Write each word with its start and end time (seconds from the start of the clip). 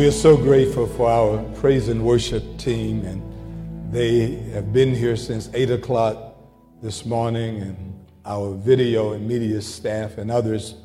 We 0.00 0.06
are 0.06 0.12
so 0.12 0.34
grateful 0.34 0.86
for 0.86 1.10
our 1.10 1.42
praise 1.56 1.88
and 1.88 2.02
worship 2.02 2.56
team, 2.56 3.04
and 3.04 3.92
they 3.92 4.36
have 4.52 4.72
been 4.72 4.94
here 4.94 5.14
since 5.14 5.50
8 5.52 5.72
o'clock 5.72 6.36
this 6.80 7.04
morning, 7.04 7.60
and 7.60 8.06
our 8.24 8.54
video 8.54 9.12
and 9.12 9.28
media 9.28 9.60
staff 9.60 10.16
and 10.16 10.30
others 10.30 10.76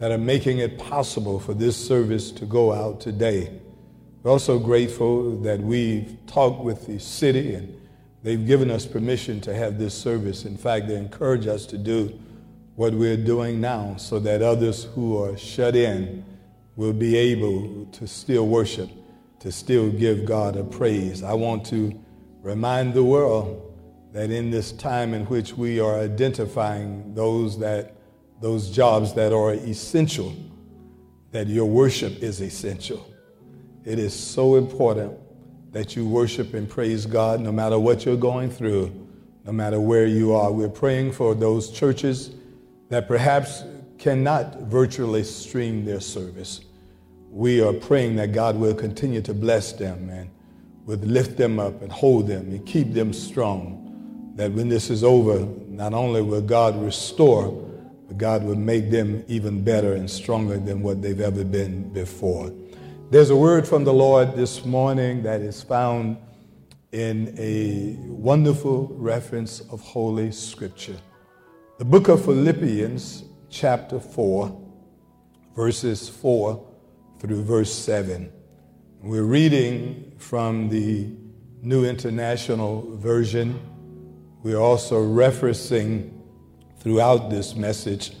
that 0.00 0.10
are 0.10 0.18
making 0.18 0.58
it 0.58 0.78
possible 0.78 1.38
for 1.38 1.54
this 1.54 1.76
service 1.76 2.32
to 2.32 2.44
go 2.44 2.72
out 2.72 3.00
today. 3.00 3.52
We're 4.24 4.32
also 4.32 4.58
grateful 4.58 5.36
that 5.42 5.60
we've 5.60 6.16
talked 6.26 6.64
with 6.64 6.88
the 6.88 6.98
city 6.98 7.54
and 7.54 7.72
they've 8.24 8.44
given 8.44 8.72
us 8.72 8.84
permission 8.84 9.40
to 9.42 9.54
have 9.54 9.78
this 9.78 9.94
service. 9.94 10.44
In 10.44 10.56
fact, 10.56 10.88
they 10.88 10.96
encourage 10.96 11.46
us 11.46 11.66
to 11.66 11.78
do 11.78 12.18
what 12.74 12.94
we're 12.94 13.16
doing 13.16 13.60
now 13.60 13.94
so 13.96 14.18
that 14.18 14.42
others 14.42 14.88
who 14.96 15.22
are 15.22 15.36
shut 15.36 15.76
in 15.76 16.24
will 16.76 16.92
be 16.92 17.16
able 17.16 17.86
to 17.86 18.06
still 18.06 18.46
worship, 18.46 18.90
to 19.40 19.50
still 19.50 19.90
give 19.90 20.24
God 20.24 20.56
a 20.56 20.64
praise. 20.64 21.22
I 21.22 21.32
want 21.32 21.64
to 21.66 21.98
remind 22.42 22.94
the 22.94 23.02
world 23.02 23.62
that 24.12 24.30
in 24.30 24.50
this 24.50 24.72
time 24.72 25.14
in 25.14 25.24
which 25.26 25.54
we 25.54 25.80
are 25.80 25.98
identifying 25.98 27.14
those 27.14 27.58
that 27.58 27.96
those 28.40 28.70
jobs 28.70 29.14
that 29.14 29.32
are 29.32 29.54
essential, 29.54 30.34
that 31.32 31.46
your 31.46 31.64
worship 31.64 32.22
is 32.22 32.40
essential. 32.40 33.10
It 33.84 33.98
is 33.98 34.14
so 34.14 34.56
important 34.56 35.18
that 35.72 35.96
you 35.96 36.06
worship 36.06 36.52
and 36.54 36.68
praise 36.68 37.06
God 37.06 37.40
no 37.40 37.50
matter 37.50 37.78
what 37.78 38.04
you're 38.04 38.16
going 38.16 38.50
through, 38.50 38.92
no 39.44 39.52
matter 39.52 39.80
where 39.80 40.06
you 40.06 40.34
are. 40.34 40.52
We're 40.52 40.68
praying 40.68 41.12
for 41.12 41.34
those 41.34 41.70
churches 41.70 42.32
that 42.88 43.08
perhaps 43.08 43.62
cannot 43.98 44.62
virtually 44.62 45.24
stream 45.24 45.84
their 45.84 46.00
service. 46.00 46.60
We 47.36 47.60
are 47.60 47.74
praying 47.74 48.16
that 48.16 48.32
God 48.32 48.56
will 48.56 48.72
continue 48.72 49.20
to 49.20 49.34
bless 49.34 49.72
them 49.72 50.08
and 50.08 50.30
would 50.86 51.04
lift 51.04 51.36
them 51.36 51.60
up 51.60 51.82
and 51.82 51.92
hold 51.92 52.28
them 52.28 52.48
and 52.50 52.64
keep 52.64 52.94
them 52.94 53.12
strong. 53.12 54.32
That 54.36 54.52
when 54.52 54.70
this 54.70 54.88
is 54.88 55.04
over, 55.04 55.40
not 55.68 55.92
only 55.92 56.22
will 56.22 56.40
God 56.40 56.82
restore, 56.82 57.50
but 58.08 58.16
God 58.16 58.42
will 58.42 58.56
make 58.56 58.90
them 58.90 59.22
even 59.28 59.62
better 59.62 59.92
and 59.92 60.10
stronger 60.10 60.56
than 60.56 60.80
what 60.80 61.02
they've 61.02 61.20
ever 61.20 61.44
been 61.44 61.92
before. 61.92 62.50
There's 63.10 63.28
a 63.28 63.36
word 63.36 63.68
from 63.68 63.84
the 63.84 63.92
Lord 63.92 64.34
this 64.34 64.64
morning 64.64 65.22
that 65.24 65.42
is 65.42 65.62
found 65.62 66.16
in 66.92 67.34
a 67.36 67.98
wonderful 68.08 68.86
reference 68.94 69.60
of 69.60 69.82
Holy 69.82 70.32
Scripture. 70.32 70.96
The 71.76 71.84
book 71.84 72.08
of 72.08 72.24
Philippians, 72.24 73.24
chapter 73.50 74.00
4, 74.00 74.58
verses 75.54 76.08
4 76.08 76.65
through 77.18 77.42
verse 77.42 77.72
7. 77.72 78.30
We're 79.02 79.22
reading 79.22 80.12
from 80.18 80.68
the 80.68 81.10
New 81.62 81.84
International 81.84 82.96
Version. 82.96 83.58
We're 84.42 84.58
also 84.58 85.02
referencing 85.02 86.12
throughout 86.78 87.30
this 87.30 87.54
message 87.54 88.12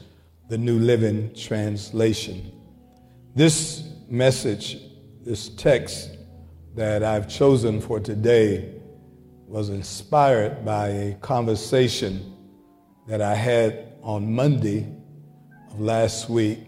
the 0.48 0.56
New 0.56 0.78
Living 0.78 1.34
Translation. 1.34 2.52
This 3.34 3.84
message, 4.08 4.78
this 5.22 5.50
text 5.50 6.16
that 6.74 7.02
I've 7.02 7.28
chosen 7.28 7.80
for 7.80 8.00
today, 8.00 8.72
was 9.46 9.68
inspired 9.68 10.64
by 10.64 10.88
a 10.88 11.14
conversation 11.16 12.34
that 13.06 13.20
I 13.20 13.34
had 13.34 13.92
on 14.02 14.32
Monday 14.32 14.86
of 15.70 15.80
last 15.80 16.30
week 16.30 16.58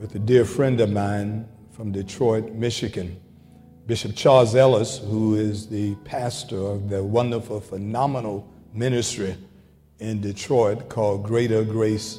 with 0.00 0.14
a 0.14 0.18
dear 0.18 0.44
friend 0.44 0.80
of 0.80 0.90
mine 0.90 1.46
from 1.78 1.92
Detroit, 1.92 2.54
Michigan, 2.54 3.20
Bishop 3.86 4.16
Charles 4.16 4.56
Ellis, 4.56 4.98
who 4.98 5.36
is 5.36 5.68
the 5.68 5.94
pastor 6.04 6.56
of 6.56 6.90
the 6.90 7.04
wonderful, 7.04 7.60
phenomenal 7.60 8.52
ministry 8.74 9.36
in 10.00 10.20
Detroit 10.20 10.88
called 10.88 11.22
Greater 11.22 11.62
Grace 11.62 12.18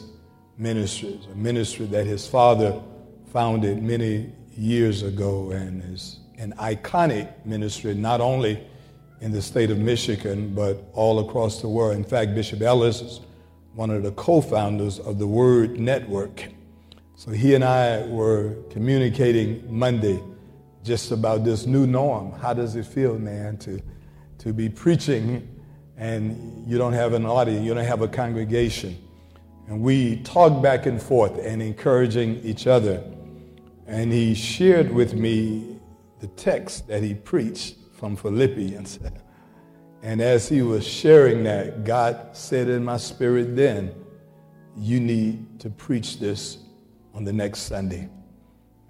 Ministries, 0.57 1.25
a 1.29 1.35
ministry 1.35 1.87
that 1.87 2.05
his 2.05 2.25
father 2.25 2.81
founded 3.33 3.83
many 3.83 4.31
years 4.55 5.03
ago 5.03 5.51
and 5.51 5.83
is 5.93 6.21
an 6.37 6.53
iconic 6.53 7.29
ministry 7.45 7.93
not 7.93 8.21
only 8.21 8.65
in 9.19 9.33
the 9.33 9.41
state 9.41 9.71
of 9.71 9.77
Michigan 9.77 10.55
but 10.55 10.85
all 10.93 11.19
across 11.27 11.59
the 11.59 11.67
world. 11.67 11.97
In 11.97 12.05
fact, 12.05 12.33
Bishop 12.33 12.61
Ellis 12.61 13.01
is 13.01 13.19
one 13.75 13.89
of 13.89 14.03
the 14.03 14.13
co 14.13 14.39
founders 14.39 14.99
of 14.99 15.19
the 15.19 15.27
Word 15.27 15.81
Network. 15.81 16.47
So 17.19 17.31
he 17.31 17.53
and 17.53 17.65
I 17.65 18.05
were 18.05 18.55
communicating 18.69 19.61
Monday 19.69 20.23
just 20.85 21.11
about 21.11 21.43
this 21.43 21.65
new 21.65 21.85
norm. 21.85 22.31
How 22.31 22.53
does 22.53 22.77
it 22.77 22.85
feel, 22.85 23.19
man, 23.19 23.57
to, 23.57 23.81
to 24.37 24.53
be 24.53 24.69
preaching 24.69 25.45
and 25.97 26.65
you 26.65 26.77
don't 26.77 26.93
have 26.93 27.11
an 27.11 27.25
audience, 27.25 27.65
you 27.65 27.73
don't 27.73 27.83
have 27.83 28.01
a 28.01 28.07
congregation? 28.07 28.97
And 29.67 29.81
we 29.81 30.21
talked 30.21 30.63
back 30.63 30.85
and 30.85 31.01
forth 31.01 31.37
and 31.39 31.61
encouraging 31.61 32.37
each 32.37 32.67
other. 32.67 33.03
And 33.85 34.13
he 34.13 34.33
shared 34.33 34.89
with 34.89 35.13
me 35.13 35.77
the 36.21 36.27
text 36.27 36.87
that 36.87 37.03
he 37.03 37.15
preached 37.15 37.75
from 37.91 38.15
Philippians. 38.15 38.97
And 40.03 40.21
as 40.21 40.47
he 40.47 40.61
was 40.61 40.87
sharing 40.87 41.43
that, 41.43 41.83
God 41.83 42.29
said 42.31 42.69
in 42.69 42.85
my 42.85 42.95
spirit 42.95 43.57
then, 43.57 43.93
You 44.77 45.01
need 45.01 45.59
to 45.59 45.69
preach 45.69 46.19
this 46.19 46.59
on 47.13 47.23
the 47.23 47.33
next 47.33 47.59
Sunday. 47.59 48.09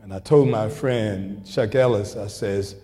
And 0.01 0.13
I 0.13 0.19
told 0.19 0.49
my 0.49 0.69
friend 0.69 1.45
Chuck 1.45 1.75
Ellis, 1.75 2.15
I 2.15 2.27
says, 2.27 2.75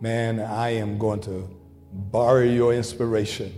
Man, 0.00 0.38
I 0.38 0.70
am 0.70 0.98
going 0.98 1.20
to 1.22 1.48
borrow 1.92 2.44
your 2.44 2.72
inspiration 2.72 3.52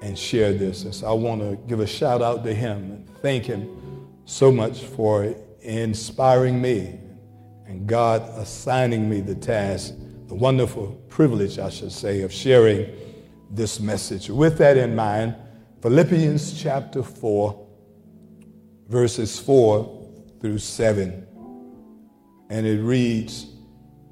and 0.00 0.16
share 0.16 0.52
this. 0.52 0.84
And 0.84 0.94
so 0.94 1.08
I 1.08 1.12
want 1.12 1.40
to 1.40 1.56
give 1.66 1.80
a 1.80 1.86
shout 1.86 2.22
out 2.22 2.44
to 2.44 2.54
him 2.54 2.76
and 2.76 3.10
thank 3.20 3.44
him 3.44 4.06
so 4.26 4.52
much 4.52 4.82
for 4.82 5.34
inspiring 5.62 6.60
me 6.60 7.00
and 7.66 7.86
God 7.86 8.22
assigning 8.38 9.08
me 9.08 9.20
the 9.20 9.34
task, 9.34 9.94
the 10.28 10.34
wonderful 10.34 10.92
privilege, 11.08 11.58
I 11.58 11.68
should 11.70 11.92
say, 11.92 12.22
of 12.22 12.32
sharing 12.32 12.90
this 13.50 13.80
message. 13.80 14.28
With 14.28 14.58
that 14.58 14.76
in 14.76 14.94
mind, 14.94 15.34
Philippians 15.82 16.60
chapter 16.60 17.02
4, 17.02 17.66
verses 18.88 19.38
4 19.40 19.95
through 20.40 20.58
7. 20.58 21.26
And 22.50 22.66
it 22.66 22.80
reads, 22.82 23.46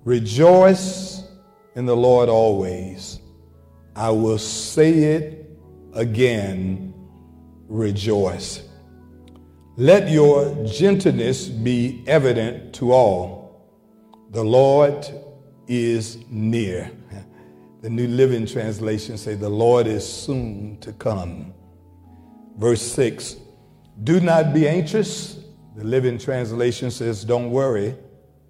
Rejoice 0.04 1.22
in 1.74 1.86
the 1.86 1.96
Lord 1.96 2.28
always. 2.28 3.20
I 3.96 4.10
will 4.10 4.38
say 4.38 4.92
it 5.14 5.58
again, 5.92 6.92
rejoice. 7.68 8.68
Let 9.76 10.08
your 10.08 10.54
gentleness 10.64 11.48
be 11.48 12.04
evident 12.06 12.74
to 12.76 12.92
all. 12.92 13.68
The 14.30 14.44
Lord 14.44 15.06
is 15.66 16.18
near. 16.28 16.90
The 17.82 17.90
New 17.90 18.08
Living 18.08 18.46
Translation 18.46 19.18
say, 19.18 19.34
The 19.34 19.50
Lord 19.50 19.86
is 19.86 20.10
soon 20.10 20.78
to 20.80 20.90
come. 20.94 21.52
Verse 22.56 22.80
6 22.80 23.36
Do 24.04 24.20
not 24.20 24.54
be 24.54 24.66
anxious. 24.66 25.43
The 25.76 25.84
Living 25.84 26.18
Translation 26.18 26.90
says, 26.90 27.24
Don't 27.24 27.50
worry 27.50 27.96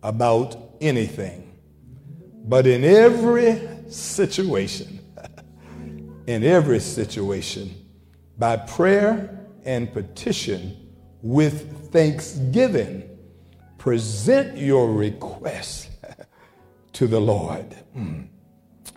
about 0.03 0.57
anything. 0.81 1.59
But 2.45 2.67
in 2.67 2.85
every 2.85 3.61
situation, 3.89 5.01
in 6.27 6.45
every 6.45 6.81
situation, 6.81 7.75
by 8.37 8.57
prayer 8.57 9.47
and 9.65 9.91
petition 9.93 10.93
with 11.23 11.91
thanksgiving, 11.91 13.09
present 13.79 14.59
your 14.59 14.93
requests 14.93 15.89
to 16.93 17.07
the 17.07 17.21
Lord. 17.21 17.75
Mm. 17.97 18.29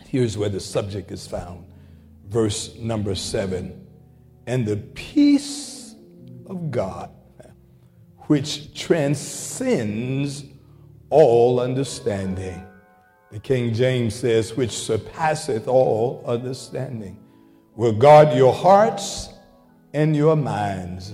Here's 0.07 0.38
where 0.38 0.50
the 0.50 0.59
subject 0.59 1.12
is 1.12 1.27
found. 1.27 1.65
Verse 2.27 2.75
number 2.75 3.15
seven. 3.15 3.88
And 4.45 4.65
the 4.65 4.77
peace 4.77 5.95
of 6.45 6.71
God, 6.71 7.12
which 8.27 8.74
transcends 8.74 10.44
all 11.09 11.59
understanding. 11.59 12.65
The 13.31 13.39
King 13.39 13.74
James 13.74 14.15
says, 14.15 14.56
which 14.56 14.71
surpasseth 14.71 15.68
all 15.68 16.24
understanding, 16.25 17.19
will 17.75 17.94
guard 17.94 18.35
your 18.35 18.53
hearts 18.53 19.29
and 19.94 20.15
your 20.15 20.35
minds 20.35 21.13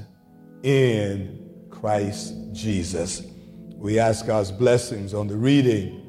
in 0.64 1.68
Christ 1.70 2.36
Jesus. 2.52 3.24
We 3.76 4.00
ask 4.00 4.26
God's 4.26 4.52
blessings 4.52 5.14
on 5.14 5.28
the 5.28 5.36
reading 5.36 6.00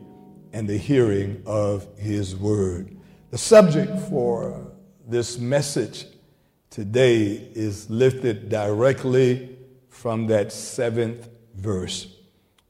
and 0.52 0.68
the 0.68 0.76
hearing 0.76 1.42
of 1.46 1.86
his 1.98 2.36
word. 2.36 2.96
The 3.30 3.38
subject 3.38 3.98
for 4.08 4.72
this 5.06 5.38
message 5.38 6.06
today 6.70 7.50
is 7.54 7.90
lifted 7.90 8.48
directly 8.48 9.53
from 10.04 10.26
that 10.26 10.52
seventh 10.52 11.30
verse. 11.54 12.08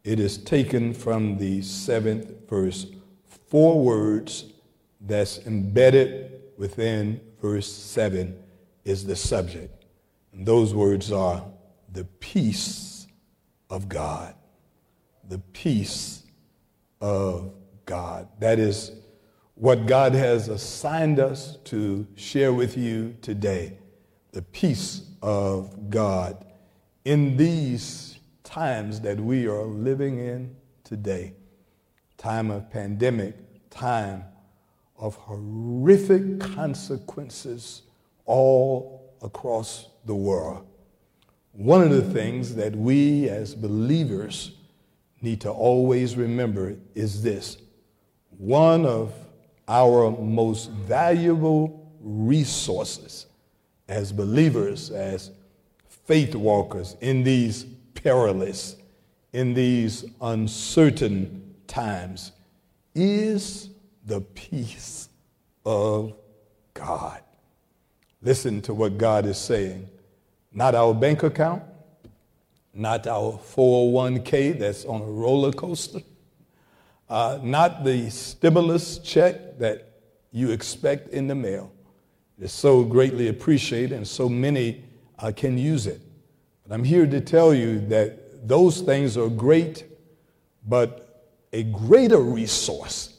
It 0.04 0.20
is 0.20 0.38
taken 0.38 0.94
from 0.94 1.36
the 1.36 1.62
seventh 1.62 2.48
verse. 2.48 2.86
Four 3.48 3.82
words 3.82 4.52
that's 5.00 5.38
embedded 5.38 6.42
within 6.56 7.20
verse 7.42 7.66
7 7.66 8.40
is 8.84 9.04
the 9.04 9.16
subject. 9.16 9.84
And 10.32 10.46
those 10.46 10.76
words 10.76 11.10
are 11.10 11.44
the 11.90 12.04
peace 12.04 13.08
of 13.69 13.88
God. 13.88 14.37
The 15.28 15.40
peace 15.52 16.22
of 17.00 17.52
God. 17.84 18.28
That 18.38 18.60
is 18.60 18.92
what 19.56 19.87
God 19.87 20.14
has 20.14 20.46
assigned 20.46 21.19
us 21.19 21.56
to 21.64 22.06
share 22.14 22.52
with 22.52 22.76
you 22.76 23.16
today. 23.22 23.78
The 24.30 24.42
peace 24.42 25.02
of 25.20 25.90
God 25.90 26.44
in 27.04 27.36
these 27.36 28.18
times 28.42 29.00
that 29.00 29.20
we 29.20 29.46
are 29.46 29.64
living 29.64 30.18
in 30.18 30.54
today. 30.84 31.34
Time 32.16 32.50
of 32.50 32.70
pandemic, 32.70 33.34
time 33.70 34.24
of 34.96 35.16
horrific 35.16 36.40
consequences 36.40 37.82
all 38.24 39.14
across 39.22 39.88
the 40.06 40.14
world. 40.14 40.66
One 41.52 41.82
of 41.82 41.90
the 41.90 42.02
things 42.02 42.54
that 42.54 42.74
we 42.74 43.28
as 43.28 43.54
believers 43.54 44.52
need 45.20 45.40
to 45.42 45.50
always 45.50 46.16
remember 46.16 46.76
is 46.94 47.22
this 47.22 47.58
one 48.38 48.84
of 48.84 49.12
our 49.68 50.10
most 50.10 50.70
valuable 50.70 51.92
resources 52.00 53.26
as 53.88 54.12
believers, 54.12 54.90
as 54.90 55.30
faith 56.04 56.34
walkers 56.34 56.96
in 57.00 57.24
these 57.24 57.64
perilous, 57.94 58.76
in 59.32 59.54
these 59.54 60.04
uncertain 60.20 61.54
times 61.66 62.32
is 62.94 63.70
the 64.06 64.20
peace 64.20 65.08
of 65.64 66.14
God. 66.74 67.20
Listen 68.22 68.60
to 68.62 68.74
what 68.74 68.98
God 68.98 69.26
is 69.26 69.38
saying. 69.38 69.88
Not 70.52 70.74
our 70.74 70.94
bank 70.94 71.22
account, 71.22 71.62
not 72.72 73.06
our 73.06 73.32
401k 73.32 74.58
that's 74.58 74.84
on 74.84 75.02
a 75.02 75.06
roller 75.06 75.52
coaster, 75.52 76.00
uh, 77.08 77.38
not 77.42 77.84
the 77.84 78.10
stimulus 78.10 78.98
check 78.98 79.58
that 79.58 80.00
you 80.32 80.50
expect 80.50 81.08
in 81.08 81.26
the 81.26 81.34
mail. 81.34 81.72
It's 82.40 82.52
so 82.52 82.82
greatly 82.82 83.28
appreciated, 83.28 83.92
and 83.92 84.06
so 84.06 84.28
many 84.28 84.84
uh, 85.19 85.32
can 85.34 85.58
use 85.58 85.87
it. 85.87 86.00
But 86.66 86.75
I'm 86.75 86.84
here 86.84 87.06
to 87.06 87.20
tell 87.20 87.55
you 87.55 87.81
that 87.88 88.49
those 88.49 88.81
things 88.81 89.16
are 89.16 89.28
great, 89.28 89.84
but 90.66 91.34
a 91.52 91.62
greater 91.62 92.19
resource 92.19 93.19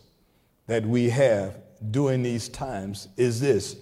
that 0.67 0.85
we 0.85 1.09
have 1.09 1.57
during 1.91 2.23
these 2.23 2.49
times 2.49 3.07
is 3.17 3.39
this 3.39 3.77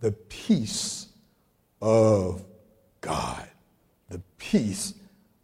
the 0.00 0.12
peace 0.12 1.08
of 1.80 2.44
God. 3.00 3.48
The 4.08 4.20
peace 4.38 4.94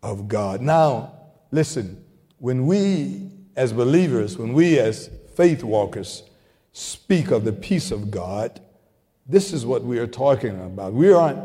of 0.02 0.28
God. 0.28 0.60
Now, 0.60 1.14
listen, 1.50 2.04
when 2.38 2.66
we 2.66 3.30
as 3.56 3.72
believers, 3.72 4.38
when 4.38 4.52
we 4.52 4.78
as 4.78 5.10
faith 5.34 5.62
walkers 5.62 6.22
speak 6.72 7.30
of 7.30 7.44
the 7.44 7.52
peace 7.52 7.90
of 7.90 8.10
God, 8.10 8.60
this 9.26 9.52
is 9.52 9.64
what 9.64 9.82
we 9.82 9.98
are 9.98 10.06
talking 10.06 10.60
about. 10.60 10.92
We 10.92 11.12
aren't 11.12 11.38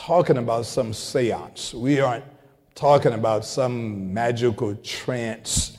talking 0.00 0.38
about 0.38 0.64
some 0.64 0.94
seance. 0.94 1.74
We 1.74 2.00
aren't 2.00 2.24
talking 2.74 3.12
about 3.12 3.44
some 3.44 4.14
magical 4.14 4.74
trance 4.76 5.76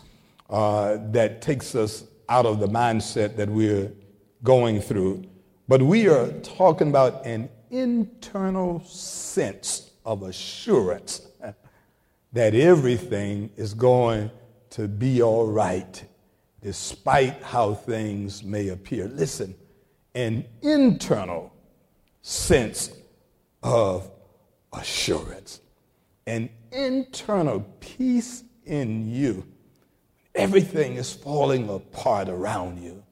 uh, 0.48 0.98
that 1.12 1.42
takes 1.42 1.74
us 1.74 2.04
out 2.30 2.46
of 2.46 2.60
the 2.60 2.68
mindset 2.68 3.36
that 3.38 3.50
we're 3.50 3.92
going 4.44 4.80
through. 4.80 5.24
But 5.68 5.82
we 5.82 6.08
are 6.08 6.32
talking 6.44 6.90
about 6.90 7.26
an 7.26 7.50
internal 7.72 8.84
sense 8.86 9.90
of 10.06 10.22
assurance 10.22 11.28
that 12.34 12.54
everything 12.54 13.50
is 13.58 13.74
going 13.74 14.30
to 14.70 14.88
be 14.88 15.24
all 15.24 15.48
right 15.48 16.04
despite 16.62 17.42
how 17.42 17.74
things 17.74 18.44
may 18.44 18.68
appear. 18.68 19.08
Listen, 19.08 19.56
an 20.14 20.46
internal 20.62 21.52
sense 22.22 22.92
of 23.64 24.10
assurance, 24.74 25.62
an 26.26 26.50
internal 26.72 27.62
peace 27.80 28.44
in 28.66 29.10
you. 29.14 29.46
Everything 30.34 30.96
is 30.96 31.14
falling 31.14 31.70
apart 31.70 32.30
around 32.30 32.82
you. 32.82 33.04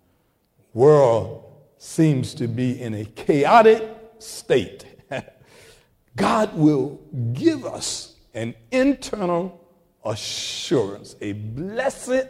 World 0.74 1.44
seems 1.78 2.34
to 2.36 2.48
be 2.48 2.80
in 2.80 2.94
a 2.94 3.06
chaotic 3.06 3.84
state. 4.20 4.86
God 6.16 6.56
will 6.56 7.00
give 7.34 7.66
us 7.66 8.16
an 8.34 8.56
internal 8.72 9.60
assurance, 10.06 11.16
a 11.22 11.34
blessed 11.34 12.28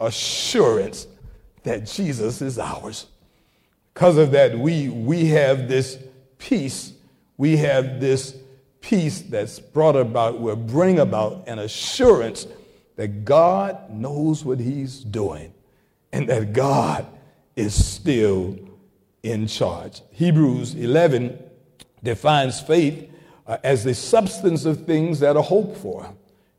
assurance 0.00 1.06
that 1.62 1.86
Jesus 1.86 2.42
is 2.42 2.58
ours. 2.58 3.06
Because 3.92 4.16
of 4.16 4.30
that, 4.32 4.58
we, 4.58 4.88
we 4.88 5.26
have 5.26 5.68
this 5.68 5.98
peace. 6.38 6.92
We 7.40 7.56
have 7.56 8.00
this 8.00 8.36
peace 8.82 9.22
that's 9.22 9.58
brought 9.60 9.96
about, 9.96 10.40
will 10.40 10.56
bring 10.56 10.98
about 10.98 11.44
an 11.46 11.58
assurance 11.58 12.46
that 12.96 13.24
God 13.24 13.88
knows 13.88 14.44
what 14.44 14.60
He's 14.60 14.98
doing 14.98 15.54
and 16.12 16.28
that 16.28 16.52
God 16.52 17.06
is 17.56 17.72
still 17.82 18.58
in 19.22 19.46
charge. 19.46 20.02
Hebrews 20.10 20.74
11 20.74 21.42
defines 22.02 22.60
faith 22.60 23.10
uh, 23.46 23.56
as 23.64 23.84
the 23.84 23.94
substance 23.94 24.66
of 24.66 24.84
things 24.84 25.18
that 25.20 25.34
are 25.34 25.42
hoped 25.42 25.78
for 25.78 26.12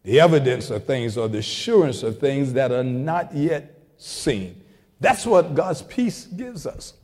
the 0.04 0.19
evidence 0.19 0.72
of 0.72 0.84
things 0.86 1.16
or 1.16 1.27
the 1.27 1.38
assurance 1.38 2.01
of 2.01 2.19
things 2.19 2.54
that 2.54 2.72
are 2.72 2.84
not 2.84 3.36
yet 3.36 3.80
seen. 3.98 4.60
That's 5.00 5.27
what 5.27 5.54
God's 5.54 5.84
peace 5.84 6.25
gives 6.25 6.66
us. 6.66 6.95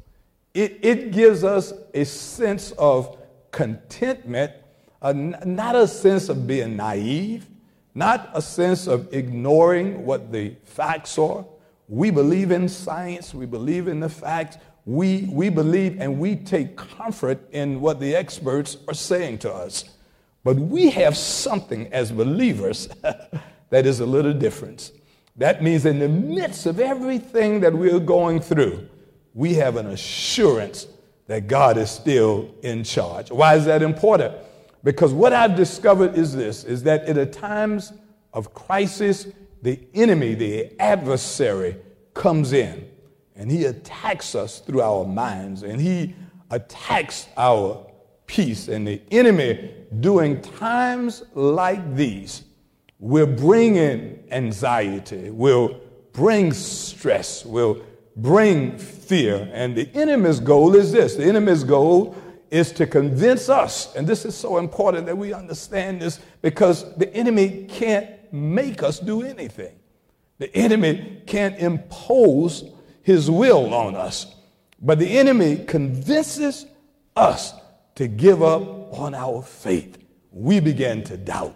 It, 0.55 0.79
it 0.81 1.11
gives 1.11 1.43
us 1.43 1.73
a 1.93 2.05
sense 2.05 2.71
of 2.71 3.16
contentment, 3.51 4.51
uh, 5.01 5.13
not 5.13 5.75
a 5.75 5.87
sense 5.87 6.29
of 6.29 6.47
being 6.47 6.75
naive, 6.75 7.47
not 7.93 8.29
a 8.33 8.41
sense 8.41 8.87
of 8.87 9.13
ignoring 9.13 10.05
what 10.05 10.31
the 10.31 10.55
facts 10.63 11.17
are. 11.17 11.45
We 11.87 12.11
believe 12.11 12.51
in 12.51 12.69
science, 12.69 13.33
we 13.33 13.45
believe 13.45 13.87
in 13.87 13.99
the 13.99 14.09
facts, 14.09 14.57
we, 14.85 15.27
we 15.31 15.49
believe 15.49 15.99
and 15.99 16.19
we 16.19 16.35
take 16.35 16.77
comfort 16.77 17.39
in 17.51 17.81
what 17.81 17.99
the 17.99 18.15
experts 18.15 18.77
are 18.87 18.93
saying 18.93 19.39
to 19.39 19.53
us. 19.53 19.83
But 20.43 20.55
we 20.57 20.89
have 20.91 21.17
something 21.17 21.91
as 21.91 22.11
believers 22.11 22.87
that 23.69 23.85
is 23.85 23.99
a 23.99 24.05
little 24.05 24.33
different. 24.33 24.91
That 25.35 25.61
means 25.61 25.85
in 25.85 25.99
the 25.99 26.07
midst 26.07 26.65
of 26.65 26.79
everything 26.79 27.59
that 27.61 27.73
we're 27.73 27.99
going 27.99 28.39
through, 28.39 28.87
we 29.33 29.55
have 29.55 29.75
an 29.75 29.87
assurance 29.87 30.87
that 31.27 31.47
God 31.47 31.77
is 31.77 31.91
still 31.91 32.49
in 32.63 32.83
charge. 32.83 33.31
Why 33.31 33.55
is 33.55 33.65
that 33.65 33.81
important? 33.81 34.33
Because 34.83 35.13
what 35.13 35.33
I've 35.33 35.55
discovered 35.55 36.17
is 36.17 36.35
this 36.35 36.63
is 36.63 36.83
that 36.83 37.07
in 37.07 37.17
at 37.17 37.33
times 37.33 37.93
of 38.33 38.53
crisis, 38.53 39.27
the 39.61 39.79
enemy, 39.93 40.35
the 40.35 40.79
adversary, 40.79 41.75
comes 42.13 42.53
in 42.53 42.89
and 43.35 43.51
he 43.51 43.65
attacks 43.65 44.33
us 44.33 44.59
through 44.59 44.81
our 44.81 45.05
minds 45.05 45.63
and 45.63 45.79
he 45.79 46.15
attacks 46.49 47.27
our 47.37 47.85
peace. 48.25 48.67
And 48.67 48.87
the 48.87 49.01
enemy, 49.11 49.73
during 49.99 50.41
times 50.41 51.23
like 51.33 51.95
these, 51.95 52.43
will 52.99 53.27
bring 53.27 53.75
in 53.75 54.23
anxiety, 54.31 55.29
will 55.29 55.79
bring 56.13 56.53
stress, 56.53 57.45
will 57.45 57.81
bring 58.17 58.77
fear. 58.77 59.49
And 59.53 59.75
the 59.75 59.89
enemy's 59.93 60.39
goal 60.39 60.75
is 60.75 60.91
this 60.91 61.15
the 61.15 61.25
enemy's 61.25 61.63
goal 61.63 62.15
is 62.49 62.71
to 62.73 62.87
convince 62.87 63.49
us, 63.49 63.93
and 63.95 64.07
this 64.07 64.23
is 64.23 64.35
so 64.35 64.57
important 64.57 65.05
that 65.05 65.17
we 65.17 65.33
understand 65.33 66.01
this 66.01 66.19
because 66.41 66.95
the 66.95 67.13
enemy 67.13 67.65
can't 67.69 68.09
make 68.31 68.83
us 68.83 68.99
do 68.99 69.21
anything. 69.21 69.77
The 70.37 70.53
enemy 70.55 71.23
can't 71.25 71.57
impose 71.57 72.63
his 73.01 73.29
will 73.29 73.73
on 73.73 73.95
us. 73.95 74.35
But 74.81 74.99
the 74.99 75.17
enemy 75.17 75.65
convinces 75.65 76.67
us 77.15 77.53
to 77.95 78.07
give 78.07 78.43
up 78.43 78.93
on 78.93 79.15
our 79.15 79.41
faith. 79.41 79.97
We 80.31 80.59
began 80.59 81.03
to 81.05 81.17
doubt. 81.17 81.55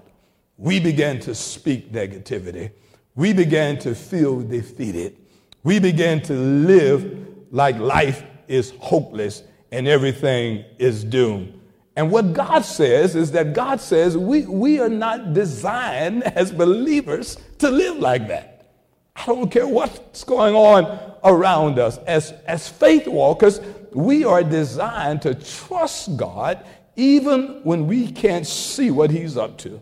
We 0.58 0.80
began 0.80 1.20
to 1.22 1.36
speak 1.36 1.92
negativity. 1.92 2.72
We 3.16 3.34
began 3.34 3.78
to 3.80 3.94
feel 3.94 4.42
defeated. 4.42 5.18
We 5.64 5.80
begin 5.80 6.22
to 6.24 6.34
live 6.34 7.28
like 7.52 7.78
life 7.78 8.24
is 8.48 8.74
hopeless 8.80 9.44
and 9.72 9.88
everything 9.88 10.66
is 10.80 11.04
doomed. 11.04 11.60
And 11.96 12.10
what 12.12 12.34
God 12.34 12.62
says 12.62 13.16
is 13.16 13.32
that 13.32 13.54
God 13.54 13.82
says 13.82 14.18
we, 14.18 14.46
we 14.46 14.80
are 14.80 14.90
not 14.90 15.34
designed 15.34 16.24
as 16.24 16.52
believers 16.52 17.38
to 17.60 17.70
live 17.70 17.98
like 17.98 18.28
that. 18.30 18.72
I 19.16 19.26
don't 19.26 19.52
care 19.52 19.68
what's 19.68 20.24
going 20.24 20.56
on 20.56 21.16
around 21.24 21.80
us. 21.80 21.98
As, 22.00 22.32
as 22.48 22.68
faith 22.68 23.08
walkers, 23.08 23.60
we 23.92 24.24
are 24.24 24.44
designed 24.44 25.22
to 25.24 25.36
trust 25.36 26.18
God 26.18 26.66
even 26.96 27.62
when 27.64 27.88
we 27.88 28.12
can't 28.12 28.48
see 28.48 28.92
what 28.92 29.12
He's 29.12 29.38
up 29.38 29.58
to, 29.60 29.82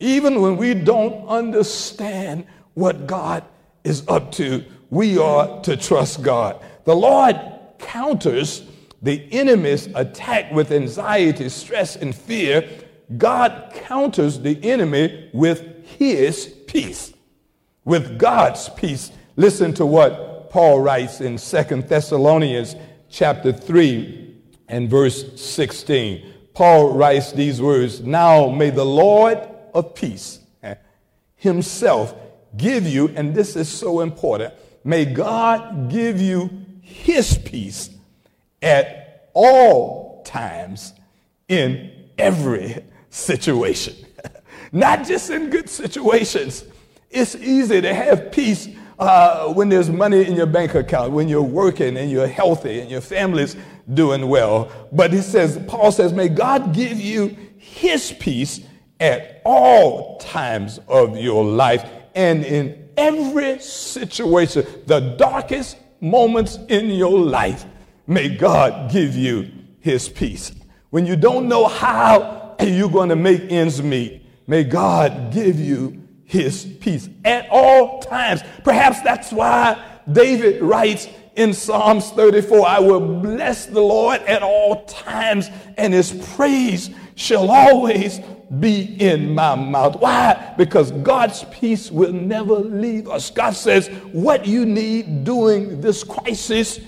even 0.00 0.40
when 0.40 0.56
we 0.56 0.74
don't 0.74 1.26
understand 1.28 2.46
what 2.74 3.06
God 3.06 3.44
is 3.84 4.02
up 4.08 4.32
to. 4.32 4.64
We 4.90 5.18
are 5.18 5.60
to 5.62 5.76
trust 5.76 6.22
God. 6.22 6.62
The 6.84 6.96
Lord 6.96 7.36
counters 7.78 8.62
the 9.02 9.32
enemy's 9.32 9.86
attack 9.94 10.50
with 10.52 10.72
anxiety, 10.72 11.48
stress, 11.48 11.96
and 11.96 12.14
fear, 12.14 12.68
God 13.16 13.72
counters 13.74 14.40
the 14.40 14.62
enemy 14.62 15.30
with 15.32 15.86
his 15.86 16.46
peace, 16.66 17.12
with 17.84 18.18
God's 18.18 18.68
peace. 18.70 19.12
Listen 19.36 19.72
to 19.74 19.86
what 19.86 20.50
Paul 20.50 20.80
writes 20.80 21.20
in 21.20 21.38
Second 21.38 21.88
Thessalonians 21.88 22.74
chapter 23.08 23.52
3 23.52 24.36
and 24.68 24.90
verse 24.90 25.40
16. 25.40 26.34
Paul 26.54 26.92
writes 26.94 27.32
these 27.32 27.62
words 27.62 28.00
Now 28.00 28.48
may 28.48 28.70
the 28.70 28.84
Lord 28.84 29.38
of 29.74 29.94
peace 29.94 30.40
eh, 30.62 30.74
himself 31.36 32.14
give 32.56 32.86
you, 32.86 33.08
and 33.14 33.34
this 33.34 33.54
is 33.56 33.68
so 33.68 34.00
important, 34.00 34.52
may 34.88 35.04
God 35.04 35.90
give 35.90 36.18
you 36.18 36.48
his 36.80 37.36
peace 37.36 37.90
at 38.62 39.28
all 39.34 40.22
times 40.24 40.94
in 41.46 41.92
every 42.16 42.82
situation. 43.10 43.94
Not 44.72 45.06
just 45.06 45.28
in 45.28 45.50
good 45.50 45.68
situations. 45.68 46.64
It's 47.10 47.34
easy 47.34 47.82
to 47.82 47.92
have 47.92 48.32
peace 48.32 48.66
uh, 48.98 49.52
when 49.52 49.68
there's 49.68 49.90
money 49.90 50.26
in 50.26 50.34
your 50.34 50.46
bank 50.46 50.74
account, 50.74 51.12
when 51.12 51.28
you're 51.28 51.42
working 51.42 51.98
and 51.98 52.10
you're 52.10 52.26
healthy 52.26 52.80
and 52.80 52.90
your 52.90 53.02
family's 53.02 53.56
doing 53.92 54.26
well. 54.26 54.72
But 54.90 55.12
he 55.12 55.20
says, 55.20 55.60
Paul 55.68 55.92
says, 55.92 56.14
may 56.14 56.30
God 56.30 56.72
give 56.72 56.98
you 56.98 57.36
his 57.58 58.14
peace 58.18 58.60
at 59.00 59.42
all 59.44 60.16
times 60.16 60.80
of 60.88 61.18
your 61.18 61.44
life 61.44 61.84
and 62.14 62.42
in 62.42 62.87
every 62.98 63.60
situation, 63.60 64.66
the 64.86 65.00
darkest 65.16 65.78
moments 66.00 66.58
in 66.68 66.90
your 66.90 67.18
life. 67.18 67.64
May 68.06 68.28
God 68.36 68.90
give 68.90 69.14
you 69.14 69.50
his 69.80 70.08
peace. 70.08 70.52
When 70.90 71.06
you 71.06 71.16
don't 71.16 71.48
know 71.48 71.66
how 71.66 72.56
you're 72.60 72.90
going 72.90 73.10
to 73.10 73.16
make 73.16 73.50
ends 73.50 73.82
meet, 73.82 74.22
may 74.46 74.64
God 74.64 75.32
give 75.32 75.58
you 75.60 76.02
his 76.24 76.64
peace 76.80 77.08
at 77.24 77.48
all 77.50 78.00
times. 78.00 78.42
Perhaps 78.64 79.02
that's 79.02 79.32
why 79.32 79.82
David 80.10 80.62
writes 80.62 81.08
in 81.36 81.54
Psalms 81.54 82.10
34 82.10 82.66
I 82.66 82.80
will 82.80 83.20
bless 83.20 83.66
the 83.66 83.80
Lord 83.80 84.20
at 84.22 84.42
all 84.42 84.84
times, 84.84 85.50
and 85.76 85.94
his 85.94 86.12
praise 86.34 86.90
shall 87.14 87.50
always 87.50 88.20
be 88.60 88.96
in 89.00 89.34
my 89.34 89.54
mouth. 89.54 89.96
Why? 89.96 90.54
Because 90.56 90.90
God's 90.90 91.44
peace 91.50 91.90
will 91.90 92.12
never 92.12 92.54
leave 92.54 93.08
us. 93.08 93.30
God 93.30 93.54
says, 93.54 93.88
What 94.12 94.46
you 94.46 94.64
need 94.64 95.24
during 95.24 95.80
this 95.80 96.02
crisis 96.02 96.80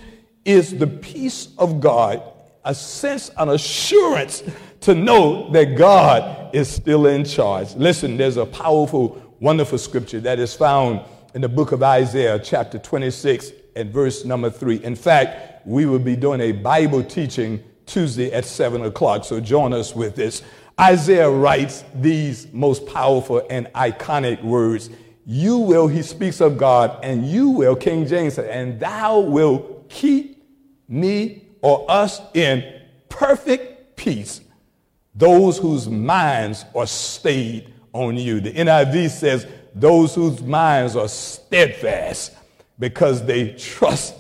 is 0.44 0.76
the 0.78 0.86
peace 0.86 1.48
of 1.58 1.80
God, 1.80 2.22
a 2.64 2.74
sense, 2.74 3.30
an 3.36 3.50
assurance 3.50 4.42
to 4.80 4.94
know 4.94 5.50
that 5.50 5.76
God 5.76 6.54
is 6.54 6.68
still 6.68 7.06
in 7.06 7.24
charge. 7.24 7.74
Listen, 7.74 8.16
there's 8.16 8.38
a 8.38 8.46
powerful, 8.46 9.20
wonderful 9.40 9.78
scripture 9.78 10.20
that 10.20 10.38
is 10.38 10.54
found 10.54 11.00
in 11.34 11.42
the 11.42 11.48
book 11.48 11.72
of 11.72 11.82
Isaiah, 11.82 12.38
chapter 12.38 12.78
26, 12.78 13.52
and 13.76 13.92
verse 13.92 14.24
number 14.24 14.50
3. 14.50 14.82
In 14.82 14.96
fact, 14.96 15.66
we 15.66 15.86
will 15.86 15.98
be 15.98 16.16
doing 16.16 16.40
a 16.40 16.52
Bible 16.52 17.04
teaching 17.04 17.62
Tuesday 17.86 18.32
at 18.32 18.44
7 18.44 18.82
o'clock, 18.82 19.24
so 19.24 19.40
join 19.40 19.72
us 19.72 19.94
with 19.94 20.16
this. 20.16 20.42
Isaiah 20.78 21.30
writes 21.30 21.84
these 21.94 22.52
most 22.52 22.86
powerful 22.86 23.46
and 23.50 23.66
iconic 23.68 24.42
words. 24.42 24.90
You 25.26 25.58
will, 25.58 25.88
he 25.88 26.02
speaks 26.02 26.40
of 26.40 26.58
God, 26.58 26.98
and 27.02 27.26
you 27.26 27.50
will, 27.50 27.76
King 27.76 28.06
James 28.06 28.34
said, 28.34 28.50
and 28.50 28.80
thou 28.80 29.20
will 29.20 29.84
keep 29.88 30.42
me 30.88 31.44
or 31.60 31.84
us 31.90 32.20
in 32.34 32.80
perfect 33.08 33.96
peace, 33.96 34.40
those 35.14 35.58
whose 35.58 35.88
minds 35.88 36.64
are 36.74 36.86
stayed 36.86 37.72
on 37.92 38.16
you. 38.16 38.40
The 38.40 38.52
NIV 38.52 39.10
says, 39.10 39.46
those 39.74 40.14
whose 40.14 40.42
minds 40.42 40.96
are 40.96 41.08
steadfast 41.08 42.32
because 42.78 43.24
they 43.24 43.52
trust 43.52 44.14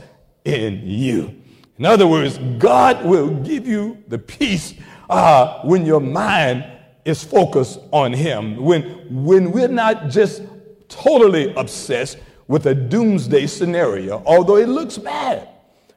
in 0.44 0.82
you. 0.84 1.34
In 1.78 1.86
other 1.86 2.06
words, 2.06 2.38
God 2.58 3.04
will 3.04 3.30
give 3.30 3.66
you 3.66 4.02
the 4.08 4.18
peace 4.18 4.74
uh, 5.10 5.60
when 5.62 5.84
your 5.84 6.00
mind 6.00 6.64
is 7.04 7.22
focused 7.22 7.80
on 7.92 8.12
Him. 8.12 8.56
When, 8.56 8.82
when 9.24 9.52
we're 9.52 9.68
not 9.68 10.08
just 10.08 10.42
totally 10.88 11.52
obsessed 11.54 12.18
with 12.48 12.66
a 12.66 12.74
doomsday 12.74 13.46
scenario, 13.46 14.22
although 14.24 14.56
it 14.56 14.68
looks 14.68 14.98
bad. 14.98 15.48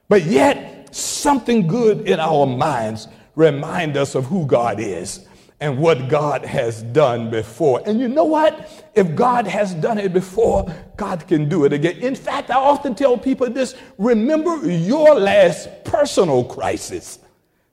But 0.09 0.25
yet, 0.25 0.93
something 0.93 1.67
good 1.67 2.07
in 2.07 2.19
our 2.19 2.45
minds 2.45 3.07
remind 3.35 3.97
us 3.97 4.15
of 4.15 4.25
who 4.25 4.45
God 4.45 4.79
is 4.79 5.25
and 5.59 5.77
what 5.77 6.09
God 6.09 6.43
has 6.43 6.83
done 6.83 7.29
before. 7.29 7.81
And 7.85 7.99
you 7.99 8.07
know 8.07 8.25
what? 8.25 8.91
If 8.95 9.15
God 9.15 9.47
has 9.47 9.73
done 9.73 9.97
it 9.97 10.13
before, 10.13 10.71
God 10.97 11.25
can 11.27 11.47
do 11.47 11.65
it 11.65 11.73
again. 11.73 11.97
In 11.97 12.15
fact, 12.15 12.51
I 12.51 12.55
often 12.55 12.93
tell 12.95 13.17
people 13.17 13.49
this 13.49 13.75
remember 13.97 14.69
your 14.69 15.15
last 15.15 15.69
personal 15.85 16.43
crisis, 16.43 17.19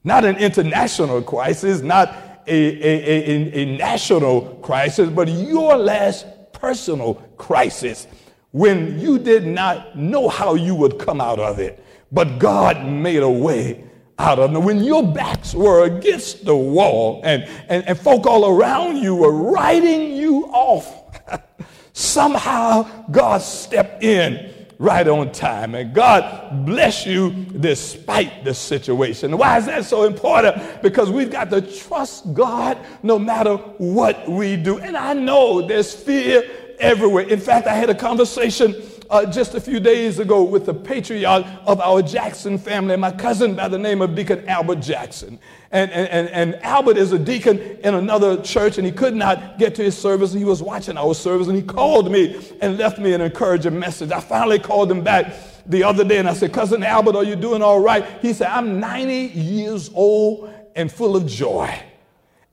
not 0.05 0.25
an 0.25 0.37
international 0.37 1.23
crisis, 1.23 1.83
not 1.83 2.09
a, 2.47 2.53
a, 2.53 3.53
a, 3.53 3.63
a 3.63 3.77
national 3.77 4.57
crisis, 4.63 5.11
but 5.11 5.29
your 5.29 5.77
last 5.77 6.27
personal 6.53 7.15
crisis 7.37 8.07
when 8.53 8.99
you 8.99 9.19
did 9.19 9.47
not 9.47 9.97
know 9.97 10.29
how 10.29 10.55
you 10.55 10.75
would 10.75 10.99
come 10.99 11.21
out 11.21 11.39
of 11.39 11.59
it 11.59 11.85
but 12.13 12.39
God 12.39 12.85
made 12.87 13.23
a 13.23 13.31
way 13.31 13.85
out 14.19 14.39
of 14.39 14.55
it. 14.55 14.59
When 14.59 14.83
your 14.83 15.03
backs 15.13 15.55
were 15.55 15.85
against 15.85 16.45
the 16.45 16.57
wall 16.57 17.21
and, 17.25 17.45
and, 17.69 17.87
and 17.87 17.99
folk 17.99 18.27
all 18.27 18.59
around 18.59 18.97
you 18.97 19.15
were 19.15 19.33
writing 19.33 20.13
you 20.17 20.47
off, 20.47 21.05
somehow 21.93 23.07
God 23.11 23.43
stepped 23.43 24.03
in 24.03 24.50
right 24.81 25.07
on 25.07 25.31
time. 25.31 25.75
And 25.75 25.95
God 25.95 26.65
bless 26.65 27.05
you 27.05 27.31
despite 27.61 28.45
the 28.45 28.55
situation. 28.55 29.37
Why 29.37 29.59
is 29.59 29.67
that 29.67 29.85
so 29.85 30.05
important? 30.05 30.83
Because 30.83 31.11
we've 31.11 31.31
got 31.31 31.51
to 31.51 31.61
trust 31.61 32.33
God 32.33 32.79
no 33.03 33.19
matter 33.19 33.57
what 33.57 34.27
we 34.27 34.57
do. 34.57 34.79
And 34.79 34.97
I 34.97 35.13
know 35.13 35.61
there's 35.61 35.95
fear 35.95 36.51
everywhere. 36.81 37.25
In 37.25 37.39
fact, 37.39 37.67
I 37.67 37.75
had 37.75 37.91
a 37.91 37.95
conversation 37.95 38.73
uh, 39.11 39.27
just 39.27 39.55
a 39.55 39.61
few 39.61 39.81
days 39.81 40.21
ago 40.21 40.43
with 40.43 40.67
the 40.67 40.73
patriarch 40.73 41.45
of 41.67 41.81
our 41.81 42.01
Jackson 42.01 42.57
family, 42.57 42.97
my 42.97 43.11
cousin 43.11 43.57
by 43.57 43.67
the 43.67 43.79
name 43.79 44.01
of 44.01 44.15
Deacon 44.15 44.49
Albert 44.49 44.77
Jackson. 44.77 45.39
And, 45.73 45.91
and, 45.91 46.29
and 46.29 46.55
Albert 46.63 46.97
is 46.97 47.13
a 47.13 47.19
deacon 47.19 47.59
in 47.59 47.95
another 47.95 48.41
church, 48.41 48.79
and 48.79 48.87
he 48.87 48.93
could 48.93 49.15
not 49.15 49.59
get 49.59 49.75
to 49.75 49.83
his 49.83 49.99
service. 49.99 50.33
He 50.33 50.45
was 50.45 50.63
watching 50.63 50.97
our 50.97 51.15
service, 51.15 51.49
and 51.49 51.57
he 51.57 51.63
called 51.63 52.11
me 52.11 52.41
and 52.63 52.79
left 52.79 52.99
me 52.99 53.13
an 53.13 53.21
encouraging 53.21 53.79
message. 53.79 54.13
I 54.13 54.21
finally 54.21 54.61
called 54.61 54.91
him 54.91 55.03
back 55.03 55.35
the 55.67 55.83
other 55.83 56.05
day, 56.05 56.19
and 56.19 56.29
I 56.29 56.35
said, 56.35 56.53
Cousin 56.53 56.83
Albert, 56.83 57.17
are 57.17 57.25
you 57.25 57.37
doing 57.37 57.63
all 57.63 57.81
right? 57.81 58.05
He 58.23 58.33
said, 58.33 58.49
I'm 58.49 58.79
90 58.79 59.39
years 59.39 59.91
old 59.93 60.53
and 60.77 60.91
full 60.91 61.17
of 61.17 61.27
joy 61.27 61.83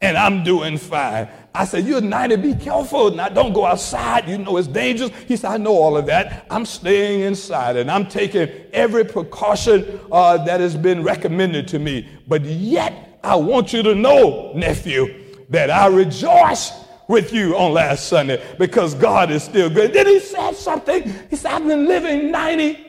and 0.01 0.17
I'm 0.17 0.43
doing 0.43 0.77
fine. 0.77 1.27
I 1.57 1.65
said, 1.65 1.85
You're 1.85 2.01
90, 2.01 2.35
be 2.35 2.53
careful. 2.53 3.09
Now, 3.11 3.29
don't 3.29 3.51
go 3.51 3.65
outside. 3.65 4.29
You 4.29 4.37
know 4.37 4.57
it's 4.57 4.67
dangerous. 4.67 5.11
He 5.27 5.35
said, 5.35 5.51
I 5.51 5.57
know 5.57 5.73
all 5.73 5.97
of 5.97 6.05
that. 6.05 6.45
I'm 6.51 6.65
staying 6.65 7.21
inside 7.21 7.77
and 7.77 7.89
I'm 7.89 8.07
taking 8.07 8.47
every 8.73 9.03
precaution 9.03 9.99
uh, 10.11 10.37
that 10.45 10.59
has 10.59 10.77
been 10.77 11.01
recommended 11.01 11.67
to 11.69 11.79
me. 11.79 12.07
But 12.27 12.43
yet, 12.45 13.19
I 13.23 13.35
want 13.37 13.73
you 13.73 13.81
to 13.81 13.95
know, 13.95 14.53
nephew, 14.53 15.23
that 15.49 15.71
I 15.71 15.87
rejoice 15.87 16.71
with 17.07 17.33
you 17.33 17.57
on 17.57 17.73
last 17.73 18.07
Sunday 18.07 18.43
because 18.59 18.93
God 18.93 19.31
is 19.31 19.41
still 19.41 19.69
good. 19.69 19.93
Then 19.93 20.05
he 20.05 20.19
said 20.19 20.51
something. 20.55 21.11
He 21.29 21.35
said, 21.35 21.53
I've 21.53 21.65
been 21.65 21.87
living 21.87 22.31
90 22.31 22.85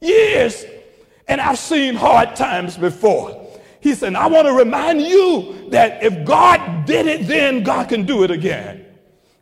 years 0.00 0.66
and 1.26 1.40
I've 1.40 1.58
seen 1.58 1.94
hard 1.94 2.36
times 2.36 2.76
before. 2.76 3.39
He 3.80 3.94
said, 3.94 4.14
I 4.14 4.26
want 4.26 4.46
to 4.46 4.52
remind 4.52 5.00
you 5.02 5.68
that 5.70 6.02
if 6.02 6.24
God 6.24 6.84
did 6.84 7.06
it 7.06 7.26
then, 7.26 7.62
God 7.62 7.88
can 7.88 8.04
do 8.04 8.22
it 8.24 8.30
again. 8.30 8.86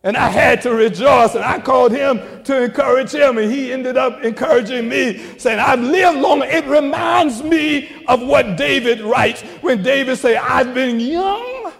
And 0.04 0.16
I 0.16 0.28
had 0.28 0.62
to 0.62 0.72
rejoice, 0.72 1.34
and 1.34 1.44
I 1.44 1.58
called 1.58 1.90
him 1.90 2.20
to 2.44 2.62
encourage 2.62 3.12
him, 3.12 3.36
and 3.36 3.50
he 3.52 3.72
ended 3.72 3.96
up 3.96 4.22
encouraging 4.22 4.88
me, 4.88 5.18
saying, 5.38 5.58
I've 5.58 5.80
lived 5.80 6.18
longer. 6.18 6.46
It 6.46 6.64
reminds 6.66 7.42
me 7.42 8.04
of 8.06 8.22
what 8.22 8.56
David 8.56 9.00
writes 9.00 9.42
when 9.60 9.82
David 9.82 10.16
said, 10.16 10.36
I've 10.36 10.72
been 10.72 11.00
young, 11.00 11.72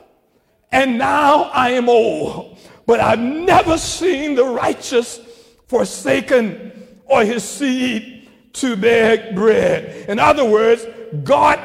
and 0.73 0.99
now 0.99 1.45
I 1.45 1.71
am 1.71 1.88
old, 1.88 2.59
but 2.87 2.99
I've 2.99 3.21
never 3.21 3.79
seen 3.79 4.35
the 4.35 4.45
righteous 4.45 5.21
forsaken 5.69 6.73
or 7.07 7.25
his 7.25 7.45
seed 7.45 8.29
to 8.55 8.77
beg 8.77 9.37
bread. 9.37 10.09
In 10.09 10.19
other 10.19 10.45
words, 10.45 10.85
God 11.23 11.61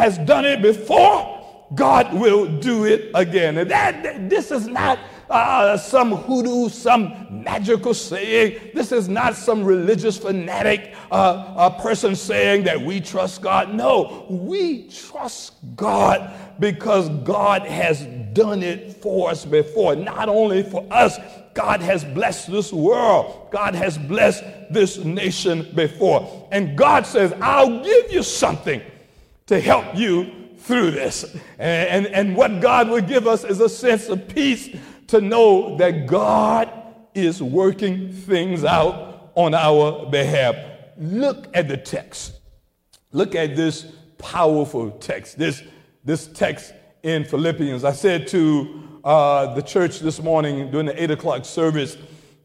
has 0.00 0.18
done 0.18 0.44
it 0.44 0.62
before, 0.62 1.36
God 1.74 2.12
will 2.14 2.46
do 2.58 2.84
it 2.84 3.10
again. 3.14 3.58
And 3.58 3.70
that, 3.70 4.28
this 4.28 4.50
is 4.50 4.66
not 4.66 4.98
uh, 5.28 5.76
some 5.76 6.12
hoodoo, 6.12 6.68
some 6.68 7.44
magical 7.44 7.94
saying. 7.94 8.70
This 8.74 8.90
is 8.90 9.08
not 9.08 9.36
some 9.36 9.62
religious 9.62 10.18
fanatic 10.18 10.94
uh, 11.10 11.70
person 11.80 12.16
saying 12.16 12.64
that 12.64 12.80
we 12.80 13.00
trust 13.00 13.42
God. 13.42 13.72
No, 13.72 14.26
we 14.28 14.88
trust 14.88 15.54
God 15.76 16.32
because 16.58 17.08
God 17.24 17.62
has 17.62 18.04
done 18.32 18.62
it 18.62 18.96
for 18.96 19.30
us 19.30 19.44
before. 19.44 19.94
Not 19.94 20.28
only 20.28 20.64
for 20.64 20.84
us, 20.90 21.18
God 21.54 21.80
has 21.80 22.04
blessed 22.04 22.50
this 22.50 22.72
world. 22.72 23.48
God 23.52 23.74
has 23.74 23.98
blessed 23.98 24.44
this 24.70 24.98
nation 24.98 25.70
before. 25.74 26.48
And 26.50 26.76
God 26.76 27.06
says, 27.06 27.32
I'll 27.40 27.84
give 27.84 28.12
you 28.12 28.22
something 28.22 28.80
to 29.50 29.58
help 29.58 29.96
you 29.96 30.30
through 30.58 30.92
this. 30.92 31.24
And, 31.58 32.06
and, 32.06 32.06
and 32.06 32.36
what 32.36 32.60
God 32.60 32.88
will 32.88 33.00
give 33.00 33.26
us 33.26 33.42
is 33.42 33.58
a 33.58 33.68
sense 33.68 34.08
of 34.08 34.28
peace 34.28 34.68
to 35.08 35.20
know 35.20 35.76
that 35.78 36.06
God 36.06 36.70
is 37.16 37.42
working 37.42 38.12
things 38.12 38.62
out 38.62 39.32
on 39.34 39.52
our 39.52 40.08
behalf. 40.08 40.54
Look 40.96 41.48
at 41.52 41.66
the 41.66 41.76
text. 41.76 42.38
Look 43.10 43.34
at 43.34 43.56
this 43.56 43.90
powerful 44.18 44.92
text, 44.92 45.36
this, 45.36 45.64
this 46.04 46.28
text 46.28 46.72
in 47.02 47.24
Philippians. 47.24 47.82
I 47.82 47.90
said 47.90 48.28
to 48.28 49.00
uh, 49.02 49.52
the 49.54 49.62
church 49.62 49.98
this 49.98 50.22
morning 50.22 50.70
during 50.70 50.86
the 50.86 51.02
8 51.02 51.10
o'clock 51.10 51.44
service 51.44 51.96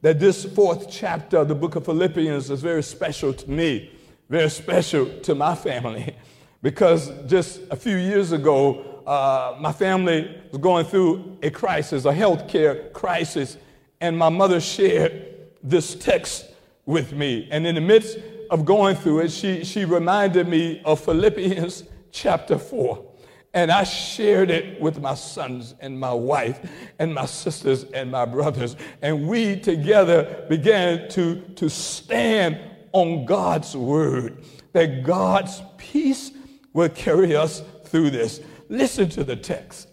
that 0.01 0.19
this 0.19 0.43
fourth 0.43 0.89
chapter 0.89 1.37
of 1.37 1.49
the 1.49 1.55
book 1.55 1.75
of 1.75 1.85
Philippians 1.85 2.49
is 2.49 2.63
very 2.63 2.81
special 2.81 3.31
to 3.31 3.47
me, 3.47 3.91
very 4.27 4.49
special 4.49 5.05
to 5.19 5.35
my 5.35 5.53
family, 5.53 6.15
because 6.65 7.11
just 7.27 7.61
a 7.69 7.75
few 7.75 7.95
years 7.95 8.31
ago, 8.31 9.03
uh, 9.05 9.55
my 9.59 9.71
family 9.71 10.35
was 10.51 10.59
going 10.59 10.83
through 10.83 11.37
a 11.43 11.51
crisis, 11.51 12.05
a 12.05 12.11
health 12.11 12.47
care 12.47 12.89
crisis, 12.89 13.57
and 14.01 14.17
my 14.17 14.29
mother 14.29 14.59
shared 14.59 15.27
this 15.61 15.93
text 15.93 16.47
with 16.87 17.13
me. 17.13 17.47
And 17.51 17.67
in 17.67 17.75
the 17.75 17.81
midst 17.81 18.17
of 18.49 18.65
going 18.65 18.95
through 18.95 19.19
it, 19.19 19.31
she, 19.31 19.63
she 19.63 19.85
reminded 19.85 20.47
me 20.47 20.81
of 20.85 20.99
Philippians 21.01 21.83
chapter 22.11 22.57
4. 22.57 23.11
And 23.53 23.69
I 23.69 23.83
shared 23.83 24.49
it 24.49 24.81
with 24.81 24.99
my 24.99 25.13
sons 25.13 25.75
and 25.81 25.99
my 25.99 26.13
wife 26.13 26.67
and 26.97 27.13
my 27.13 27.27
sisters 27.27 27.83
and 27.83 28.09
my 28.09 28.25
brothers. 28.25 28.75
And 29.03 29.27
we 29.27 29.59
together 29.59 30.47
began 30.49 31.09
to, 31.09 31.41
to 31.57 31.69
stand 31.69 32.57
on 32.91 33.25
God's 33.25 33.77
word, 33.77 34.43
that 34.73 35.03
God's 35.03 35.61
peace 35.77 36.31
will 36.75 36.89
carry 36.89 37.35
us 37.35 37.63
through 37.85 38.11
this. 38.11 38.41
Listen 38.69 39.09
to 39.09 39.23
the 39.23 39.35
text. 39.35 39.87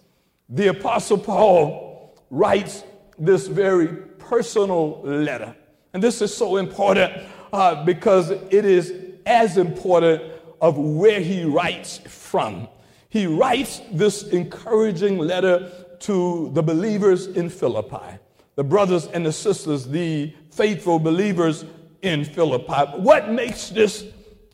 The 0.49 0.67
Apostle 0.69 1.17
Paul 1.17 2.15
writes 2.29 2.83
this 3.19 3.47
very 3.47 3.87
personal 4.19 5.01
letter. 5.03 5.55
And 5.95 6.03
this 6.03 6.21
is 6.21 6.35
so 6.35 6.57
important 6.57 7.13
uh, 7.53 7.85
because 7.85 8.31
it 8.31 8.65
is 8.65 8.93
as 9.25 9.57
important 9.57 10.23
of 10.61 10.77
where 10.77 11.21
he 11.21 11.45
writes 11.45 11.99
from. 11.99 12.67
He 13.09 13.27
writes 13.27 13.81
this 13.93 14.25
encouraging 14.25 15.19
letter 15.19 15.71
to 16.01 16.51
the 16.53 16.63
believers 16.63 17.29
in 17.29 17.49
Philippi, 17.49 18.19
the 18.57 18.65
brothers 18.65 19.07
and 19.07 19.25
the 19.25 19.33
sisters, 19.33 19.87
the 19.87 20.35
faithful 20.51 20.99
believers 20.99 21.65
in 22.01 22.25
Philippi. 22.25 22.99
What 22.99 23.31
makes 23.31 23.69
this 23.69 24.05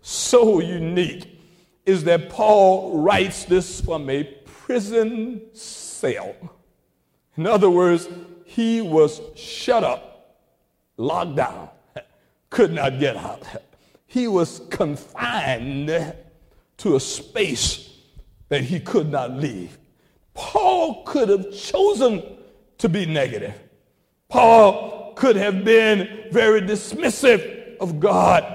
so 0.02 0.61
unique 0.61 1.38
is 1.88 2.04
that 2.04 2.28
Paul 2.28 2.99
writes 2.99 3.47
this 3.47 3.80
from 3.80 4.10
a 4.10 4.23
prison 4.45 5.41
cell. 5.54 6.34
In 7.34 7.47
other 7.47 7.71
words, 7.71 8.10
he 8.45 8.82
was 8.82 9.23
shut 9.34 9.82
up, 9.82 10.45
locked 10.99 11.36
down, 11.36 11.71
could 12.50 12.73
not 12.73 13.00
get 13.00 13.17
out. 13.17 13.43
He 14.10 14.26
was 14.26 14.63
confined 14.71 16.15
to 16.78 16.97
a 16.97 17.00
space 17.00 17.91
that 18.49 18.63
he 18.63 18.80
could 18.80 19.10
not 19.10 19.32
leave. 19.32 19.76
Paul 20.32 21.04
could 21.04 21.28
have 21.28 21.52
chosen 21.52 22.23
to 22.78 22.89
be 22.89 23.04
negative. 23.04 23.52
Paul 24.30 25.13
could 25.13 25.36
have 25.36 25.63
been 25.63 26.25
very 26.30 26.63
dismissive 26.63 27.76
of 27.76 28.00
God 28.00 28.47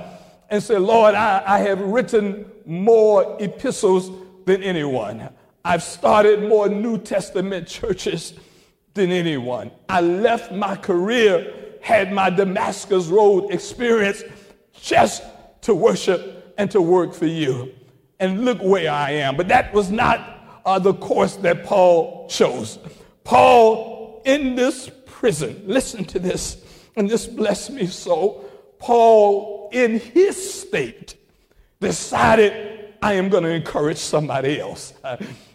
and 0.49 0.63
said, 0.63 0.81
Lord, 0.81 1.13
I, 1.13 1.43
I 1.45 1.59
have 1.59 1.79
written 1.81 2.49
more 2.65 3.37
epistles 3.39 4.11
than 4.45 4.63
anyone. 4.63 5.29
I've 5.65 5.83
started 5.83 6.47
more 6.47 6.67
New 6.67 6.97
Testament 6.97 7.67
churches 7.67 8.33
than 8.93 9.11
anyone. 9.11 9.71
I 9.89 10.01
left 10.01 10.51
my 10.51 10.75
career, 10.75 11.53
had 11.81 12.11
my 12.11 12.29
Damascus 12.29 13.07
Road 13.07 13.51
experience 13.51 14.23
just 14.73 15.23
to 15.61 15.73
worship 15.73 16.53
and 16.57 16.69
to 16.71 16.81
work 16.81 17.13
for 17.13 17.25
you. 17.25 17.73
And 18.19 18.45
look 18.45 18.59
where 18.61 18.91
I 18.91 19.11
am. 19.11 19.35
But 19.35 19.47
that 19.47 19.73
was 19.73 19.89
not 19.89 20.61
uh, 20.65 20.79
the 20.79 20.93
course 20.93 21.35
that 21.37 21.65
Paul 21.65 22.27
chose. 22.29 22.79
Paul, 23.23 24.21
in 24.25 24.55
this 24.55 24.89
prison, 25.05 25.61
listen 25.65 26.05
to 26.05 26.19
this, 26.19 26.63
and 26.95 27.09
this 27.09 27.25
blessed 27.25 27.71
me 27.71 27.87
so. 27.87 28.45
Paul, 28.79 29.69
in 29.71 29.99
his 29.99 30.61
state, 30.61 31.15
decided 31.83 32.95
I 33.03 33.13
am 33.13 33.29
going 33.29 33.43
to 33.43 33.49
encourage 33.49 33.97
somebody 33.97 34.59
else. 34.59 34.93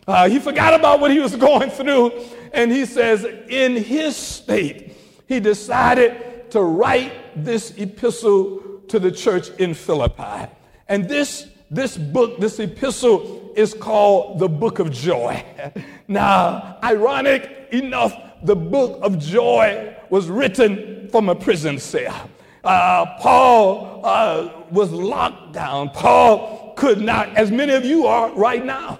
Uh, 0.06 0.28
he 0.28 0.38
forgot 0.38 0.74
about 0.74 1.00
what 1.00 1.10
he 1.10 1.18
was 1.18 1.34
going 1.34 1.70
through, 1.70 2.12
and 2.52 2.70
he 2.70 2.84
says, 2.84 3.24
in 3.48 3.76
his 3.76 4.16
state, 4.16 4.96
he 5.26 5.40
decided 5.40 6.50
to 6.50 6.62
write 6.62 7.12
this 7.44 7.76
epistle 7.76 8.82
to 8.88 8.98
the 8.98 9.10
church 9.10 9.50
in 9.58 9.74
Philippi. 9.74 10.50
And 10.88 11.08
this, 11.08 11.48
this 11.70 11.96
book, 11.98 12.38
this 12.38 12.58
epistle, 12.58 13.52
is 13.56 13.74
called 13.74 14.38
the 14.38 14.48
Book 14.48 14.78
of 14.78 14.92
Joy. 14.92 15.44
Now, 16.10 16.78
ironic 16.82 17.68
enough, 17.70 18.14
the 18.42 18.56
Book 18.56 18.98
of 19.02 19.18
Joy 19.18 19.94
was 20.08 20.30
written 20.30 21.10
from 21.10 21.28
a 21.28 21.34
prison 21.34 21.78
cell. 21.78 22.30
Uh, 22.64 23.06
Paul 23.18 24.00
uh, 24.04 24.50
was 24.70 24.90
locked 24.90 25.52
down. 25.52 25.90
Paul 25.90 26.74
could 26.76 27.00
not, 27.00 27.34
as 27.36 27.50
many 27.50 27.72
of 27.72 27.84
you 27.84 28.06
are 28.06 28.30
right 28.32 28.64
now, 28.64 28.98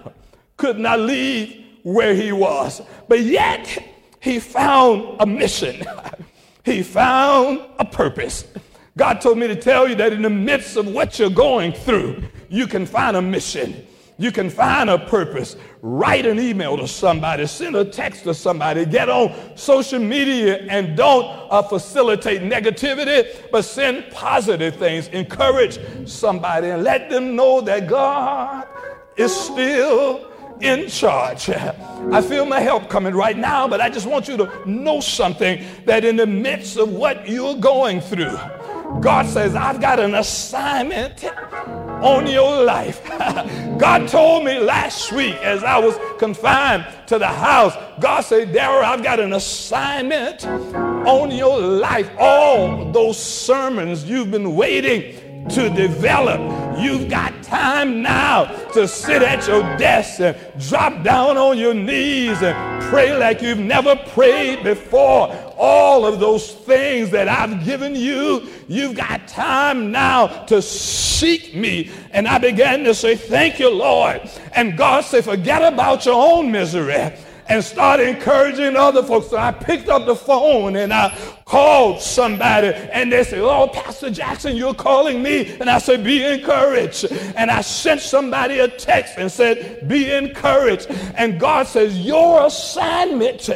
could 0.57 0.79
not 0.79 0.99
leave 0.99 1.65
where 1.83 2.13
he 2.13 2.31
was. 2.31 2.81
But 3.07 3.21
yet, 3.21 3.77
he 4.19 4.39
found 4.39 5.17
a 5.19 5.25
mission. 5.25 5.85
he 6.65 6.83
found 6.83 7.61
a 7.79 7.85
purpose. 7.85 8.45
God 8.97 9.21
told 9.21 9.37
me 9.37 9.47
to 9.47 9.55
tell 9.55 9.87
you 9.87 9.95
that 9.95 10.11
in 10.11 10.21
the 10.21 10.29
midst 10.29 10.75
of 10.75 10.87
what 10.87 11.19
you're 11.19 11.29
going 11.29 11.71
through, 11.71 12.23
you 12.49 12.67
can 12.67 12.85
find 12.85 13.15
a 13.15 13.21
mission. 13.21 13.85
You 14.19 14.33
can 14.33 14.49
find 14.49 14.89
a 14.89 14.99
purpose. 14.99 15.55
Write 15.81 16.25
an 16.25 16.39
email 16.39 16.75
to 16.75 16.89
somebody, 16.89 17.47
send 17.47 17.77
a 17.77 17.85
text 17.85 18.25
to 18.25 18.33
somebody, 18.33 18.85
get 18.85 19.07
on 19.07 19.33
social 19.55 19.97
media 19.99 20.57
and 20.69 20.97
don't 20.97 21.25
uh, 21.49 21.61
facilitate 21.61 22.41
negativity, 22.41 23.49
but 23.49 23.61
send 23.63 24.11
positive 24.11 24.75
things. 24.75 25.07
Encourage 25.07 25.79
somebody 26.05 26.67
and 26.67 26.83
let 26.83 27.09
them 27.09 27.37
know 27.37 27.61
that 27.61 27.87
God 27.87 28.67
is 29.15 29.33
still 29.33 30.29
in 30.59 30.89
charge. 30.89 31.49
I 31.49 32.21
feel 32.21 32.45
my 32.45 32.59
help 32.59 32.89
coming 32.89 33.15
right 33.15 33.37
now, 33.37 33.69
but 33.69 33.79
I 33.79 33.89
just 33.89 34.05
want 34.05 34.27
you 34.27 34.35
to 34.35 34.69
know 34.69 34.99
something 34.99 35.63
that 35.85 36.03
in 36.03 36.17
the 36.17 36.27
midst 36.27 36.75
of 36.75 36.91
what 36.91 37.25
you're 37.29 37.55
going 37.55 38.01
through, 38.01 38.37
God 39.01 39.27
says, 39.27 39.55
I've 39.55 39.79
got 39.79 39.99
an 39.99 40.15
assignment 40.15 41.23
on 42.03 42.27
your 42.27 42.63
life. 42.63 43.01
God 43.77 44.07
told 44.09 44.43
me 44.43 44.59
last 44.59 45.11
week 45.11 45.35
as 45.35 45.63
I 45.63 45.77
was 45.77 45.97
confined 46.17 46.85
to 47.07 47.17
the 47.17 47.27
house, 47.27 47.75
God 48.01 48.21
said, 48.21 48.51
Darrell, 48.51 48.85
I've 48.85 49.03
got 49.03 49.19
an 49.19 49.33
assignment 49.33 50.45
on 50.45 51.31
your 51.31 51.59
life. 51.59 52.09
All 52.19 52.91
those 52.91 53.17
sermons 53.17 54.03
you've 54.03 54.31
been 54.31 54.55
waiting 54.55 55.47
to 55.49 55.69
develop. 55.69 56.39
You've 56.79 57.09
got 57.09 57.41
time 57.43 58.01
now 58.01 58.45
to 58.73 58.87
sit 58.87 59.21
at 59.21 59.47
your 59.47 59.61
desk 59.77 60.19
and 60.19 60.37
drop 60.59 61.03
down 61.03 61.37
on 61.37 61.57
your 61.57 61.73
knees 61.73 62.41
and 62.41 62.83
pray 62.83 63.17
like 63.17 63.41
you've 63.41 63.59
never 63.59 63.95
prayed 63.95 64.63
before 64.63 65.48
all 65.59 66.05
of 66.05 66.21
those 66.21 66.51
things 66.53 67.11
that 67.11 67.27
I've 67.27 67.65
given 67.65 67.93
you, 67.93 68.47
you've 68.69 68.95
got 68.95 69.27
time 69.27 69.91
now 69.91 70.27
to 70.45 70.61
seek 70.61 71.53
me. 71.53 71.91
And 72.11 72.27
I 72.27 72.37
began 72.37 72.85
to 72.85 72.95
say, 72.95 73.15
Thank 73.15 73.59
you, 73.59 73.69
Lord. 73.69 74.21
And 74.53 74.77
God 74.77 75.01
said, 75.01 75.25
Forget 75.25 75.61
about 75.73 76.05
your 76.05 76.15
own 76.15 76.49
misery 76.51 77.11
and 77.49 77.63
start 77.63 77.99
encouraging 77.99 78.77
other 78.77 79.03
folks. 79.03 79.29
So 79.29 79.37
I 79.37 79.51
picked 79.51 79.89
up 79.89 80.05
the 80.05 80.15
phone 80.15 80.75
and 80.75 80.93
I 80.93 81.17
called 81.45 81.99
somebody 81.99 82.67
and 82.67 83.11
they 83.11 83.23
said, 83.23 83.39
Oh, 83.39 83.67
Pastor 83.67 84.11
Jackson, 84.11 84.55
you're 84.55 84.73
calling 84.73 85.21
me. 85.21 85.57
And 85.59 85.69
I 85.69 85.79
said, 85.79 86.03
Be 86.05 86.23
encouraged. 86.23 87.11
And 87.35 87.51
I 87.51 87.61
sent 87.61 87.99
somebody 87.99 88.59
a 88.59 88.67
text 88.69 89.15
and 89.17 89.29
said, 89.29 89.89
Be 89.89 90.09
encouraged. 90.09 90.87
And 91.17 91.37
God 91.37 91.67
says, 91.67 91.99
Your 91.99 92.45
assignment 92.45 93.49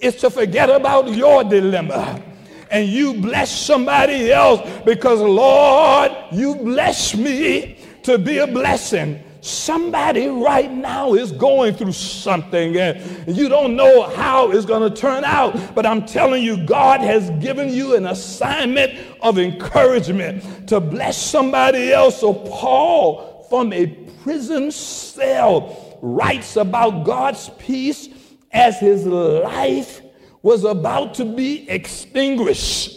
is 0.00 0.16
to 0.16 0.30
forget 0.30 0.70
about 0.70 1.08
your 1.14 1.44
dilemma 1.44 2.22
and 2.70 2.88
you 2.88 3.14
bless 3.14 3.50
somebody 3.50 4.32
else 4.32 4.60
because, 4.84 5.20
Lord, 5.20 6.12
you 6.32 6.54
bless 6.56 7.14
me 7.14 7.78
to 8.02 8.18
be 8.18 8.38
a 8.38 8.46
blessing. 8.46 9.22
Somebody 9.40 10.26
right 10.26 10.72
now 10.72 11.14
is 11.14 11.30
going 11.30 11.74
through 11.74 11.92
something 11.92 12.76
and 12.76 13.36
you 13.36 13.48
don't 13.48 13.76
know 13.76 14.08
how 14.10 14.50
it's 14.50 14.66
going 14.66 14.92
to 14.92 15.00
turn 15.00 15.24
out. 15.24 15.74
But 15.74 15.86
I'm 15.86 16.04
telling 16.04 16.42
you, 16.42 16.66
God 16.66 17.00
has 17.00 17.30
given 17.42 17.72
you 17.72 17.94
an 17.94 18.06
assignment 18.06 18.98
of 19.22 19.38
encouragement 19.38 20.68
to 20.68 20.80
bless 20.80 21.16
somebody 21.16 21.92
else. 21.92 22.20
So, 22.20 22.34
Paul, 22.34 23.46
from 23.48 23.72
a 23.72 23.86
prison 24.22 24.72
cell, 24.72 25.98
writes 26.02 26.56
about 26.56 27.04
God's 27.04 27.48
peace 27.58 28.08
as 28.52 28.78
his 28.78 29.06
life 29.06 30.00
was 30.42 30.64
about 30.64 31.14
to 31.14 31.24
be 31.24 31.68
extinguished, 31.68 32.96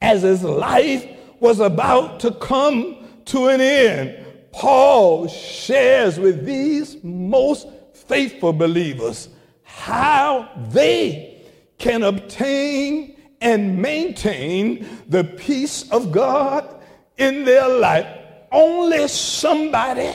as 0.00 0.22
his 0.22 0.42
life 0.42 1.06
was 1.40 1.60
about 1.60 2.20
to 2.20 2.30
come 2.32 2.96
to 3.26 3.48
an 3.48 3.60
end. 3.60 4.24
Paul 4.52 5.28
shares 5.28 6.18
with 6.18 6.44
these 6.44 7.02
most 7.02 7.68
faithful 7.92 8.52
believers 8.52 9.28
how 9.62 10.48
they 10.70 11.42
can 11.78 12.02
obtain 12.02 13.16
and 13.40 13.80
maintain 13.80 14.88
the 15.08 15.24
peace 15.24 15.90
of 15.90 16.10
God 16.12 16.82
in 17.18 17.44
their 17.44 17.68
life. 17.68 18.06
Only 18.50 19.08
somebody 19.08 20.12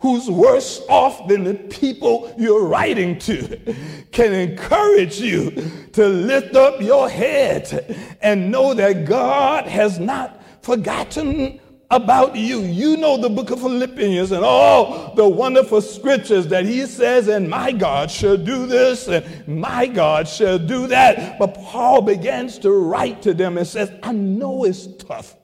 who's 0.00 0.30
worse 0.30 0.82
off 0.88 1.28
than 1.28 1.44
the 1.44 1.54
people 1.54 2.34
you're 2.38 2.64
writing 2.64 3.18
to 3.18 3.58
can 4.12 4.32
encourage 4.32 5.20
you 5.20 5.50
to 5.92 6.06
lift 6.08 6.56
up 6.56 6.80
your 6.80 7.08
head 7.08 8.16
and 8.22 8.50
know 8.50 8.74
that 8.74 9.04
God 9.04 9.66
has 9.66 9.98
not 9.98 10.42
forgotten 10.62 11.60
about 11.90 12.36
you. 12.36 12.60
You 12.60 12.96
know 12.96 13.16
the 13.16 13.28
book 13.28 13.50
of 13.50 13.60
Philippians 13.60 14.32
and 14.32 14.44
all 14.44 15.14
the 15.14 15.28
wonderful 15.28 15.82
scriptures 15.82 16.46
that 16.46 16.64
he 16.64 16.86
says, 16.86 17.28
and 17.28 17.50
my 17.50 17.72
God 17.72 18.10
shall 18.10 18.36
do 18.36 18.66
this, 18.66 19.08
and 19.08 19.46
my 19.46 19.86
God 19.86 20.28
shall 20.28 20.58
do 20.58 20.86
that. 20.86 21.38
But 21.38 21.54
Paul 21.54 22.02
begins 22.02 22.58
to 22.60 22.70
write 22.70 23.22
to 23.22 23.34
them 23.34 23.58
and 23.58 23.66
says, 23.66 23.92
I 24.02 24.12
know 24.12 24.64
it's 24.64 24.86
tough 24.86 25.36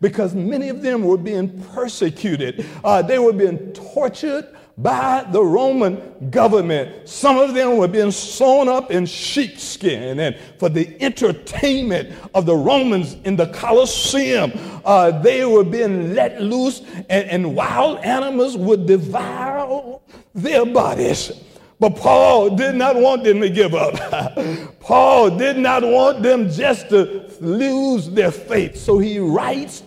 because 0.00 0.34
many 0.34 0.68
of 0.68 0.82
them 0.82 1.04
were 1.04 1.18
being 1.18 1.62
persecuted, 1.74 2.66
uh, 2.84 3.02
they 3.02 3.18
were 3.18 3.32
being 3.32 3.72
tortured 3.72 4.46
by 4.78 5.26
the 5.30 5.42
Roman 5.42 6.30
government. 6.30 7.06
Some 7.08 7.36
of 7.36 7.54
them 7.54 7.76
were 7.76 7.88
being 7.88 8.10
sewn 8.10 8.68
up 8.68 8.90
in 8.90 9.04
sheepskin, 9.04 10.18
and 10.18 10.36
for 10.58 10.68
the 10.68 10.96
entertainment 11.02 12.14
of 12.34 12.46
the 12.46 12.56
Romans 12.56 13.16
in 13.24 13.36
the 13.36 13.48
Colosseum, 13.48 14.52
uh, 14.84 15.10
they 15.20 15.44
were 15.44 15.64
being 15.64 16.14
let 16.14 16.40
loose, 16.40 16.80
and, 17.10 17.28
and 17.28 17.54
wild 17.54 17.98
animals 17.98 18.56
would 18.56 18.86
devour 18.86 20.00
their 20.34 20.64
bodies. 20.64 21.32
But 21.78 21.96
Paul 21.96 22.56
did 22.56 22.74
not 22.74 22.96
want 22.96 23.24
them 23.24 23.40
to 23.40 23.48
give 23.48 23.74
up. 23.74 23.94
Paul 24.80 25.36
did 25.36 25.56
not 25.56 25.82
want 25.82 26.22
them 26.22 26.50
just 26.50 26.90
to 26.90 27.30
lose 27.40 28.10
their 28.10 28.30
faith. 28.30 28.76
So 28.76 28.98
he 28.98 29.18
writes 29.18 29.82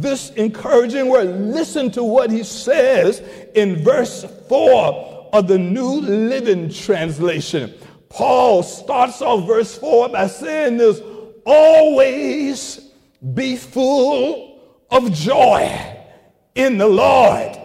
this 0.00 0.30
encouraging 0.30 1.08
word. 1.08 1.28
Listen 1.40 1.90
to 1.92 2.04
what 2.04 2.30
he 2.30 2.42
says 2.44 3.20
in 3.54 3.82
verse 3.82 4.24
4 4.48 5.30
of 5.32 5.48
the 5.48 5.58
New 5.58 6.00
Living 6.00 6.70
Translation. 6.70 7.74
Paul 8.08 8.62
starts 8.62 9.20
off 9.20 9.46
verse 9.46 9.76
4 9.76 10.10
by 10.10 10.26
saying 10.28 10.76
this 10.76 11.00
always 11.44 12.90
be 13.34 13.56
full 13.56 14.60
of 14.90 15.12
joy 15.12 15.96
in 16.54 16.78
the 16.78 16.86
Lord. 16.86 17.56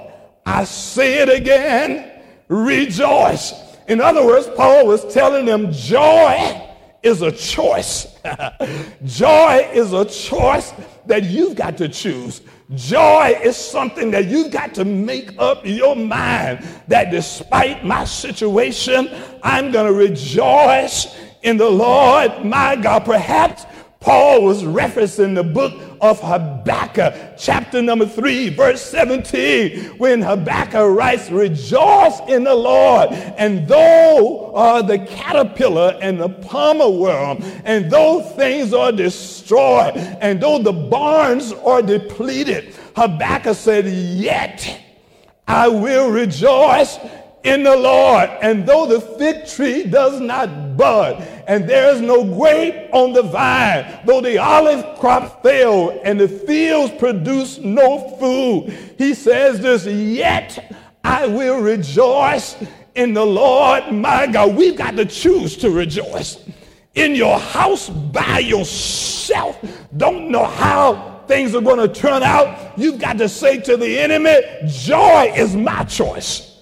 I 0.46 0.64
say 0.66 1.22
it 1.22 1.30
again, 1.30 2.22
rejoice. 2.48 3.54
In 3.88 4.02
other 4.02 4.26
words, 4.26 4.48
Paul 4.56 4.88
was 4.88 5.12
telling 5.14 5.46
them 5.46 5.72
joy 5.72 6.62
is 7.04 7.22
a 7.22 7.32
choice. 7.32 8.08
joy 9.06 9.70
is 9.74 9.94
a 9.94 10.06
choice 10.06 10.74
that 11.06 11.24
you've 11.24 11.56
got 11.56 11.78
to 11.78 11.90
choose. 11.90 12.42
Joy 12.76 13.40
is 13.44 13.58
something 13.58 14.12
that 14.12 14.26
you've 14.26 14.52
got 14.52 14.74
to 14.76 14.86
make 14.86 15.32
up 15.38 15.66
your 15.66 15.96
mind 15.96 16.66
that 16.88 17.12
despite 17.12 17.86
my 17.86 18.06
situation, 18.06 19.10
I'm 19.44 19.72
going 19.72 19.88
to 19.88 19.94
rejoice 19.94 21.16
in 21.44 21.58
the 21.58 21.70
Lord 21.70 22.46
my 22.46 22.76
God. 22.76 23.06
Perhaps 23.06 23.66
Paul 24.00 24.44
was 24.44 24.64
referencing 24.64 25.36
the 25.36 25.44
book 25.44 25.74
of 26.04 26.20
Habakkuk, 26.20 27.38
chapter 27.38 27.82
number 27.82 28.06
3, 28.06 28.50
verse 28.50 28.82
17, 28.82 29.98
when 29.98 30.22
Habakkuk 30.22 30.98
writes, 30.98 31.32
Rejoice 31.32 32.20
in 32.28 32.44
the 32.44 32.54
Lord. 32.54 33.12
And 33.38 33.66
though 33.70 34.52
uh, 34.54 34.82
the 34.82 35.00
caterpillar 35.00 35.98
and 36.02 36.20
the 36.20 36.28
palmer 36.28 36.90
worm, 36.90 37.42
and 37.64 37.90
though 37.90 38.22
things 38.22 38.74
are 38.74 38.92
destroyed, 38.92 39.96
and 39.96 40.42
though 40.42 40.60
the 40.60 40.74
barns 40.74 41.54
are 41.54 41.82
depleted, 41.82 42.76
Habakkuk 42.98 43.56
said, 43.56 43.86
Yet 43.88 44.82
I 45.48 45.70
will 45.70 46.12
rejoice 46.12 46.98
in 47.44 47.64
the 47.64 47.76
Lord. 47.76 48.30
And 48.42 48.66
though 48.66 48.86
the 48.86 49.02
fig 49.02 49.48
tree 49.48 49.84
does 49.86 50.20
not 50.20 50.78
bud, 50.78 51.22
and 51.48 51.70
there 51.70 51.94
is 51.94 52.02
no 52.02 52.24
grape 52.24 52.94
on 52.94 53.14
the 53.14 53.24
vine, 53.24 54.00
though 54.06 54.22
the 54.22 54.38
olive 54.38 55.00
crop 55.00 55.44
fail, 55.44 56.00
and 56.04 56.20
the 56.20 56.28
fields 56.28 56.94
produce 56.98 57.60
no 57.60 58.18
food, 58.18 58.72
he 58.98 59.14
says 59.14 59.60
this, 59.60 59.86
yet 59.86 60.74
I 61.04 61.28
will 61.28 61.60
rejoice 61.60 62.56
in 62.96 63.14
the 63.14 63.26
Lord 63.26 63.92
my 63.92 64.28
God. 64.28 64.56
We've 64.56 64.78
got 64.78 64.96
to 64.98 65.06
choose 65.06 65.58
to 65.58 65.70
rejoice. 65.70 66.38
In 66.96 67.16
your 67.16 67.40
house 67.40 67.90
by 67.90 68.40
yourself, 68.40 69.60
don't 69.98 70.30
know 70.30 70.46
how 70.46 71.24
things 71.28 71.56
are 71.56 71.62
going 71.62 71.80
to 71.80 71.88
turn 71.88 72.22
out. 72.22 72.78
You've 72.78 73.00
got 73.00 73.18
to 73.18 73.28
say 73.28 73.60
to 73.62 73.78
the 73.78 74.00
enemy, 74.00 74.42
joy 74.68 75.34
is 75.36 75.56
my 75.56 75.84
choice. 75.86 76.53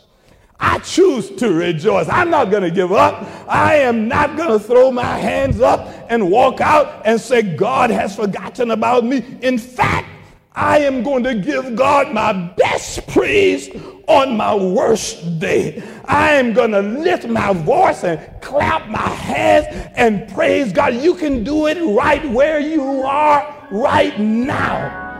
I 0.62 0.78
choose 0.80 1.32
to 1.38 1.52
rejoice. 1.52 2.08
I'm 2.08 2.30
not 2.30 2.52
going 2.52 2.62
to 2.62 2.69
give 2.69 2.91
up. 2.91 3.28
I 3.47 3.78
am 3.78 4.08
not 4.08 4.38
going 4.38 4.58
to 4.58 4.60
throw 4.60 4.91
my 4.91 5.17
hands 5.17 5.60
up 5.60 5.88
and 6.08 6.30
walk 6.30 6.62
out 6.62 7.02
and 7.04 7.19
say, 7.19 7.41
God 7.41 7.89
has 7.89 8.15
forgotten 8.15 8.69
about 8.69 9.04
me. 9.04 9.26
In 9.41 9.58
fact, 9.58 10.08
I 10.54 10.80
am 10.80 11.02
going 11.02 11.24
to 11.24 11.34
give 11.34 11.76
God 11.76 12.13
my 12.13 12.34
best 12.34 13.08
praise 13.08 13.69
on 14.08 14.38
my 14.38 14.54
worst 14.54 15.39
day. 15.39 15.82
I 16.06 16.34
am 16.34 16.54
going 16.54 16.71
to 16.71 16.82
lift 16.82 17.28
my 17.28 17.54
voice 17.54 18.04
and 18.04 18.19
clap 18.41 18.88
my 18.88 19.00
hands 19.00 19.65
and 19.95 20.32
praise 20.32 20.71
God. 20.71 20.93
You 20.93 21.15
can 21.15 21.43
do 21.43 21.67
it 21.67 21.82
right 21.95 22.24
where 22.30 22.60
you 22.60 23.02
are 23.02 23.67
right 23.71 24.19
now. 24.19 25.11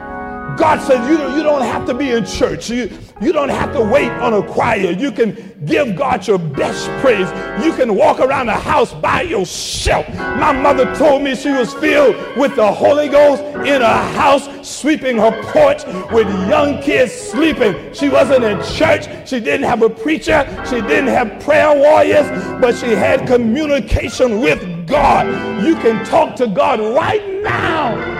God 0.57 0.81
says 0.81 1.07
you, 1.09 1.17
you 1.35 1.43
don't 1.43 1.61
have 1.61 1.85
to 1.87 1.93
be 1.93 2.11
in 2.11 2.25
church. 2.25 2.69
You, 2.69 2.89
you 3.21 3.31
don't 3.31 3.49
have 3.49 3.73
to 3.73 3.81
wait 3.81 4.09
on 4.09 4.33
a 4.33 4.43
choir. 4.43 4.91
You 4.91 5.11
can 5.11 5.35
give 5.65 5.95
God 5.95 6.25
your 6.27 6.39
best 6.39 6.87
praise. 7.01 7.29
You 7.63 7.73
can 7.73 7.95
walk 7.95 8.19
around 8.19 8.47
the 8.47 8.53
house 8.53 8.93
by 8.93 9.21
yourself. 9.21 10.07
My 10.15 10.51
mother 10.51 10.93
told 10.95 11.21
me 11.23 11.35
she 11.35 11.51
was 11.51 11.73
filled 11.75 12.15
with 12.37 12.55
the 12.55 12.71
Holy 12.71 13.09
Ghost 13.09 13.43
in 13.65 13.81
a 13.81 13.97
house, 14.13 14.49
sweeping 14.67 15.17
her 15.17 15.31
porch 15.51 15.85
with 16.11 16.27
young 16.49 16.81
kids 16.81 17.13
sleeping. 17.13 17.93
She 17.93 18.09
wasn't 18.09 18.43
in 18.43 18.61
church. 18.63 19.05
She 19.27 19.39
didn't 19.39 19.63
have 19.63 19.81
a 19.81 19.89
preacher. 19.89 20.45
She 20.65 20.81
didn't 20.81 21.07
have 21.07 21.41
prayer 21.43 21.75
warriors, 21.75 22.27
but 22.59 22.75
she 22.75 22.87
had 22.87 23.27
communication 23.27 24.41
with 24.41 24.87
God. 24.87 25.27
You 25.63 25.75
can 25.75 26.03
talk 26.05 26.35
to 26.37 26.47
God 26.47 26.79
right 26.79 27.41
now 27.43 28.11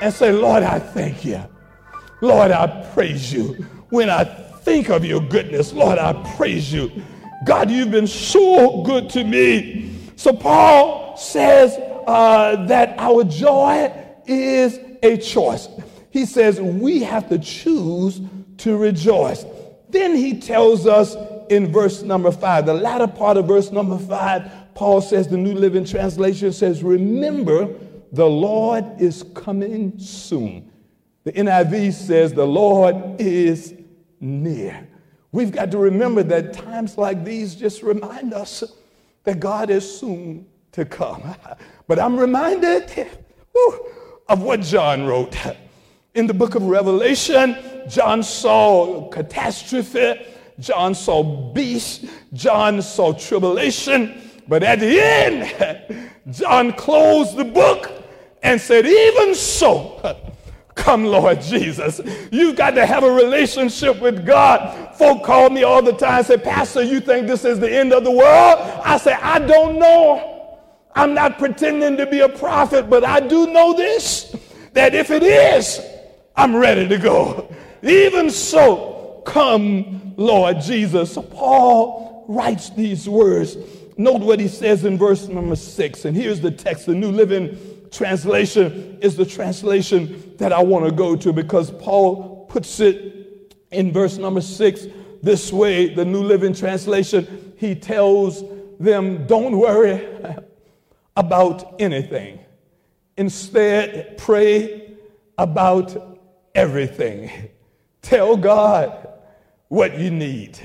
and 0.00 0.12
say, 0.12 0.32
Lord, 0.32 0.62
I 0.62 0.78
thank 0.78 1.24
you. 1.24 1.42
Lord, 2.20 2.50
I 2.50 2.90
praise 2.94 3.32
you. 3.32 3.54
When 3.90 4.10
I 4.10 4.24
think 4.24 4.90
of 4.90 5.04
your 5.04 5.20
goodness, 5.20 5.72
Lord, 5.72 5.98
I 5.98 6.12
praise 6.36 6.72
you. 6.72 6.90
God, 7.44 7.70
you've 7.70 7.90
been 7.90 8.06
so 8.06 8.82
good 8.82 9.08
to 9.10 9.24
me. 9.24 9.94
So 10.16 10.32
Paul 10.32 11.16
says 11.16 11.76
uh, 12.06 12.66
that 12.66 12.94
our 12.98 13.24
joy 13.24 13.92
is 14.26 14.78
a 15.02 15.16
choice. 15.16 15.68
He 16.10 16.26
says 16.26 16.60
we 16.60 17.02
have 17.02 17.28
to 17.28 17.38
choose 17.38 18.20
to 18.58 18.76
rejoice. 18.76 19.44
Then 19.90 20.14
he 20.14 20.40
tells 20.40 20.86
us 20.86 21.16
in 21.48 21.72
verse 21.72 22.02
number 22.02 22.30
five, 22.30 22.66
the 22.66 22.74
latter 22.74 23.06
part 23.06 23.36
of 23.36 23.46
verse 23.46 23.70
number 23.70 23.98
five, 23.98 24.50
Paul 24.74 25.00
says, 25.00 25.28
the 25.28 25.36
New 25.36 25.54
Living 25.54 25.84
Translation 25.84 26.52
says, 26.52 26.82
Remember, 26.82 27.68
the 28.12 28.26
Lord 28.26 29.00
is 29.00 29.24
coming 29.34 29.98
soon. 29.98 30.70
The 31.24 31.32
NIV 31.32 31.92
says, 31.92 32.32
The 32.32 32.46
Lord 32.46 33.20
is 33.20 33.74
near. 34.20 34.88
We've 35.32 35.52
got 35.52 35.70
to 35.72 35.78
remember 35.78 36.22
that 36.22 36.54
times 36.54 36.96
like 36.96 37.24
these 37.24 37.54
just 37.54 37.82
remind 37.82 38.32
us 38.32 38.64
that 39.24 39.40
God 39.40 39.68
is 39.68 39.98
soon 39.98 40.46
to 40.72 40.84
come. 40.84 41.34
But 41.86 41.98
I'm 41.98 42.18
reminded 42.18 42.90
whew, 43.52 43.86
of 44.28 44.42
what 44.42 44.60
John 44.60 45.06
wrote. 45.06 45.34
In 46.14 46.26
the 46.26 46.34
book 46.34 46.54
of 46.54 46.62
Revelation, 46.64 47.56
John 47.88 48.22
saw 48.22 49.08
catastrophe, 49.08 50.20
John 50.60 50.94
saw 50.94 51.22
beasts, 51.52 52.04
John 52.34 52.82
saw 52.82 53.14
tribulation. 53.14 54.27
But 54.48 54.62
at 54.62 54.80
the 54.80 55.00
end, 55.00 56.10
John 56.30 56.72
closed 56.72 57.36
the 57.36 57.44
book 57.44 57.92
and 58.42 58.60
said, 58.60 58.86
Even 58.86 59.34
so, 59.34 60.16
come, 60.74 61.04
Lord 61.04 61.42
Jesus. 61.42 62.00
You've 62.32 62.56
got 62.56 62.70
to 62.70 62.86
have 62.86 63.04
a 63.04 63.10
relationship 63.10 64.00
with 64.00 64.24
God. 64.24 64.96
Folk 64.96 65.24
call 65.24 65.50
me 65.50 65.64
all 65.64 65.82
the 65.82 65.92
time 65.92 66.24
say, 66.24 66.38
Pastor, 66.38 66.82
you 66.82 67.00
think 67.00 67.26
this 67.26 67.44
is 67.44 67.60
the 67.60 67.70
end 67.70 67.92
of 67.92 68.04
the 68.04 68.10
world? 68.10 68.58
I 68.84 68.96
say, 68.96 69.12
I 69.12 69.38
don't 69.38 69.78
know. 69.78 70.58
I'm 70.94 71.14
not 71.14 71.38
pretending 71.38 71.96
to 71.98 72.06
be 72.06 72.20
a 72.20 72.28
prophet, 72.28 72.88
but 72.88 73.04
I 73.04 73.20
do 73.20 73.46
know 73.52 73.74
this 73.74 74.34
that 74.72 74.94
if 74.94 75.10
it 75.10 75.22
is, 75.22 75.80
I'm 76.36 76.56
ready 76.56 76.88
to 76.88 76.98
go. 76.98 77.54
Even 77.82 78.30
so, 78.30 79.22
come, 79.26 80.14
Lord 80.16 80.60
Jesus. 80.60 81.18
Paul 81.30 82.07
writes 82.28 82.70
these 82.70 83.08
words. 83.08 83.56
Note 83.96 84.20
what 84.20 84.38
he 84.38 84.46
says 84.46 84.84
in 84.84 84.96
verse 84.96 85.26
number 85.26 85.56
six. 85.56 86.04
And 86.04 86.16
here's 86.16 86.40
the 86.40 86.52
text, 86.52 86.86
the 86.86 86.94
New 86.94 87.10
Living 87.10 87.58
Translation 87.90 88.98
is 89.00 89.16
the 89.16 89.26
translation 89.26 90.34
that 90.36 90.52
I 90.52 90.62
want 90.62 90.84
to 90.84 90.92
go 90.92 91.16
to 91.16 91.32
because 91.32 91.70
Paul 91.70 92.46
puts 92.48 92.78
it 92.78 93.56
in 93.72 93.92
verse 93.92 94.18
number 94.18 94.40
six 94.40 94.86
this 95.22 95.52
way, 95.52 95.92
the 95.92 96.04
New 96.04 96.22
Living 96.22 96.54
Translation. 96.54 97.54
He 97.56 97.74
tells 97.74 98.44
them, 98.78 99.26
Don't 99.26 99.58
worry 99.58 100.06
about 101.16 101.80
anything. 101.80 102.38
Instead, 103.16 104.16
pray 104.18 104.96
about 105.38 106.20
everything. 106.54 107.48
Tell 108.02 108.36
God 108.36 109.08
what 109.68 109.98
you 109.98 110.10
need 110.10 110.58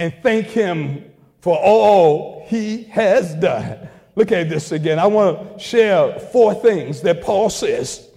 and 0.00 0.14
thank 0.22 0.46
Him 0.46 1.04
for 1.42 1.58
all 1.58 2.46
He 2.48 2.84
has 2.84 3.34
done. 3.34 3.86
Look 4.16 4.32
at 4.32 4.48
this 4.48 4.72
again. 4.72 4.98
I 4.98 5.06
want 5.06 5.58
to 5.58 5.62
share 5.62 6.18
four 6.18 6.54
things 6.54 7.02
that 7.02 7.22
Paul 7.22 7.50
says 7.50 8.08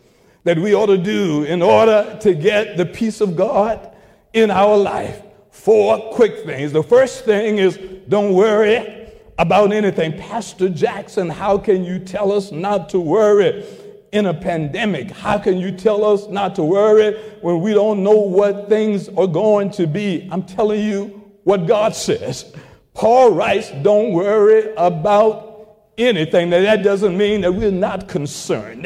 that 0.46 0.58
we 0.58 0.74
ought 0.74 0.88
to 0.88 0.98
do 0.98 1.44
in 1.44 1.62
order 1.62 2.18
to 2.22 2.34
get 2.34 2.78
the 2.78 2.86
peace 2.86 3.20
of 3.20 3.36
God 3.36 3.94
in 4.32 4.50
our 4.50 4.78
life. 4.78 5.22
Four 5.52 6.14
quick 6.14 6.46
things. 6.46 6.72
The 6.72 6.84
first 6.84 7.26
thing 7.26 7.58
is 7.58 7.78
don't 8.08 8.34
worry 8.34 9.10
about 9.38 9.74
anything. 9.74 10.18
Pastor 10.18 10.70
Jackson, 10.70 11.30
how 11.30 11.58
can 11.58 11.84
you 11.84 12.00
tell 12.00 12.32
us 12.32 12.52
not 12.52 12.88
to 12.90 13.00
worry 13.00 13.66
in 14.14 14.28
a 14.28 14.34
pandemic? 14.34 15.12
How 15.12 15.38
can 15.38 15.58
you 15.58 15.72
tell 15.72 16.06
us 16.06 16.28
not 16.30 16.56
to 16.56 16.64
worry 16.64 17.14
when 17.42 17.60
we 17.60 17.74
don't 17.74 18.04
know 18.04 18.20
what 18.20 18.70
things 18.70 19.10
are 19.10 19.28
going 19.28 19.70
to 19.72 19.86
be? 19.86 20.30
I'm 20.32 20.44
telling 20.44 20.82
you 20.82 21.23
what 21.44 21.68
God 21.68 21.96
says. 21.96 22.54
Paul 22.94 23.32
writes, 23.32 23.72
don't 23.82 24.14
worry 24.14 24.74
about 24.78 25.90
anything. 25.98 26.50
Now, 26.50 26.62
that 26.62 26.84
doesn't 26.84 27.18
mean 27.18 27.42
that 27.42 27.52
we're 27.52 27.72
not 27.72 28.08
concerned. 28.08 28.86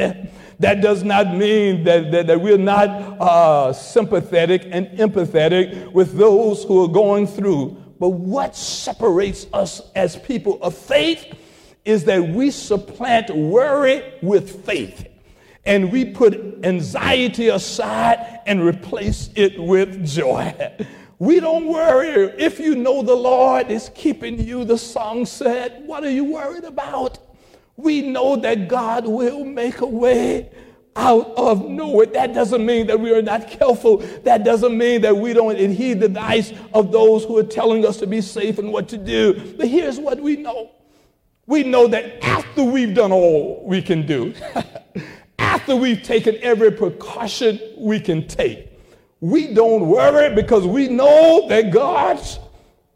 That 0.60 0.82
does 0.82 1.04
not 1.04 1.36
mean 1.36 1.84
that, 1.84 2.12
that, 2.12 2.28
that 2.28 2.42
we're 2.42 2.58
not 2.58 2.90
uh, 3.22 3.74
sympathetic 3.74 4.68
and 4.72 4.88
empathetic 4.98 5.92
with 5.92 6.18
those 6.18 6.64
who 6.64 6.84
are 6.84 6.88
going 6.88 7.28
through. 7.28 7.78
But 8.00 8.10
what 8.10 8.56
separates 8.56 9.48
us 9.54 9.82
as 9.96 10.16
people 10.16 10.62
of 10.64 10.76
faith 10.76 11.26
is 11.86 12.06
that 12.06 12.22
we 12.22 12.52
supplant 12.52 13.30
worry 13.36 14.04
with 14.22 14.66
faith. 14.66 15.08
And 15.66 15.92
we 15.92 16.06
put 16.06 16.34
anxiety 16.64 17.50
aside 17.50 18.42
and 18.46 18.64
replace 18.64 19.30
it 19.36 19.60
with 19.60 20.06
joy. 20.08 20.56
We 21.20 21.40
don't 21.40 21.66
worry 21.66 22.10
if 22.38 22.60
you 22.60 22.76
know 22.76 23.02
the 23.02 23.16
Lord 23.16 23.72
is 23.72 23.90
keeping 23.96 24.40
you. 24.40 24.66
The 24.66 24.78
song 24.78 25.26
said, 25.26 25.84
What 25.86 26.04
are 26.04 26.12
you 26.12 26.26
worried 26.26 26.64
about? 26.64 27.18
We 27.76 28.02
know 28.02 28.36
that 28.36 28.68
God 28.68 29.08
will 29.08 29.44
make 29.44 29.82
a 29.82 29.86
way 29.86 30.52
out 30.96 31.34
of 31.38 31.68
nowhere. 31.70 32.08
That 32.08 32.34
doesn't 32.34 32.66
mean 32.66 32.88
that 32.88 33.00
we 33.00 33.14
are 33.14 33.22
not 33.22 33.48
careful. 33.48 33.98
That 34.24 34.44
doesn't 34.44 34.78
mean 34.78 35.02
that 35.02 35.16
we 35.16 35.34
don't 35.34 35.58
heed 35.58 36.02
the 36.02 36.08
advice 36.08 36.52
of 36.74 36.92
those 36.92 37.24
who 37.24 37.38
are 37.38 37.44
telling 37.44 37.86
us 37.86 37.98
to 37.98 38.08
be 38.08 38.22
safe 38.22 38.58
and 38.60 38.72
what 38.72 38.88
to 38.90 38.98
do. 38.98 39.56
But 39.58 39.68
here's 39.68 40.00
what 40.00 40.20
we 40.20 40.36
know 40.36 40.72
we 41.46 41.64
know 41.64 41.88
that 41.88 42.22
after 42.24 42.62
we've 42.62 42.94
done 42.94 43.14
all 43.14 43.64
we 43.66 43.82
can 43.82 44.06
do, 44.06 44.34
after 45.40 45.76
we've 45.76 46.04
taken 46.04 46.38
every 46.42 46.72
precaution 46.72 47.60
we 47.78 48.02
can 48.02 48.28
take, 48.28 48.67
we 49.20 49.54
don't 49.54 49.88
worry 49.88 50.34
because 50.36 50.66
we 50.66 50.88
know 50.88 51.48
that 51.50 51.72
God's 51.72 52.40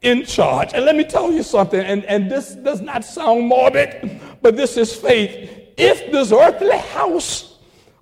in 0.02 0.26
charge. 0.26 0.74
And 0.74 0.86
let 0.86 0.96
me 0.96 1.04
tell 1.04 1.32
you 1.32 1.44
something, 1.44 1.80
and, 1.80 2.04
and 2.06 2.30
this 2.30 2.56
does 2.56 2.82
not 2.82 3.04
sound 3.06 3.48
morbid, 3.48 4.20
but 4.42 4.56
this 4.56 4.78
is 4.78 4.96
faith. 4.96 5.50
If 5.78 6.12
this 6.12 6.32
earthly 6.32 6.78
house 6.78 7.58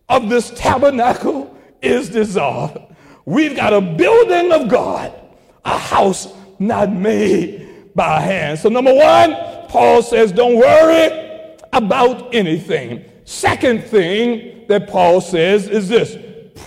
of 0.07 0.29
this 0.29 0.51
tabernacle 0.51 1.55
is 1.81 2.09
dissolved, 2.09 2.77
we've 3.25 3.55
got 3.55 3.73
a 3.73 3.81
building 3.81 4.51
of 4.51 4.69
God, 4.69 5.13
a 5.65 5.77
house 5.77 6.33
not 6.57 6.91
made 6.91 7.93
by 7.95 8.19
hand. 8.21 8.59
So, 8.59 8.69
number 8.69 8.93
one, 8.93 9.35
Paul 9.67 10.01
says, 10.01 10.31
don't 10.31 10.57
worry 10.57 11.57
about 11.71 12.33
anything. 12.33 13.05
Second 13.25 13.83
thing 13.83 14.65
that 14.67 14.89
Paul 14.89 15.21
says 15.21 15.67
is 15.67 15.87
this 15.87 16.17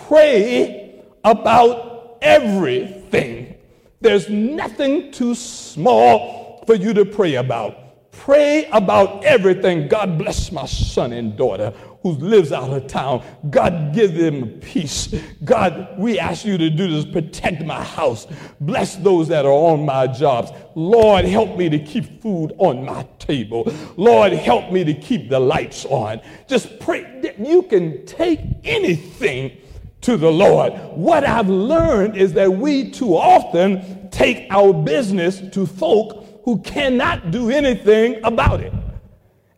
pray 0.07 0.82
about 1.25 2.19
everything. 2.23 3.55
There's 4.01 4.29
nothing 4.29 5.13
too 5.13 5.35
small 5.35 6.65
for 6.67 6.75
you 6.75 6.93
to 6.95 7.05
pray 7.05 7.37
about. 7.37 8.11
Pray 8.13 8.69
about 8.73 9.25
everything. 9.25 9.89
God 9.89 10.19
bless 10.19 10.53
my 10.53 10.67
son 10.67 11.13
and 11.13 11.37
daughter 11.37 11.73
who 12.03 12.11
lives 12.13 12.53
out 12.53 12.71
of 12.71 12.87
town. 12.87 13.25
God 13.51 13.95
give 13.95 14.15
them 14.15 14.61
peace. 14.61 15.15
God, 15.45 15.97
we 15.97 16.19
ask 16.19 16.45
you 16.45 16.59
to 16.59 16.69
do 16.69 16.91
this. 16.91 17.05
Protect 17.05 17.65
my 17.65 17.83
house. 17.83 18.27
Bless 18.61 18.97
those 18.97 19.29
that 19.29 19.47
are 19.47 19.53
on 19.53 19.85
my 19.85 20.09
jobs. 20.09 20.51
Lord, 20.75 21.25
help 21.25 21.57
me 21.57 21.69
to 21.69 21.79
keep 21.79 22.21
food 22.21 22.53
on 22.59 22.85
my 22.85 23.07
table. 23.19 23.73
Lord, 23.97 24.33
help 24.33 24.73
me 24.73 24.85
to 24.85 24.95
keep 24.95 25.29
the 25.29 25.39
lights 25.39 25.85
on. 25.87 26.21
Just 26.49 26.81
pray. 26.81 27.21
That 27.23 27.39
you 27.39 27.63
can 27.63 28.05
take 28.05 28.41
anything 28.65 29.57
to 30.03 30.17
the 30.17 30.31
Lord. 30.31 30.73
What 30.95 31.25
I've 31.25 31.49
learned 31.49 32.17
is 32.17 32.35
that 32.35 32.53
we 32.53 32.91
too 32.91 33.17
often 33.17 34.11
take 34.11 34.47
our 34.51 34.73
business 34.73 35.41
to 35.53 35.67
folk 35.67 36.43
who 36.45 36.59
cannot 36.61 37.31
do 37.31 37.51
anything 37.51 38.21
about 38.25 38.61
it. 38.61 38.73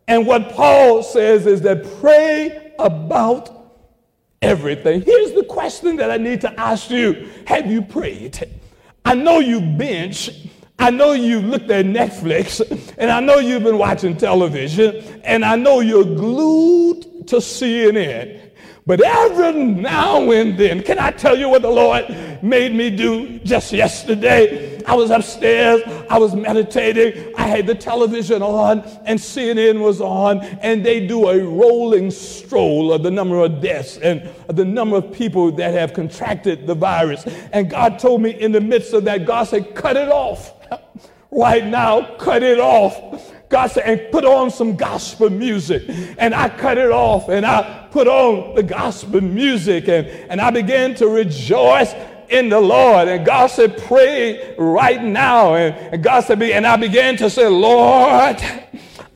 And 0.07 0.25
what 0.25 0.51
Paul 0.51 1.03
says 1.03 1.47
is 1.47 1.61
that 1.61 1.83
pray 1.99 2.73
about 2.77 3.49
everything. 4.41 5.01
Here's 5.01 5.33
the 5.33 5.43
question 5.43 5.95
that 5.97 6.11
I 6.11 6.17
need 6.17 6.41
to 6.41 6.59
ask 6.59 6.89
you 6.89 7.29
Have 7.47 7.69
you 7.69 7.81
prayed? 7.81 8.51
I 9.03 9.15
know 9.15 9.39
you 9.39 9.61
binge. 9.61 10.49
I 10.77 10.89
know 10.89 11.13
you've 11.13 11.45
looked 11.45 11.71
at 11.71 11.85
Netflix, 11.85 12.61
and 12.97 13.09
I 13.09 13.21
know 13.21 13.37
you've 13.37 13.63
been 13.63 13.77
watching 13.77 14.17
television, 14.17 15.21
and 15.23 15.45
I 15.45 15.55
know 15.55 15.79
you're 15.79 16.03
glued 16.03 17.27
to 17.27 17.37
CNN. 17.37 18.44
But 18.87 19.01
every 19.01 19.63
now 19.63 20.29
and 20.29 20.55
then, 20.59 20.83
can 20.83 20.99
I 20.99 21.09
tell 21.09 21.35
you 21.35 21.49
what 21.49 21.63
the 21.63 21.71
Lord 21.71 22.05
made 22.43 22.71
me 22.71 22.91
do 22.91 23.39
just 23.39 23.73
yesterday? 23.73 24.79
I 24.83 24.93
was 24.93 25.09
upstairs, 25.09 25.81
I 26.07 26.19
was 26.19 26.35
meditating, 26.35 27.33
I 27.35 27.47
had 27.47 27.65
the 27.65 27.73
television 27.73 28.43
on, 28.43 28.81
and 29.05 29.19
CNN 29.19 29.81
was 29.81 30.01
on, 30.01 30.41
and 30.61 30.85
they 30.85 31.07
do 31.07 31.29
a 31.29 31.43
rolling 31.43 32.11
stroll 32.11 32.93
of 32.93 33.01
the 33.01 33.09
number 33.09 33.39
of 33.39 33.59
deaths 33.59 33.97
and 33.97 34.29
the 34.49 34.65
number 34.65 34.97
of 34.97 35.11
people 35.11 35.51
that 35.53 35.73
have 35.73 35.93
contracted 35.93 36.67
the 36.67 36.75
virus. 36.75 37.25
And 37.53 37.71
God 37.71 37.97
told 37.97 38.21
me 38.21 38.39
in 38.39 38.51
the 38.51 38.61
midst 38.61 38.93
of 38.93 39.03
that, 39.05 39.25
God 39.25 39.45
said, 39.45 39.73
cut 39.73 39.97
it 39.97 40.09
off. 40.09 40.53
Right 41.31 41.65
now, 41.65 42.15
cut 42.15 42.43
it 42.43 42.61
off 42.61 43.34
God 43.49 43.67
said, 43.67 43.83
and 43.85 44.11
put 44.11 44.25
on 44.25 44.49
some 44.51 44.75
gospel 44.75 45.29
music. 45.29 45.83
And 46.17 46.33
I 46.33 46.49
cut 46.49 46.77
it 46.77 46.91
off 46.91 47.29
and 47.29 47.45
I 47.45 47.87
put 47.91 48.07
on 48.07 48.55
the 48.55 48.63
gospel 48.63 49.21
music 49.21 49.87
and, 49.87 50.07
and 50.07 50.41
I 50.41 50.49
began 50.51 50.95
to 50.95 51.07
rejoice 51.07 51.93
in 52.29 52.49
the 52.49 52.59
Lord. 52.59 53.07
And 53.07 53.25
God 53.25 53.47
said, 53.47 53.77
pray 53.83 54.55
right 54.57 55.03
now. 55.03 55.55
And, 55.55 55.75
and 55.93 56.03
God 56.03 56.21
said, 56.21 56.41
and 56.41 56.65
I 56.65 56.75
began 56.75 57.17
to 57.17 57.29
say, 57.29 57.47
Lord, 57.47 58.37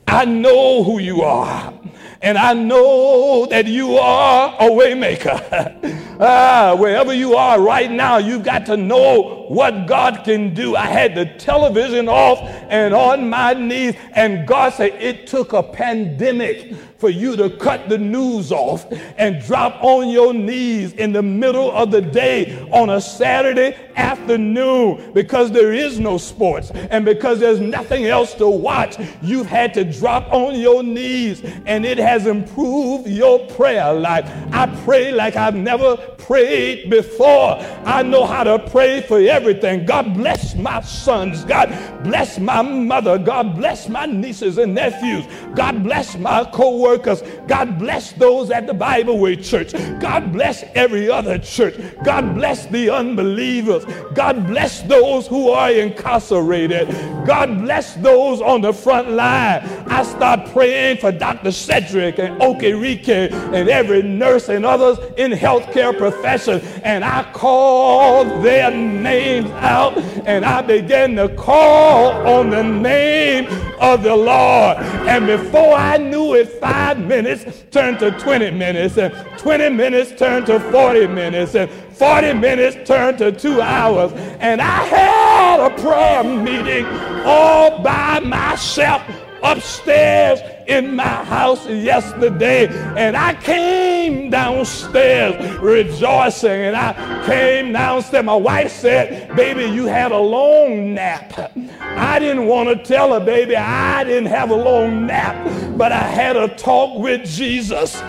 I 0.06 0.24
know 0.24 0.82
who 0.84 0.98
you 0.98 1.22
are. 1.22 1.79
And 2.22 2.36
I 2.36 2.52
know 2.52 3.46
that 3.46 3.66
you 3.66 3.96
are 3.96 4.54
a 4.58 4.68
waymaker. 4.70 5.96
Ah, 6.22 6.76
wherever 6.78 7.14
you 7.14 7.34
are 7.34 7.58
right 7.58 7.90
now, 7.90 8.18
you've 8.18 8.42
got 8.42 8.66
to 8.66 8.76
know 8.76 9.46
what 9.48 9.86
God 9.86 10.20
can 10.22 10.52
do. 10.52 10.76
I 10.76 10.84
had 10.84 11.14
the 11.14 11.24
television 11.24 12.10
off 12.10 12.40
and 12.68 12.92
on 12.92 13.30
my 13.30 13.54
knees, 13.54 13.94
and 14.12 14.46
God 14.46 14.74
said 14.74 15.02
it 15.02 15.26
took 15.26 15.54
a 15.54 15.62
pandemic 15.62 16.74
for 17.00 17.08
you 17.08 17.34
to 17.34 17.48
cut 17.56 17.88
the 17.88 17.96
news 17.96 18.52
off 18.52 18.86
and 19.16 19.42
drop 19.44 19.82
on 19.82 20.10
your 20.10 20.34
knees 20.34 20.92
in 20.92 21.12
the 21.12 21.22
middle 21.22 21.72
of 21.72 21.90
the 21.90 22.02
day 22.02 22.68
on 22.70 22.90
a 22.90 23.00
Saturday 23.00 23.74
afternoon 23.96 25.12
because 25.14 25.50
there 25.50 25.72
is 25.72 25.98
no 25.98 26.18
sports 26.18 26.70
and 26.70 27.04
because 27.06 27.40
there's 27.40 27.58
nothing 27.58 28.04
else 28.04 28.34
to 28.34 28.48
watch. 28.48 28.96
You've 29.22 29.46
had 29.46 29.72
to 29.74 29.84
drop 29.84 30.30
on 30.30 30.60
your 30.60 30.82
knees 30.82 31.42
and 31.64 31.86
it 31.86 31.96
has 31.96 32.26
improved 32.26 33.08
your 33.08 33.46
prayer 33.48 33.92
life. 33.94 34.30
I 34.52 34.66
pray 34.84 35.10
like 35.10 35.36
I've 35.36 35.54
never 35.54 35.96
prayed 36.30 36.90
before. 36.90 37.56
I 37.84 38.02
know 38.02 38.24
how 38.24 38.44
to 38.44 38.58
pray 38.70 39.02
for 39.02 39.18
everything. 39.18 39.86
God 39.86 40.14
bless 40.14 40.54
my 40.54 40.80
sons. 40.82 41.44
God 41.44 41.68
bless 42.04 42.38
my 42.38 42.62
mother. 42.62 43.18
God 43.18 43.56
bless 43.56 43.88
my 43.88 44.06
nieces 44.06 44.58
and 44.58 44.74
nephews. 44.74 45.24
God 45.54 45.82
bless 45.82 46.16
my 46.16 46.44
co 46.52 46.76
workers. 46.90 47.22
God 47.46 47.78
bless 47.78 48.12
those 48.12 48.50
at 48.50 48.66
the 48.66 48.74
Bible 48.74 49.18
Way 49.18 49.36
Church. 49.36 49.72
God 50.00 50.32
bless 50.32 50.64
every 50.74 51.08
other 51.08 51.38
church. 51.38 51.74
God 52.04 52.34
bless 52.34 52.66
the 52.66 52.90
unbelievers. 52.90 53.84
God 54.14 54.46
bless 54.48 54.82
those 54.82 55.28
who 55.28 55.50
are 55.50 55.70
incarcerated. 55.70 56.88
God 57.26 57.60
bless 57.60 57.94
those 57.94 58.40
on 58.40 58.60
the 58.62 58.72
front 58.72 59.10
line. 59.10 59.60
I 59.86 60.02
start 60.02 60.50
praying 60.52 60.98
for 60.98 61.12
Dr. 61.12 61.52
Cedric 61.52 62.18
and 62.18 62.40
Okereke 62.40 63.30
and 63.30 63.68
every 63.68 64.02
nurse 64.02 64.48
and 64.48 64.66
others 64.66 64.98
in 65.16 65.30
healthcare 65.30 65.96
profession. 65.96 66.60
And 66.82 67.04
I 67.04 67.30
call 67.32 68.24
their 68.42 68.70
names 68.72 69.50
out 69.50 69.96
and 70.26 70.44
I 70.44 70.62
began 70.62 71.14
to 71.16 71.28
call 71.36 72.12
on 72.26 72.50
the 72.50 72.64
name 72.64 73.46
of 73.80 74.02
the 74.02 74.16
Lord. 74.16 74.78
And 74.78 75.26
before 75.26 75.74
I 75.74 75.96
knew 75.98 76.34
it, 76.34 76.48
five 76.48 76.79
minutes 76.98 77.64
turned 77.70 77.98
to 78.00 78.10
20 78.12 78.50
minutes, 78.50 78.98
and 78.98 79.12
20 79.38 79.68
minutes 79.70 80.12
turned 80.18 80.46
to 80.46 80.58
40 80.58 81.06
minutes, 81.08 81.54
and 81.54 81.70
40 81.70 82.34
minutes 82.34 82.76
turned 82.88 83.18
to 83.18 83.32
two 83.32 83.60
hours. 83.60 84.12
And 84.40 84.60
I 84.60 84.84
had 84.84 85.60
a 85.60 85.70
prayer 85.80 86.24
meeting 86.24 86.86
all 87.24 87.82
by 87.82 88.20
myself 88.20 89.02
upstairs 89.42 90.40
in 90.66 90.94
my 90.94 91.24
house 91.24 91.66
yesterday 91.68 92.68
and 92.96 93.16
I 93.16 93.34
came 93.34 94.30
downstairs 94.30 95.58
rejoicing 95.58 96.50
and 96.50 96.76
I 96.76 97.26
came 97.26 97.72
downstairs. 97.72 98.24
My 98.24 98.36
wife 98.36 98.70
said, 98.70 99.34
baby, 99.36 99.64
you 99.64 99.86
had 99.86 100.12
a 100.12 100.18
long 100.18 100.94
nap. 100.94 101.52
I 101.80 102.18
didn't 102.18 102.46
want 102.46 102.68
to 102.68 102.84
tell 102.84 103.12
her, 103.12 103.24
baby, 103.24 103.56
I 103.56 104.04
didn't 104.04 104.26
have 104.26 104.50
a 104.50 104.56
long 104.56 105.06
nap, 105.06 105.36
but 105.76 105.92
I 105.92 106.02
had 106.02 106.36
a 106.36 106.48
talk 106.48 106.98
with 106.98 107.26
Jesus 107.26 108.00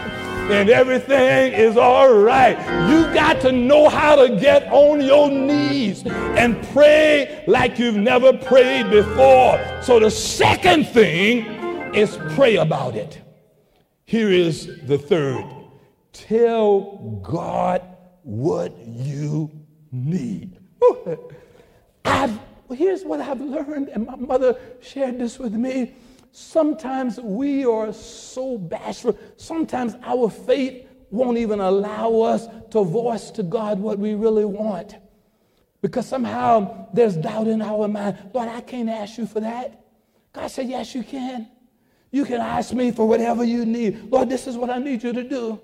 and 0.50 0.70
everything 0.70 1.54
is 1.54 1.78
all 1.78 2.14
right. 2.14 2.58
You 2.90 3.14
got 3.14 3.42
to 3.42 3.52
know 3.52 3.90
how 3.90 4.16
to 4.16 4.36
get 4.36 4.72
on 4.72 5.02
your 5.02 5.30
knees 5.30 6.04
and 6.06 6.62
pray 6.70 7.44
like 7.48 7.78
you've 7.78 7.96
never 7.96 8.34
prayed 8.34 8.90
before. 8.90 9.60
So 9.82 10.00
the 10.00 10.12
second 10.12 10.88
thing 10.88 11.46
is 11.94 12.18
pray 12.36 12.56
about 12.56 12.96
it. 12.96 13.22
Here 14.06 14.32
is 14.32 14.68
the 14.88 14.98
third 14.98 15.46
tell 16.14 17.20
God 17.24 17.82
what 18.24 18.78
you 18.86 19.50
need. 19.92 20.58
I've, 22.06 22.38
here's 22.70 23.04
what 23.04 23.22
I've 23.22 23.42
learned, 23.42 23.90
and 23.90 24.06
my 24.06 24.16
mother 24.16 24.58
shared 24.82 25.20
this 25.20 25.40
with 25.40 25.54
me. 25.54 25.94
Sometimes 26.32 27.20
we 27.20 27.66
are 27.66 27.92
so 27.92 28.58
bashful. 28.58 29.18
Sometimes 29.38 29.96
our 30.04 30.30
faith 30.30 30.88
won't 31.10 31.38
even 31.38 31.60
allow 31.60 32.22
us 32.22 32.48
to 32.72 32.84
voice 32.84 33.32
to 33.32 33.44
God 33.44 33.80
what 33.80 34.00
we 34.00 34.14
really 34.16 34.46
want. 34.46 34.96
Because 35.82 36.06
somehow 36.06 36.88
there's 36.94 37.18
doubt 37.18 37.48
in 37.48 37.62
our 37.62 37.88
mind. 37.88 38.18
Lord, 38.34 38.48
I 38.48 38.62
can't 38.62 38.90
ask 38.90 39.18
you 39.18 39.26
for 39.26 39.42
that. 39.42 39.84
God 40.32 40.48
said, 40.48 40.70
Yes, 40.70 40.96
you 40.96 41.04
can. 41.04 41.50
You 42.12 42.26
can 42.26 42.40
ask 42.40 42.74
me 42.74 42.92
for 42.92 43.08
whatever 43.08 43.44
you 43.44 43.66
need. 43.66 44.12
Lord, 44.12 44.30
this 44.30 44.48
is 44.48 44.58
what 44.58 44.70
I 44.70 44.78
need 44.78 45.04
you 45.04 45.14
to 45.14 45.24
do. 45.24 45.60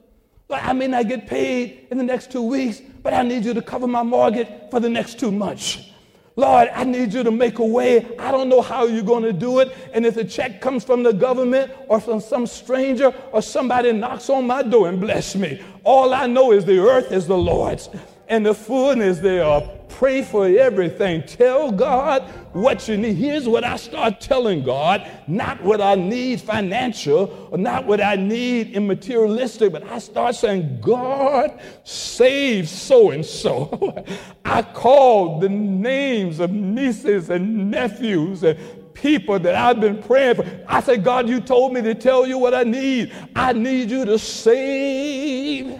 Lord, 0.49 0.61
I 0.63 0.73
may 0.73 0.87
not 0.87 1.07
get 1.07 1.27
paid 1.27 1.87
in 1.91 1.97
the 1.97 2.03
next 2.03 2.31
two 2.31 2.41
weeks, 2.41 2.81
but 3.03 3.13
I 3.13 3.21
need 3.23 3.43
you 3.43 3.53
to 3.53 3.61
cover 3.61 3.85
my 3.85 4.03
mortgage 4.03 4.47
for 4.71 4.79
the 4.79 4.89
next 4.89 5.19
two 5.19 5.31
months. 5.31 5.91
Lord, 6.37 6.69
I 6.75 6.83
need 6.83 7.13
you 7.13 7.23
to 7.23 7.31
make 7.31 7.57
a 7.57 7.65
way. 7.65 8.05
I 8.19 8.31
don't 8.31 8.47
know 8.47 8.61
how 8.61 8.85
you're 8.85 9.01
going 9.01 9.23
to 9.23 9.33
do 9.33 9.57
it. 9.59 9.73
And 9.91 10.05
if 10.05 10.13
the 10.13 10.23
check 10.23 10.61
comes 10.61 10.83
from 10.83 11.01
the 11.01 11.11
government 11.11 11.71
or 11.87 11.99
from 11.99 12.21
some 12.21 12.45
stranger 12.45 13.11
or 13.31 13.41
somebody 13.41 13.91
knocks 13.91 14.29
on 14.29 14.45
my 14.45 14.61
door 14.61 14.87
and 14.87 15.01
bless 15.01 15.35
me, 15.35 15.59
all 15.83 16.13
I 16.13 16.27
know 16.27 16.51
is 16.51 16.63
the 16.63 16.77
earth 16.77 17.11
is 17.11 17.25
the 17.25 17.37
Lord's 17.37 17.89
and 18.27 18.45
the 18.45 18.53
fullness 18.53 19.19
thereof. 19.19 19.73
Pray 19.89 20.21
for 20.21 20.45
everything. 20.45 21.23
Tell 21.23 21.71
God 21.71 22.23
what 22.53 22.87
you 22.87 22.97
need. 22.97 23.15
Here's 23.15 23.47
what 23.47 23.63
I 23.63 23.77
start 23.77 24.19
telling 24.19 24.63
God 24.63 25.09
not 25.27 25.63
what 25.63 25.81
I 25.81 25.95
need 25.95 26.41
financial, 26.41 27.49
or 27.51 27.57
not 27.57 27.85
what 27.85 28.01
I 28.01 28.15
need 28.15 28.75
in 28.75 28.87
materialistic, 28.87 29.71
but 29.71 29.83
I 29.83 29.99
start 29.99 30.35
saying, 30.35 30.79
God, 30.81 31.59
save 31.83 32.69
so 32.69 33.11
and 33.11 33.25
so. 33.25 34.05
I 34.45 34.61
call 34.61 35.39
the 35.39 35.49
names 35.49 36.39
of 36.39 36.51
nieces 36.51 37.29
and 37.29 37.71
nephews 37.71 38.43
and 38.43 38.57
people 38.93 39.39
that 39.39 39.55
I've 39.55 39.79
been 39.79 40.01
praying 40.01 40.35
for. 40.35 40.45
I 40.67 40.81
said, 40.81 41.03
God, 41.03 41.29
you 41.29 41.39
told 41.39 41.73
me 41.73 41.81
to 41.81 41.93
tell 41.93 42.25
you 42.25 42.37
what 42.37 42.53
I 42.53 42.63
need. 42.63 43.13
I 43.35 43.53
need 43.53 43.91
you 43.91 44.05
to 44.05 44.17
save 44.17 45.79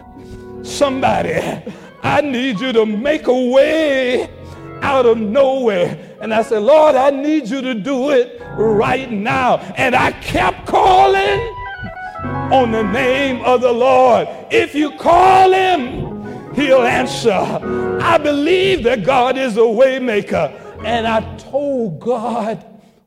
somebody. 0.68 1.40
I 2.04 2.22
need 2.22 2.60
you 2.60 2.72
to 2.74 2.86
make 2.86 3.28
a 3.28 3.50
way 3.50 4.30
out 4.82 5.06
of 5.06 5.18
nowhere. 5.18 6.16
And 6.22 6.34
I 6.34 6.42
said, 6.44 6.62
Lord, 6.62 6.96
I 6.96 7.10
need 7.10 7.48
you 7.48 7.62
to 7.62 7.74
do 7.74 8.12
it 8.12 8.42
right 8.56 9.12
now. 9.12 9.58
And 9.78 9.96
I 9.96 10.12
kept 10.12 10.68
calling 10.68 11.40
on 12.52 12.72
the 12.72 12.84
name 12.84 13.44
of 13.44 13.62
the 13.62 13.72
Lord. 13.72 14.28
If 14.52 14.76
you 14.76 14.92
call 14.92 15.52
him, 15.52 16.54
he'll 16.54 16.84
answer. 16.84 17.32
I 17.32 18.18
believe 18.18 18.84
that 18.84 19.04
God 19.04 19.38
is 19.38 19.58
a 19.58 19.62
waymaker. 19.62 20.54
And 20.86 21.08
I 21.08 21.38
told 21.38 22.00
God 22.00 22.64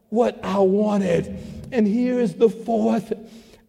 what 0.09 0.38
I 0.44 0.59
wanted. 0.59 1.38
And 1.73 1.87
here 1.87 2.20
is 2.20 2.35
the 2.35 2.49
fourth 2.49 3.12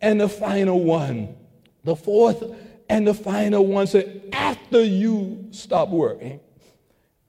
and 0.01 0.19
the 0.19 0.29
final 0.29 0.83
one. 0.83 1.35
The 1.83 1.95
fourth 1.95 2.43
and 2.91 3.07
the 3.07 3.13
final 3.13 3.65
one 3.65 3.87
said, 3.87 4.21
after 4.33 4.83
you 4.83 5.47
stop 5.51 5.87
worrying, 5.87 6.41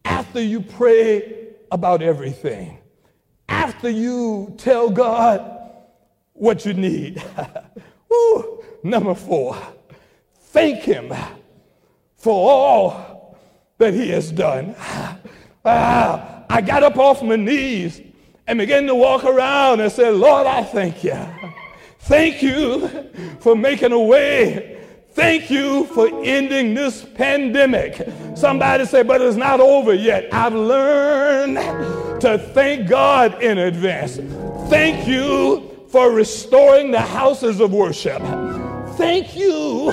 after 0.04 0.42
you 0.42 0.60
pray 0.60 1.50
about 1.70 2.02
everything, 2.02 2.78
after 3.48 3.88
you 3.88 4.56
tell 4.58 4.90
God 4.90 5.60
what 6.32 6.66
you 6.66 6.74
need. 6.74 7.22
Number 8.82 9.14
four, 9.14 9.56
thank 10.46 10.80
Him 10.80 11.14
for 12.16 12.50
all 12.50 13.38
that 13.78 13.94
He 13.94 14.10
has 14.10 14.30
done. 14.32 14.74
Ah, 15.64 16.44
I 16.50 16.60
got 16.60 16.82
up 16.82 16.96
off 16.98 17.22
my 17.22 17.36
knees 17.36 18.00
and 18.48 18.58
began 18.58 18.84
to 18.88 18.96
walk 18.96 19.22
around 19.22 19.78
and 19.78 19.92
said, 19.92 20.12
Lord, 20.14 20.44
I 20.44 20.64
thank 20.64 21.04
you. 21.04 21.16
Thank 22.00 22.42
you 22.42 22.88
for 23.38 23.54
making 23.54 23.92
a 23.92 24.00
way 24.00 24.81
Thank 25.14 25.50
you 25.50 25.84
for 25.86 26.08
ending 26.24 26.72
this 26.74 27.04
pandemic. 27.04 28.08
Somebody 28.34 28.86
say, 28.86 29.02
but 29.02 29.20
it's 29.20 29.36
not 29.36 29.60
over 29.60 29.92
yet. 29.92 30.32
I've 30.32 30.54
learned 30.54 31.56
to 32.22 32.38
thank 32.38 32.88
God 32.88 33.42
in 33.42 33.58
advance. 33.58 34.16
Thank 34.70 35.06
you 35.06 35.86
for 35.88 36.10
restoring 36.10 36.92
the 36.92 37.00
houses 37.00 37.60
of 37.60 37.74
worship. 37.74 38.22
Thank 38.96 39.36
you 39.36 39.92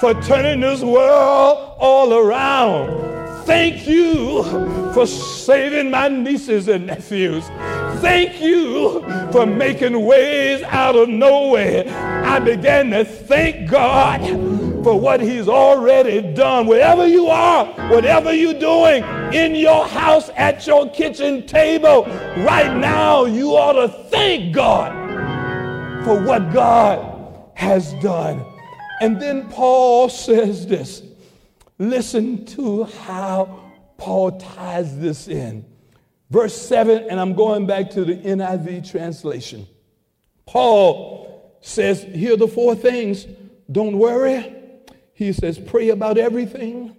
for 0.00 0.20
turning 0.22 0.60
this 0.60 0.82
world 0.82 1.76
all 1.78 2.12
around. 2.12 3.15
Thank 3.46 3.86
you 3.86 4.42
for 4.92 5.06
saving 5.06 5.92
my 5.92 6.08
nieces 6.08 6.66
and 6.66 6.86
nephews. 6.86 7.46
Thank 8.00 8.40
you 8.40 9.00
for 9.30 9.46
making 9.46 10.04
ways 10.04 10.64
out 10.64 10.96
of 10.96 11.08
nowhere. 11.08 11.84
I 12.26 12.40
began 12.40 12.90
to 12.90 13.04
thank 13.04 13.70
God 13.70 14.20
for 14.82 14.98
what 14.98 15.20
He's 15.20 15.48
already 15.48 16.20
done. 16.34 16.66
Wherever 16.66 17.06
you 17.06 17.28
are, 17.28 17.66
whatever 17.88 18.34
you're 18.34 18.58
doing 18.58 19.04
in 19.32 19.54
your 19.54 19.86
house, 19.86 20.28
at 20.36 20.66
your 20.66 20.90
kitchen 20.90 21.46
table, 21.46 22.04
right 22.38 22.76
now, 22.76 23.26
you 23.26 23.50
ought 23.56 23.74
to 23.74 23.88
thank 24.10 24.52
God 24.52 24.92
for 26.04 26.20
what 26.20 26.52
God 26.52 27.40
has 27.54 27.94
done. 27.94 28.44
And 29.00 29.20
then 29.22 29.48
Paul 29.48 30.08
says 30.08 30.66
this 30.66 31.05
listen 31.78 32.44
to 32.46 32.84
how 32.84 33.60
Paul 33.96 34.38
ties 34.38 34.98
this 34.98 35.28
in. 35.28 35.64
Verse 36.30 36.54
7, 36.60 37.08
and 37.08 37.20
I'm 37.20 37.34
going 37.34 37.66
back 37.66 37.90
to 37.90 38.04
the 38.04 38.16
NIV 38.16 38.90
translation. 38.90 39.66
Paul 40.44 41.56
says, 41.60 42.02
Here 42.02 42.34
are 42.34 42.36
the 42.36 42.48
four 42.48 42.74
things. 42.74 43.26
Don't 43.70 43.98
worry. 43.98 44.54
He 45.12 45.32
says, 45.32 45.58
Pray 45.58 45.90
about 45.90 46.18
everything. 46.18 46.96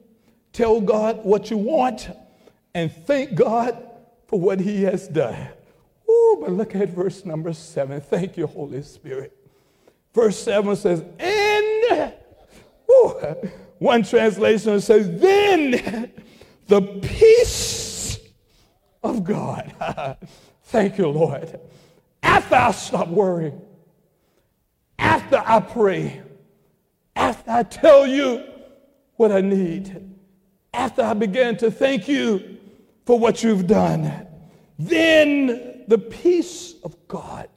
Tell 0.54 0.82
God 0.82 1.24
what 1.24 1.52
you 1.52 1.58
want 1.58 2.10
and 2.74 2.92
thank 2.92 3.36
God 3.36 3.84
for 4.28 4.40
what 4.40 4.60
He 4.60 4.84
has 4.84 5.08
done. 5.08 5.50
Ooh, 6.10 6.38
but 6.42 6.52
look 6.52 6.76
at 6.76 6.90
verse 6.90 7.26
number 7.26 7.54
7. 7.54 8.02
Thank 8.02 8.38
you, 8.38 8.48
Holy 8.48 8.82
Spirit. 8.82 9.36
Verse 10.14 10.38
7 10.38 10.76
says, 10.76 11.04
And, 11.20 12.14
ooh, 12.92 13.36
one 13.80 14.04
translation 14.04 14.82
says, 14.82 15.20
Then 15.20 16.12
the 16.68 16.82
peace 16.82 18.20
of 19.04 19.24
God. 19.24 19.74
Thank 20.64 20.98
you, 20.98 21.08
Lord. 21.08 21.60
After 22.22 22.56
I 22.56 22.72
stop 22.72 23.08
worrying, 23.08 23.62
after 25.00 25.42
I 25.46 25.60
pray, 25.60 26.22
after 27.16 27.52
I 27.52 27.64
tell 27.64 28.06
you 28.06 28.44
what 29.16 29.32
I 29.32 29.42
need, 29.42 30.16
after 30.74 31.02
I 31.02 31.14
begin 31.14 31.58
to 31.58 31.72
thank 31.72 32.08
you 32.08 32.58
for 33.06 33.18
what 33.18 33.44
you've 33.44 33.68
done, 33.68 34.28
then 34.78 35.84
the 35.88 35.98
peace 35.98 36.76
of 36.84 36.96
God, 37.08 37.50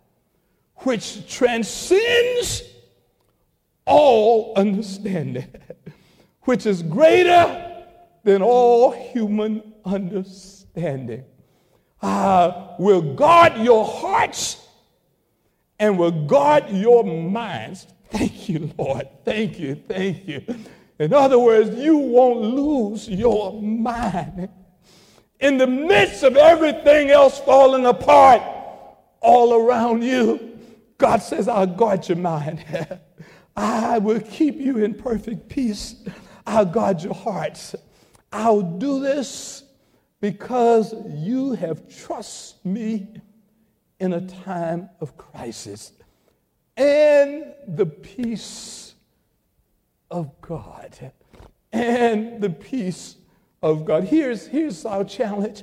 which 0.77 1.29
transcends 1.29 2.63
all 3.85 4.55
understanding, 4.57 5.47
which 6.51 6.67
is 6.67 6.83
greater 6.83 7.85
than 8.25 8.43
all 8.43 8.91
human 8.91 9.63
understanding. 9.85 11.23
Uh, 12.03 12.75
will 12.77 13.15
guard 13.15 13.57
your 13.59 13.85
hearts 13.85 14.67
and 15.79 15.97
will 15.97 16.27
guard 16.27 16.69
your 16.71 17.05
minds. 17.05 17.87
Thank 18.11 18.49
you, 18.49 18.69
Lord. 18.77 19.07
Thank 19.25 19.61
you. 19.61 19.77
Thank 19.77 20.27
you. 20.27 20.45
In 20.99 21.15
other 21.15 21.39
words, 21.39 21.71
you 21.79 21.97
won't 21.97 22.41
lose 22.41 23.09
your 23.09 23.63
mind. 23.63 24.49
In 25.39 25.57
the 25.57 25.69
midst 25.69 26.25
of 26.25 26.37
everything 26.37 27.11
else 27.11 27.39
falling 27.39 27.87
apart 27.87 28.43
all 29.21 29.55
around 29.55 30.03
you, 30.03 30.59
God 30.99 31.19
says, 31.23 31.47
I'll 31.47 31.69
guard 31.69 32.09
your 32.09 32.19
mind. 32.19 32.65
I 33.57 33.99
will 33.99 34.21
keep 34.21 34.57
you 34.57 34.79
in 34.79 34.95
perfect 34.95 35.49
peace. 35.49 35.95
I'll 36.51 36.67
guard 36.67 37.01
your 37.01 37.15
hearts. 37.15 37.77
I'll 38.33 38.63
do 38.63 38.99
this 38.99 39.63
because 40.21 40.93
you 41.09 41.53
have 41.53 41.89
trusted 41.89 42.65
me 42.65 43.07
in 44.01 44.13
a 44.15 44.21
time 44.21 44.91
of 45.01 45.17
crisis. 45.17 45.93
And 46.77 47.55
the 47.69 47.87
peace 47.87 48.95
of 50.11 50.41
God. 50.41 51.13
And 51.73 52.41
the 52.41 52.51
peace 52.51 53.15
of 53.63 53.85
God. 53.85 54.03
Here's, 54.03 54.49
here's 54.49 54.85
our 54.85 55.05
challenge 55.05 55.63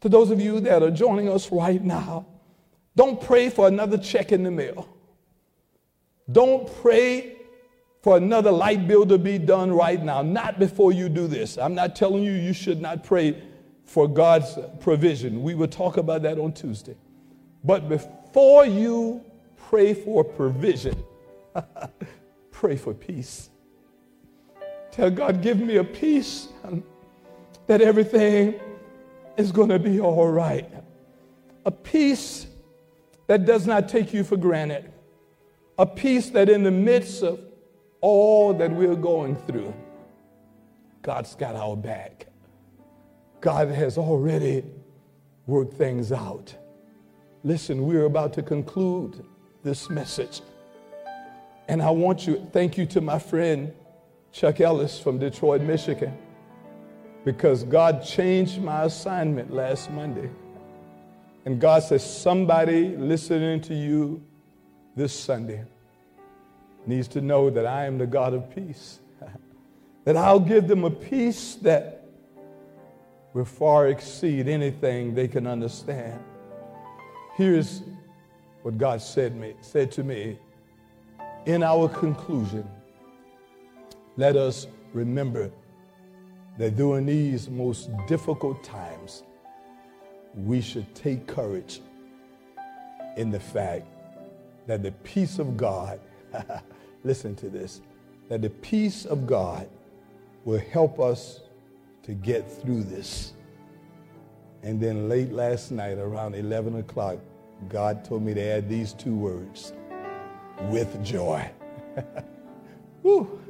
to 0.00 0.08
those 0.08 0.32
of 0.32 0.40
you 0.40 0.58
that 0.60 0.82
are 0.82 0.90
joining 0.90 1.28
us 1.28 1.52
right 1.52 1.82
now. 1.82 2.26
Don't 2.96 3.20
pray 3.20 3.50
for 3.50 3.68
another 3.68 3.98
check 3.98 4.32
in 4.32 4.42
the 4.42 4.50
mail. 4.50 4.88
Don't 6.32 6.68
pray 6.82 7.35
for 8.06 8.18
another 8.18 8.52
light 8.52 8.86
bill 8.86 9.04
to 9.04 9.18
be 9.18 9.36
done 9.36 9.72
right 9.72 10.00
now, 10.00 10.22
not 10.22 10.60
before 10.60 10.92
you 10.92 11.08
do 11.08 11.26
this. 11.26 11.58
I'm 11.58 11.74
not 11.74 11.96
telling 11.96 12.22
you 12.22 12.30
you 12.30 12.52
should 12.52 12.80
not 12.80 13.02
pray 13.02 13.42
for 13.84 14.06
God's 14.06 14.56
provision. 14.78 15.42
We 15.42 15.56
will 15.56 15.66
talk 15.66 15.96
about 15.96 16.22
that 16.22 16.38
on 16.38 16.52
Tuesday. 16.52 16.94
But 17.64 17.88
before 17.88 18.64
you 18.64 19.24
pray 19.56 19.92
for 19.92 20.22
provision, 20.22 21.02
pray 22.52 22.76
for 22.76 22.94
peace. 22.94 23.50
Tell 24.92 25.10
God, 25.10 25.42
give 25.42 25.58
me 25.58 25.74
a 25.78 25.84
peace 25.84 26.46
that 27.66 27.80
everything 27.80 28.54
is 29.36 29.50
going 29.50 29.70
to 29.70 29.80
be 29.80 29.98
all 29.98 30.30
right. 30.30 30.70
A 31.64 31.72
peace 31.72 32.46
that 33.26 33.46
does 33.46 33.66
not 33.66 33.88
take 33.88 34.14
you 34.14 34.22
for 34.22 34.36
granted. 34.36 34.92
A 35.76 35.86
peace 35.86 36.30
that 36.30 36.48
in 36.48 36.62
the 36.62 36.70
midst 36.70 37.24
of 37.24 37.40
all 38.00 38.52
that 38.54 38.70
we're 38.70 38.94
going 38.94 39.36
through, 39.36 39.74
God's 41.02 41.34
got 41.34 41.54
our 41.54 41.76
back. 41.76 42.26
God 43.40 43.68
has 43.68 43.96
already 43.96 44.64
worked 45.46 45.74
things 45.74 46.12
out. 46.12 46.54
Listen, 47.44 47.86
we're 47.86 48.04
about 48.04 48.32
to 48.34 48.42
conclude 48.42 49.24
this 49.62 49.88
message. 49.88 50.40
And 51.68 51.82
I 51.82 51.90
want 51.90 52.26
you, 52.26 52.48
thank 52.52 52.76
you 52.76 52.86
to 52.86 53.00
my 53.00 53.18
friend 53.18 53.72
Chuck 54.32 54.60
Ellis 54.60 54.98
from 54.98 55.18
Detroit, 55.18 55.62
Michigan, 55.62 56.16
because 57.24 57.64
God 57.64 58.04
changed 58.04 58.60
my 58.60 58.84
assignment 58.84 59.52
last 59.52 59.90
Monday. 59.90 60.28
And 61.44 61.60
God 61.60 61.82
says, 61.84 62.04
somebody 62.04 62.96
listening 62.96 63.60
to 63.62 63.74
you 63.74 64.22
this 64.96 65.12
Sunday 65.18 65.64
needs 66.86 67.08
to 67.08 67.20
know 67.20 67.50
that 67.50 67.66
I 67.66 67.86
am 67.86 67.98
the 67.98 68.06
God 68.06 68.34
of 68.34 68.54
peace. 68.54 69.00
that 70.04 70.16
I'll 70.16 70.40
give 70.40 70.68
them 70.68 70.84
a 70.84 70.90
peace 70.90 71.56
that 71.56 72.06
will 73.32 73.44
far 73.44 73.88
exceed 73.88 74.48
anything 74.48 75.14
they 75.14 75.28
can 75.28 75.46
understand. 75.46 76.18
Here's 77.36 77.82
what 78.62 78.78
God 78.78 79.02
said, 79.02 79.36
me, 79.36 79.54
said 79.60 79.92
to 79.92 80.02
me 80.02 80.38
in 81.44 81.62
our 81.62 81.88
conclusion. 81.88 82.68
Let 84.16 84.36
us 84.36 84.66
remember 84.92 85.50
that 86.58 86.76
during 86.76 87.06
these 87.06 87.50
most 87.50 87.90
difficult 88.06 88.64
times, 88.64 89.22
we 90.34 90.60
should 90.60 90.94
take 90.94 91.26
courage 91.26 91.80
in 93.16 93.30
the 93.30 93.40
fact 93.40 93.86
that 94.66 94.82
the 94.82 94.92
peace 94.92 95.38
of 95.38 95.56
God 95.56 96.00
listen 97.04 97.34
to 97.36 97.48
this, 97.48 97.80
that 98.28 98.42
the 98.42 98.50
peace 98.50 99.04
of 99.04 99.26
God 99.26 99.68
will 100.44 100.60
help 100.60 101.00
us 101.00 101.40
to 102.02 102.12
get 102.12 102.50
through 102.50 102.84
this. 102.84 103.32
And 104.62 104.80
then 104.80 105.08
late 105.08 105.32
last 105.32 105.70
night, 105.70 105.98
around 105.98 106.34
11 106.34 106.78
o'clock, 106.78 107.18
God 107.68 108.04
told 108.04 108.22
me 108.22 108.34
to 108.34 108.42
add 108.42 108.68
these 108.68 108.92
two 108.92 109.14
words 109.14 109.72
with 110.70 111.02
joy. 111.04 111.48
Woo. 113.02 113.40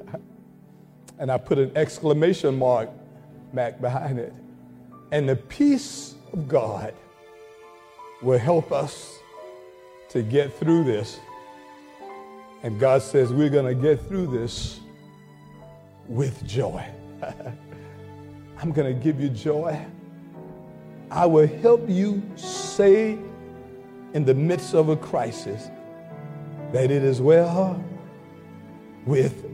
And 1.19 1.31
I 1.31 1.39
put 1.39 1.59
an 1.59 1.73
exclamation 1.75 2.59
mark 2.59 2.91
back 3.53 3.81
behind 3.81 4.19
it. 4.19 4.35
And 5.13 5.29
the 5.29 5.37
peace 5.37 6.15
of 6.33 6.49
God 6.49 6.95
will 8.23 8.39
help 8.39 8.73
us 8.73 9.19
to 10.11 10.23
get 10.23 10.53
through 10.59 10.85
this 10.85 11.19
and 12.63 12.81
God 12.81 13.03
says, 13.03 13.33
We're 13.33 13.51
going 13.51 13.67
to 13.67 13.81
get 13.81 14.07
through 14.07 14.27
this 14.29 14.81
with 16.09 16.45
joy. 16.47 16.85
I'm 18.59 18.73
going 18.73 18.93
to 18.93 19.01
give 19.01 19.21
you 19.21 19.29
joy. 19.29 19.79
I 21.11 21.27
will 21.27 21.47
help 21.47 21.89
you 21.89 22.23
say 22.37 23.19
in 24.15 24.25
the 24.25 24.35
midst 24.35 24.75
of 24.75 24.89
a 24.89 24.97
crisis 24.97 25.71
that 26.73 26.91
it 26.91 27.03
is 27.03 27.21
well 27.21 27.83
with 29.05 29.45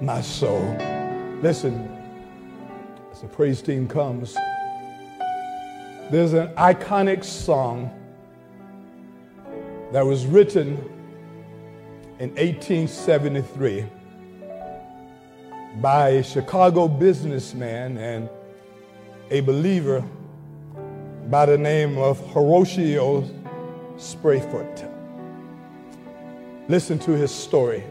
my 0.00 0.20
soul. 0.20 0.76
Listen, 1.42 1.88
as 3.12 3.22
the 3.22 3.28
praise 3.28 3.62
team 3.62 3.88
comes, 3.88 4.34
there's 6.10 6.34
an 6.34 6.48
iconic 6.56 7.24
song 7.24 7.90
that 9.92 10.04
was 10.04 10.26
written 10.26 10.95
in 12.18 12.30
1873 12.30 13.84
by 15.82 16.08
a 16.08 16.22
Chicago 16.22 16.88
businessman 16.88 17.98
and 17.98 18.30
a 19.30 19.40
believer 19.40 20.02
by 21.28 21.44
the 21.44 21.58
name 21.58 21.98
of 21.98 22.18
Horatio 22.32 23.28
Spafford. 23.98 24.88
Listen 26.68 26.98
to 27.00 27.12
his 27.12 27.30
story. 27.30 27.84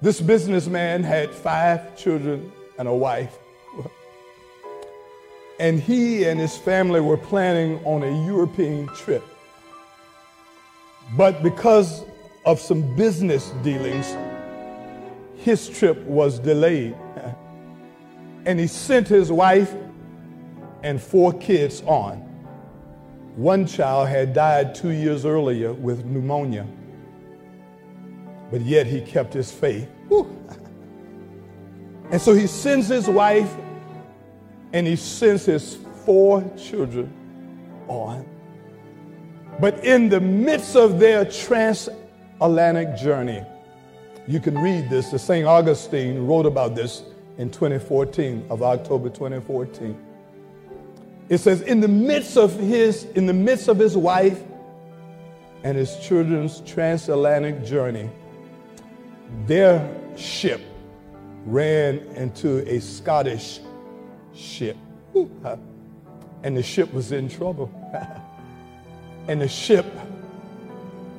This 0.00 0.20
businessman 0.20 1.04
had 1.04 1.30
five 1.30 1.96
children 1.96 2.50
and 2.78 2.88
a 2.88 2.94
wife. 2.94 3.38
And 5.60 5.78
he 5.78 6.24
and 6.24 6.40
his 6.40 6.56
family 6.56 7.00
were 7.00 7.16
planning 7.16 7.78
on 7.84 8.02
a 8.02 8.26
European 8.26 8.88
trip. 8.88 9.22
But 11.16 11.44
because 11.44 12.04
of 12.44 12.60
some 12.60 12.96
business 12.96 13.50
dealings, 13.62 14.16
his 15.36 15.68
trip 15.68 15.98
was 16.04 16.38
delayed. 16.38 16.96
And 18.44 18.58
he 18.58 18.66
sent 18.66 19.06
his 19.06 19.30
wife 19.30 19.72
and 20.82 21.00
four 21.00 21.32
kids 21.32 21.80
on. 21.82 22.18
One 23.36 23.66
child 23.66 24.08
had 24.08 24.34
died 24.34 24.74
two 24.74 24.90
years 24.90 25.24
earlier 25.24 25.72
with 25.72 26.04
pneumonia, 26.04 26.66
but 28.50 28.60
yet 28.62 28.88
he 28.88 29.00
kept 29.00 29.32
his 29.32 29.52
faith. 29.52 29.88
And 32.10 32.20
so 32.20 32.34
he 32.34 32.46
sends 32.46 32.88
his 32.88 33.08
wife 33.08 33.54
and 34.72 34.86
he 34.86 34.96
sends 34.96 35.46
his 35.46 35.78
four 36.04 36.44
children 36.58 37.12
on. 37.88 38.26
But 39.60 39.84
in 39.84 40.08
the 40.08 40.20
midst 40.20 40.76
of 40.76 40.98
their 40.98 41.24
transatlantic 42.42 42.96
journey, 42.96 43.44
you 44.26 44.40
can 44.40 44.58
read 44.58 44.90
this. 44.90 45.10
The 45.10 45.18
St. 45.18 45.46
Augustine 45.46 46.26
wrote 46.26 46.46
about 46.46 46.74
this 46.74 47.04
in 47.38 47.50
2014, 47.50 48.46
of 48.50 48.62
October 48.62 49.08
2014. 49.08 49.96
It 51.28 51.38
says, 51.38 51.62
in 51.62 51.80
the 51.80 51.88
midst 51.88 52.36
of 52.36 52.58
his, 52.58 53.04
in 53.14 53.26
the 53.26 53.32
midst 53.32 53.68
of 53.68 53.78
his 53.78 53.96
wife 53.96 54.42
and 55.62 55.76
his 55.76 55.96
children's 55.98 56.60
transatlantic 56.62 57.64
journey, 57.64 58.10
their 59.46 59.88
ship 60.16 60.60
ran 61.46 61.98
into 62.16 62.68
a 62.68 62.80
Scottish 62.80 63.60
ship. 64.34 64.76
And 66.42 66.56
the 66.56 66.62
ship 66.62 66.92
was 66.92 67.12
in 67.12 67.28
trouble. 67.28 67.70
and 69.28 69.40
the 69.40 69.48
ship 69.48 69.86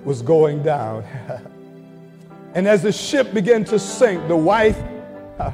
was 0.03 0.21
going 0.21 0.63
down. 0.63 1.03
and 2.53 2.67
as 2.67 2.83
the 2.83 2.91
ship 2.91 3.33
began 3.33 3.63
to 3.65 3.79
sink, 3.79 4.27
the 4.27 4.35
wife 4.35 4.81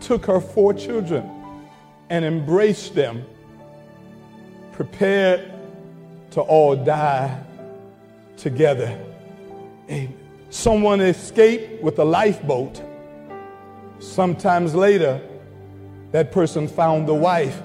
took 0.00 0.26
her 0.26 0.40
four 0.40 0.74
children 0.74 1.28
and 2.10 2.24
embraced 2.24 2.94
them, 2.94 3.24
prepared 4.72 5.52
to 6.30 6.40
all 6.40 6.76
die 6.76 7.38
together. 8.36 8.98
Someone 10.50 11.00
escaped 11.00 11.82
with 11.82 11.98
a 11.98 12.04
lifeboat. 12.04 12.82
Sometimes 13.98 14.74
later, 14.74 15.20
that 16.12 16.32
person 16.32 16.68
found 16.68 17.06
the 17.06 17.14
wife, 17.14 17.60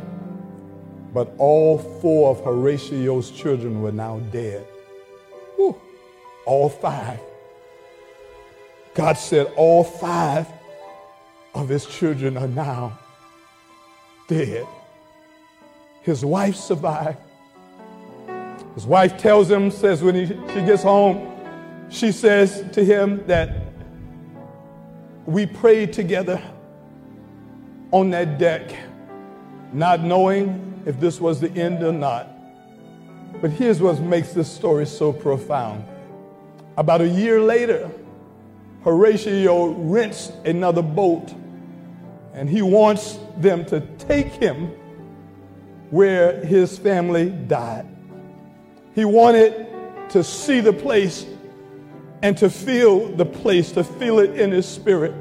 but 1.13 1.33
all 1.37 1.77
four 1.77 2.31
of 2.31 2.43
Horatio's 2.43 3.31
children 3.31 3.81
were 3.81 3.91
now 3.91 4.19
dead. 4.31 4.65
Whew. 5.55 5.79
All 6.45 6.69
five. 6.69 7.19
God 8.93 9.17
said, 9.17 9.51
All 9.55 9.83
five 9.83 10.47
of 11.53 11.69
his 11.69 11.85
children 11.85 12.37
are 12.37 12.47
now 12.47 12.99
dead. 14.27 14.65
His 16.01 16.25
wife 16.25 16.55
survived. 16.55 17.19
His 18.75 18.85
wife 18.85 19.17
tells 19.17 19.49
him, 19.49 19.69
says 19.71 20.01
when 20.03 20.15
he, 20.15 20.27
she 20.27 20.65
gets 20.65 20.83
home, 20.83 21.31
she 21.89 22.11
says 22.11 22.65
to 22.73 22.83
him 22.83 23.25
that 23.27 23.55
we 25.25 25.45
prayed 25.45 25.93
together 25.93 26.41
on 27.91 28.09
that 28.09 28.39
deck, 28.39 28.75
not 29.71 30.01
knowing 30.01 30.81
if 30.85 30.99
this 30.99 31.21
was 31.21 31.39
the 31.39 31.51
end 31.51 31.83
or 31.83 31.91
not. 31.91 32.29
But 33.39 33.51
here's 33.51 33.81
what 33.81 33.99
makes 33.99 34.33
this 34.33 34.51
story 34.51 34.85
so 34.85 35.13
profound. 35.13 35.85
About 36.77 37.01
a 37.01 37.07
year 37.07 37.41
later, 37.41 37.91
Horatio 38.83 39.67
rents 39.67 40.31
another 40.45 40.81
boat 40.81 41.33
and 42.33 42.49
he 42.49 42.61
wants 42.61 43.19
them 43.37 43.65
to 43.65 43.81
take 43.97 44.27
him 44.27 44.71
where 45.91 46.43
his 46.43 46.77
family 46.77 47.29
died. 47.29 47.85
He 48.95 49.05
wanted 49.05 49.67
to 50.09 50.23
see 50.23 50.59
the 50.59 50.73
place 50.73 51.25
and 52.23 52.37
to 52.37 52.49
feel 52.49 53.15
the 53.15 53.25
place, 53.25 53.71
to 53.73 53.83
feel 53.83 54.19
it 54.19 54.39
in 54.39 54.51
his 54.51 54.67
spirit. 54.67 55.13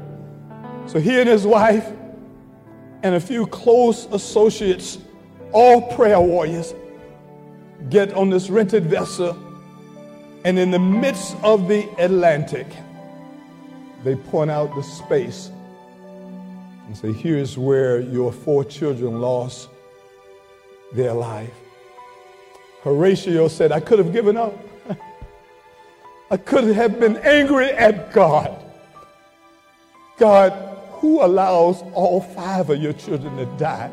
So 0.87 0.99
he 0.99 1.19
and 1.19 1.29
his 1.29 1.45
wife 1.45 1.87
and 3.03 3.15
a 3.15 3.19
few 3.19 3.45
close 3.45 4.05
associates, 4.05 4.97
all 5.51 5.93
prayer 5.93 6.19
warriors, 6.19 6.73
get 7.89 8.13
on 8.13 8.29
this 8.29 8.49
rented 8.49 8.85
vessel, 8.85 9.37
and 10.45 10.59
in 10.59 10.71
the 10.71 10.79
midst 10.79 11.35
of 11.43 11.67
the 11.67 11.89
Atlantic, 11.97 12.67
they 14.03 14.15
point 14.15 14.51
out 14.51 14.75
the 14.75 14.83
space 14.83 15.49
and 16.87 16.97
say, 16.97 17.13
Here's 17.13 17.57
where 17.57 18.01
your 18.01 18.31
four 18.31 18.65
children 18.65 19.21
lost 19.21 19.69
their 20.91 21.13
life. 21.13 21.53
Horatio 22.83 23.47
said, 23.47 23.71
I 23.71 23.79
could 23.79 23.99
have 23.99 24.11
given 24.11 24.35
up. 24.35 24.53
I 26.31 26.37
could 26.37 26.65
have 26.75 26.99
been 26.99 27.17
angry 27.17 27.69
at 27.69 28.11
God. 28.11 28.61
God, 30.17 30.51
who 30.91 31.23
allows 31.23 31.81
all 31.93 32.19
five 32.19 32.69
of 32.69 32.81
your 32.81 32.93
children 32.93 33.37
to 33.37 33.45
die? 33.57 33.91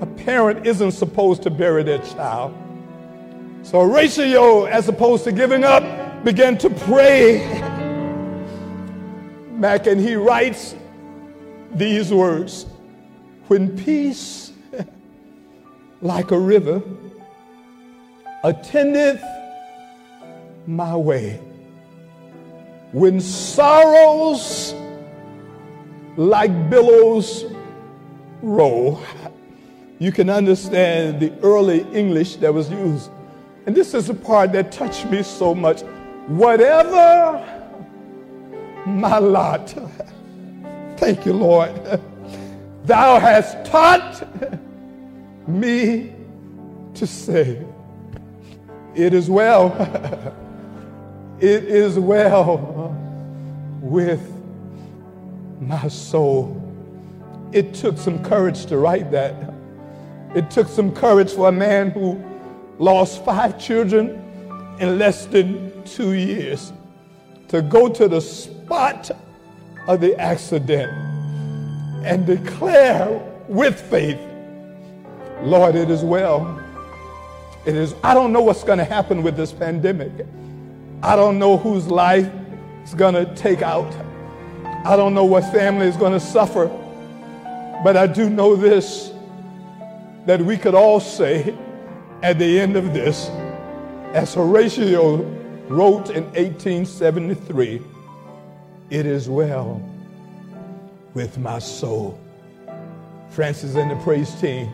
A 0.00 0.06
parent 0.06 0.66
isn't 0.66 0.92
supposed 0.92 1.42
to 1.42 1.50
bury 1.50 1.82
their 1.82 1.98
child. 1.98 2.54
So 3.66 3.80
Horatio, 3.80 4.66
as 4.66 4.86
opposed 4.88 5.24
to 5.24 5.32
giving 5.32 5.64
up, 5.64 5.82
began 6.22 6.56
to 6.58 6.70
pray. 6.70 7.38
Back 9.54 9.88
and 9.88 10.00
he 10.00 10.14
writes 10.14 10.76
these 11.74 12.12
words 12.12 12.66
When 13.48 13.76
peace, 13.76 14.52
like 16.00 16.30
a 16.30 16.38
river, 16.38 16.80
attendeth 18.44 19.20
my 20.68 20.94
way, 20.94 21.40
when 22.92 23.20
sorrows, 23.20 24.76
like 26.16 26.70
billows 26.70 27.46
roll. 28.42 29.02
You 29.98 30.12
can 30.12 30.30
understand 30.30 31.18
the 31.18 31.32
early 31.42 31.80
English 31.92 32.36
that 32.36 32.54
was 32.54 32.70
used. 32.70 33.10
And 33.66 33.74
this 33.74 33.94
is 33.94 34.06
the 34.06 34.14
part 34.14 34.52
that 34.52 34.70
touched 34.70 35.06
me 35.06 35.24
so 35.24 35.52
much. 35.52 35.82
Whatever 36.28 37.44
my 38.86 39.18
lot, 39.18 39.68
thank 40.96 41.26
you, 41.26 41.32
Lord, 41.32 41.72
thou 42.84 43.18
hast 43.18 43.64
taught 43.66 44.22
me 45.48 46.12
to 46.94 47.06
say, 47.08 47.66
It 48.94 49.12
is 49.12 49.28
well, 49.28 49.74
it 51.40 51.64
is 51.64 51.98
well 51.98 52.96
with 53.80 54.32
my 55.60 55.88
soul. 55.88 56.62
It 57.52 57.74
took 57.74 57.98
some 57.98 58.22
courage 58.22 58.66
to 58.66 58.78
write 58.78 59.10
that. 59.10 59.52
It 60.36 60.52
took 60.52 60.68
some 60.68 60.94
courage 60.94 61.32
for 61.32 61.48
a 61.48 61.52
man 61.52 61.90
who 61.90 62.22
lost 62.78 63.24
five 63.24 63.58
children 63.58 64.22
in 64.80 64.98
less 64.98 65.26
than 65.26 65.82
two 65.84 66.12
years 66.12 66.72
to 67.48 67.62
go 67.62 67.88
to 67.88 68.08
the 68.08 68.20
spot 68.20 69.10
of 69.88 70.00
the 70.00 70.18
accident 70.20 70.92
and 72.04 72.26
declare 72.26 73.20
with 73.48 73.80
faith, 73.80 74.18
Lord, 75.42 75.74
it 75.76 75.90
is 75.90 76.02
well. 76.02 76.62
It 77.64 77.74
is, 77.74 77.94
I 78.02 78.14
don't 78.14 78.32
know 78.32 78.42
what's 78.42 78.64
going 78.64 78.78
to 78.78 78.84
happen 78.84 79.22
with 79.22 79.36
this 79.36 79.52
pandemic. 79.52 80.26
I 81.02 81.16
don't 81.16 81.38
know 81.38 81.56
whose 81.56 81.88
life 81.88 82.30
is 82.84 82.94
going 82.94 83.14
to 83.14 83.32
take 83.34 83.62
out. 83.62 83.92
I 84.84 84.96
don't 84.96 85.14
know 85.14 85.24
what 85.24 85.44
family 85.52 85.86
is 85.86 85.96
going 85.96 86.12
to 86.12 86.20
suffer, 86.20 86.66
but 87.82 87.96
I 87.96 88.06
do 88.06 88.30
know 88.30 88.54
this 88.56 89.12
that 90.26 90.40
we 90.40 90.56
could 90.56 90.74
all 90.74 90.98
say 90.98 91.56
at 92.22 92.38
the 92.38 92.60
end 92.60 92.76
of 92.76 92.92
this, 92.92 93.28
as 94.14 94.34
Horatio 94.34 95.16
wrote 95.68 96.10
in 96.10 96.24
1873, 96.32 97.82
it 98.90 99.06
is 99.06 99.28
well 99.28 99.82
with 101.14 101.38
my 101.38 101.58
soul. 101.58 102.18
Francis 103.30 103.74
and 103.74 103.90
the 103.90 103.96
praise 103.96 104.34
team 104.40 104.70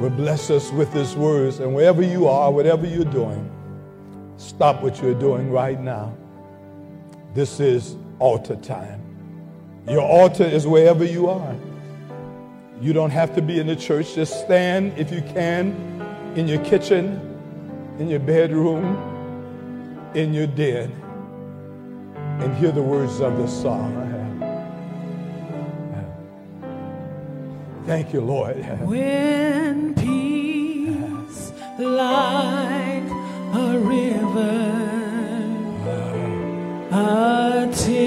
will 0.00 0.10
bless 0.10 0.50
us 0.50 0.70
with 0.72 0.92
these 0.92 1.14
words. 1.14 1.60
And 1.60 1.74
wherever 1.74 2.02
you 2.02 2.26
are, 2.26 2.50
whatever 2.50 2.86
you're 2.86 3.04
doing, 3.04 3.50
stop 4.36 4.82
what 4.82 5.00
you're 5.00 5.18
doing 5.18 5.50
right 5.50 5.80
now. 5.80 6.14
This 7.34 7.60
is 7.60 7.96
altar 8.18 8.56
time. 8.56 9.00
Your 9.88 10.02
altar 10.02 10.44
is 10.44 10.66
wherever 10.66 11.04
you 11.04 11.28
are. 11.28 11.54
You 12.80 12.92
don't 12.92 13.10
have 13.10 13.34
to 13.36 13.42
be 13.42 13.60
in 13.60 13.68
the 13.68 13.76
church. 13.76 14.14
Just 14.14 14.40
stand, 14.44 14.92
if 14.98 15.12
you 15.12 15.22
can, 15.22 16.01
in 16.36 16.48
your 16.48 16.64
kitchen, 16.64 17.20
in 17.98 18.08
your 18.08 18.20
bedroom, 18.20 18.96
in 20.14 20.32
your 20.32 20.46
den, 20.46 20.90
and 22.40 22.54
hear 22.56 22.72
the 22.72 22.82
words 22.82 23.20
of 23.20 23.36
the 23.38 23.46
song. 23.46 23.98
Thank 27.84 28.12
you, 28.12 28.20
Lord. 28.20 28.56
When 28.86 29.94
peace 29.94 31.52
like 31.78 33.10
a 33.54 33.78
river 33.78 34.72
attendeth 37.62 38.06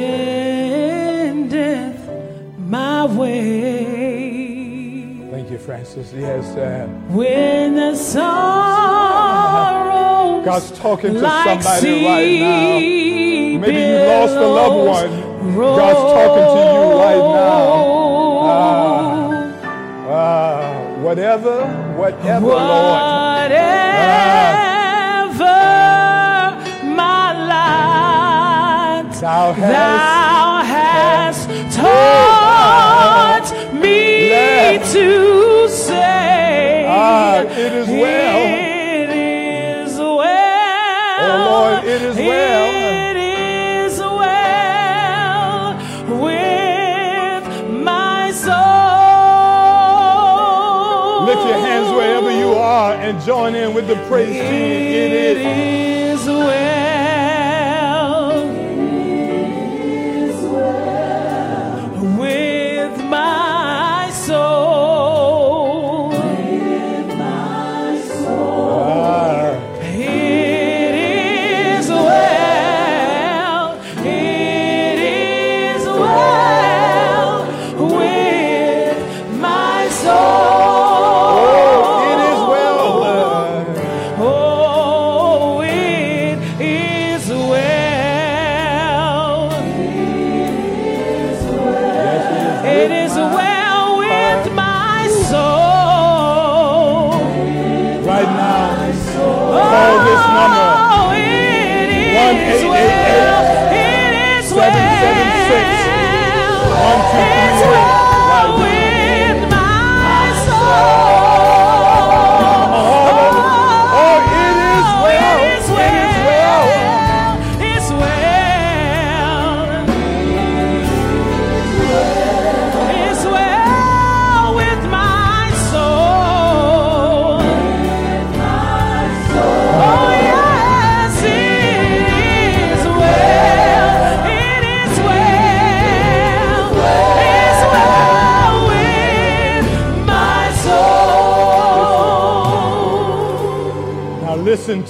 my 2.58 3.06
way. 3.06 4.05
Francis. 5.66 6.14
Yes. 6.14 6.56
Uh, 6.56 6.88
when 7.10 7.76
the 7.76 7.96
sorrow 7.96 8.26
God's 10.46 10.70
talking 10.78 11.16
to 11.16 11.22
like 11.22 11.64
somebody 11.64 12.06
right 12.06 12.40
now. 12.40 12.78
Maybe 13.60 13.82
you 13.82 13.98
lost 14.06 14.36
a 14.36 14.46
loved 14.46 14.88
one. 14.88 15.10
God's 15.56 16.00
talking 16.14 16.46
to 16.54 16.62
you 16.70 16.84
right 17.02 17.26
now. 17.34 17.66
Ah, 18.48 19.42
ah, 20.08 21.02
whatever, 21.02 21.66
whatever, 21.98 22.46
Lord. 22.46 22.62
Whatever 23.42 23.66
my 26.96 27.34
ah. 27.42 29.02
life 29.02 29.20
thou 29.20 29.52
hast, 29.52 29.72
thou 29.72 30.62
hast 30.64 31.50
taught 31.76 33.65
me 34.36 34.80
to 34.94 35.70
say. 35.70 36.86
Ah, 36.88 37.42
it 37.42 37.74
is 37.74 37.88
well. 37.88 38.40
It 39.02 39.10
is 39.10 39.98
well. 39.98 41.22
Oh, 41.28 41.38
Lord, 41.52 41.84
it 41.86 42.02
is 42.02 42.16
well. 42.16 42.66
It 43.10 43.18
is 43.18 44.00
well 44.00 45.64
with 46.26 47.46
my 47.84 48.32
soul. 48.32 48.56
Lift 51.30 51.44
your 51.50 51.60
hands 51.68 51.90
wherever 51.98 52.32
you 52.32 52.54
are 52.54 52.94
and 52.94 53.22
join 53.22 53.56
in 53.56 53.74
with 53.74 53.88
the 53.88 53.96
praise 54.08 54.34
team. 54.34 55.12
It 55.12 55.38
is 55.38 55.85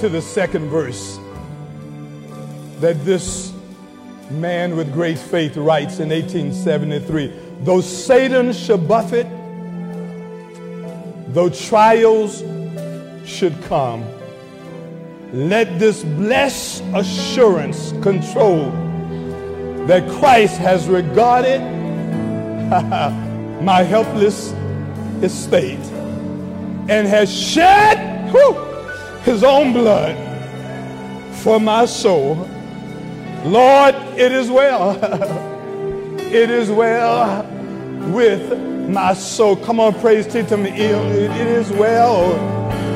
to 0.05 0.09
the 0.09 0.21
second 0.21 0.69
verse 0.69 1.17
that 2.79 3.03
this 3.03 3.51
man 4.29 4.77
with 4.77 4.93
great 4.93 5.17
faith 5.17 5.57
writes 5.57 5.99
in 5.99 6.09
1873. 6.09 7.33
Though 7.61 7.81
Satan 7.81 8.53
should 8.53 8.87
buffet, 8.87 9.23
though 11.33 11.49
trials 11.49 12.43
should 13.27 13.59
come, 13.63 14.05
let 15.33 15.79
this 15.79 16.03
blessed 16.03 16.83
assurance 16.93 17.91
control 18.03 18.69
that 19.87 20.07
Christ 20.19 20.57
has 20.57 20.87
regarded 20.87 21.61
my 23.63 23.81
helpless 23.81 24.51
estate 25.23 25.79
and 26.89 27.07
has 27.07 27.35
shed 27.35 28.31
whew, 28.31 28.74
his 29.26 29.43
own 29.43 29.73
blood 29.73 30.15
for 31.38 31.59
my 31.59 31.86
soul. 31.86 32.36
Lord, 33.43 33.95
it 34.17 34.32
is 34.32 34.49
well. 34.49 34.91
it 36.21 36.49
is 36.49 36.69
well 36.71 37.43
with 38.11 38.57
my 38.89 39.13
soul. 39.13 39.55
Come 39.55 39.80
on, 39.80 39.93
praise 39.99 40.28
to 40.28 40.43
him. 40.43 40.65
It 40.65 40.80
it 40.80 41.47
is 41.47 41.71
well 41.71 42.30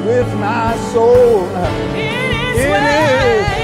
with 0.05 0.27
my 0.35 0.75
soul. 0.93 1.45
It 1.95 2.55
is 2.55 2.65
It 2.65 2.69
well. 2.69 3.53
is. 3.53 3.58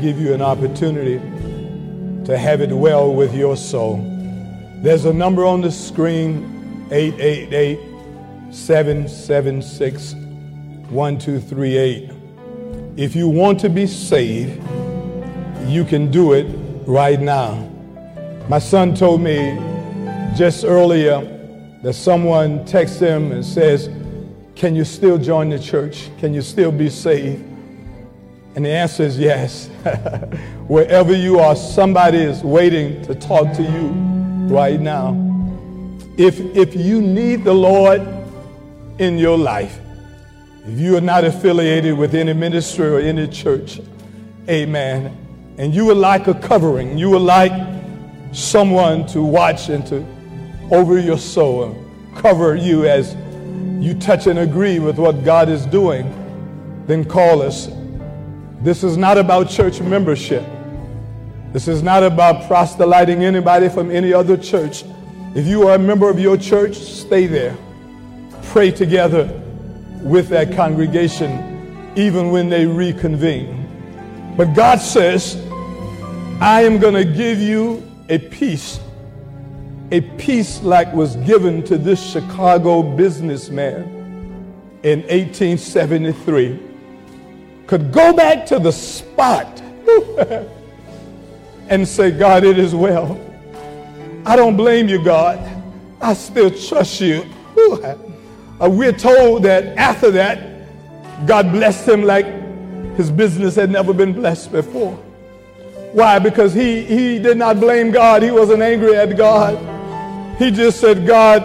Give 0.00 0.20
you 0.20 0.34
an 0.34 0.42
opportunity 0.42 1.18
to 2.24 2.36
have 2.36 2.60
it 2.60 2.70
well 2.70 3.12
with 3.12 3.34
your 3.34 3.56
soul. 3.56 3.96
There's 4.82 5.04
a 5.04 5.12
number 5.12 5.44
on 5.44 5.60
the 5.60 5.70
screen 5.70 6.88
888 6.90 7.78
776 8.54 10.14
1238. 10.90 12.10
If 12.96 13.14
you 13.16 13.28
want 13.28 13.60
to 13.60 13.68
be 13.68 13.86
saved, 13.86 14.62
you 15.66 15.84
can 15.84 16.10
do 16.10 16.32
it 16.32 16.46
right 16.86 17.20
now. 17.20 17.54
My 18.48 18.58
son 18.58 18.94
told 18.94 19.20
me 19.20 19.56
just 20.36 20.64
earlier 20.64 21.20
that 21.82 21.92
someone 21.94 22.64
texts 22.64 22.98
him 22.98 23.32
and 23.32 23.44
says, 23.44 23.88
Can 24.54 24.74
you 24.74 24.84
still 24.84 25.18
join 25.18 25.50
the 25.50 25.58
church? 25.58 26.10
Can 26.18 26.34
you 26.34 26.42
still 26.42 26.72
be 26.72 26.88
saved? 26.88 27.44
And 28.56 28.64
the 28.64 28.70
answer 28.70 29.02
is 29.02 29.18
yes. 29.18 29.66
Wherever 30.66 31.14
you 31.14 31.38
are, 31.40 31.54
somebody 31.54 32.18
is 32.18 32.42
waiting 32.42 33.02
to 33.02 33.14
talk 33.14 33.54
to 33.54 33.62
you 33.62 33.88
right 34.48 34.80
now. 34.80 35.14
If, 36.16 36.40
if 36.40 36.74
you 36.74 37.02
need 37.02 37.44
the 37.44 37.52
Lord 37.52 38.00
in 38.98 39.18
your 39.18 39.36
life, 39.36 39.78
if 40.64 40.80
you 40.80 40.96
are 40.96 41.02
not 41.02 41.24
affiliated 41.24 41.98
with 41.98 42.14
any 42.14 42.32
ministry 42.32 42.88
or 42.88 42.98
any 42.98 43.28
church, 43.28 43.78
amen, 44.48 45.14
and 45.58 45.74
you 45.74 45.84
would 45.84 45.98
like 45.98 46.26
a 46.26 46.34
covering, 46.34 46.96
you 46.96 47.10
would 47.10 47.22
like 47.22 47.52
someone 48.32 49.06
to 49.08 49.22
watch 49.22 49.68
and 49.68 49.86
to 49.88 50.04
over 50.72 50.98
your 50.98 51.18
soul 51.18 51.64
and 51.64 52.16
cover 52.16 52.56
you 52.56 52.86
as 52.86 53.14
you 53.84 53.92
touch 53.94 54.26
and 54.26 54.38
agree 54.38 54.78
with 54.78 54.98
what 54.98 55.24
God 55.24 55.50
is 55.50 55.66
doing, 55.66 56.10
then 56.86 57.04
call 57.04 57.42
us. 57.42 57.68
This 58.62 58.82
is 58.82 58.96
not 58.96 59.18
about 59.18 59.48
church 59.48 59.80
membership. 59.80 60.44
This 61.52 61.68
is 61.68 61.82
not 61.82 62.02
about 62.02 62.46
proselyting 62.46 63.24
anybody 63.24 63.68
from 63.68 63.90
any 63.90 64.12
other 64.12 64.36
church. 64.36 64.84
If 65.34 65.46
you 65.46 65.68
are 65.68 65.74
a 65.74 65.78
member 65.78 66.08
of 66.08 66.18
your 66.18 66.36
church, 66.36 66.76
stay 66.76 67.26
there. 67.26 67.56
Pray 68.44 68.70
together 68.70 69.24
with 70.02 70.28
that 70.28 70.54
congregation, 70.54 71.92
even 71.96 72.30
when 72.30 72.48
they 72.48 72.66
reconvene. 72.66 74.34
But 74.36 74.54
God 74.54 74.80
says, 74.80 75.36
I 76.40 76.62
am 76.62 76.78
going 76.78 76.94
to 76.94 77.04
give 77.04 77.40
you 77.40 77.82
a 78.08 78.18
peace, 78.18 78.80
a 79.90 80.00
peace 80.00 80.62
like 80.62 80.92
was 80.92 81.16
given 81.16 81.62
to 81.64 81.78
this 81.78 82.02
Chicago 82.02 82.82
businessman 82.82 83.84
in 84.82 85.00
1873. 85.02 86.65
Could 87.66 87.92
go 87.92 88.12
back 88.12 88.46
to 88.46 88.58
the 88.58 88.72
spot 88.72 89.60
and 91.68 91.86
say, 91.86 92.10
God, 92.10 92.44
it 92.44 92.58
is 92.58 92.74
well. 92.74 93.20
I 94.24 94.36
don't 94.36 94.56
blame 94.56 94.88
you, 94.88 95.02
God. 95.02 95.38
I 96.00 96.14
still 96.14 96.50
trust 96.50 97.00
you. 97.00 97.24
Uh, 98.58 98.70
we're 98.70 98.90
told 98.90 99.42
that 99.42 99.76
after 99.76 100.10
that, 100.10 100.66
God 101.26 101.52
blessed 101.52 101.86
him 101.86 102.02
like 102.04 102.24
his 102.96 103.10
business 103.10 103.54
had 103.54 103.70
never 103.70 103.92
been 103.92 104.14
blessed 104.14 104.50
before. 104.50 104.94
Why? 105.92 106.18
Because 106.18 106.54
he, 106.54 106.82
he 106.82 107.18
did 107.18 107.36
not 107.36 107.60
blame 107.60 107.90
God. 107.90 108.22
He 108.22 108.30
wasn't 108.30 108.62
angry 108.62 108.96
at 108.96 109.14
God. 109.14 109.58
He 110.38 110.50
just 110.50 110.80
said, 110.80 111.06
God, 111.06 111.44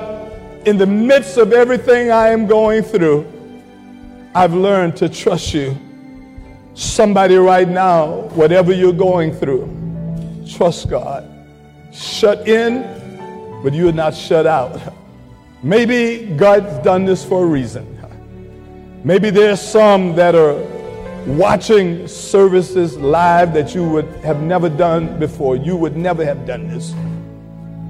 in 0.66 0.78
the 0.78 0.86
midst 0.86 1.36
of 1.38 1.52
everything 1.52 2.12
I 2.12 2.30
am 2.30 2.48
going 2.48 2.82
through, 2.82 3.30
I've 4.34 4.54
learned 4.54 4.96
to 4.98 5.10
trust 5.10 5.54
you. 5.54 5.78
Somebody 6.82 7.36
right 7.36 7.70
now, 7.70 8.22
whatever 8.34 8.74
you're 8.74 8.92
going 8.92 9.34
through, 9.34 9.70
trust 10.50 10.90
God. 10.90 11.30
Shut 11.94 12.48
in, 12.48 13.62
but 13.62 13.72
you're 13.72 13.94
not 13.94 14.16
shut 14.16 14.48
out. 14.48 14.82
Maybe 15.62 16.26
God's 16.36 16.84
done 16.84 17.06
this 17.06 17.24
for 17.24 17.44
a 17.44 17.46
reason. 17.46 17.86
Maybe 19.04 19.30
there's 19.30 19.62
some 19.62 20.16
that 20.16 20.34
are 20.34 20.56
watching 21.28 22.08
services 22.08 22.98
live 22.98 23.54
that 23.54 23.76
you 23.76 23.88
would 23.88 24.08
have 24.26 24.42
never 24.42 24.68
done 24.68 25.20
before. 25.20 25.56
You 25.56 25.78
would 25.78 25.96
never 25.96 26.26
have 26.26 26.48
done 26.48 26.68
this. 26.68 26.96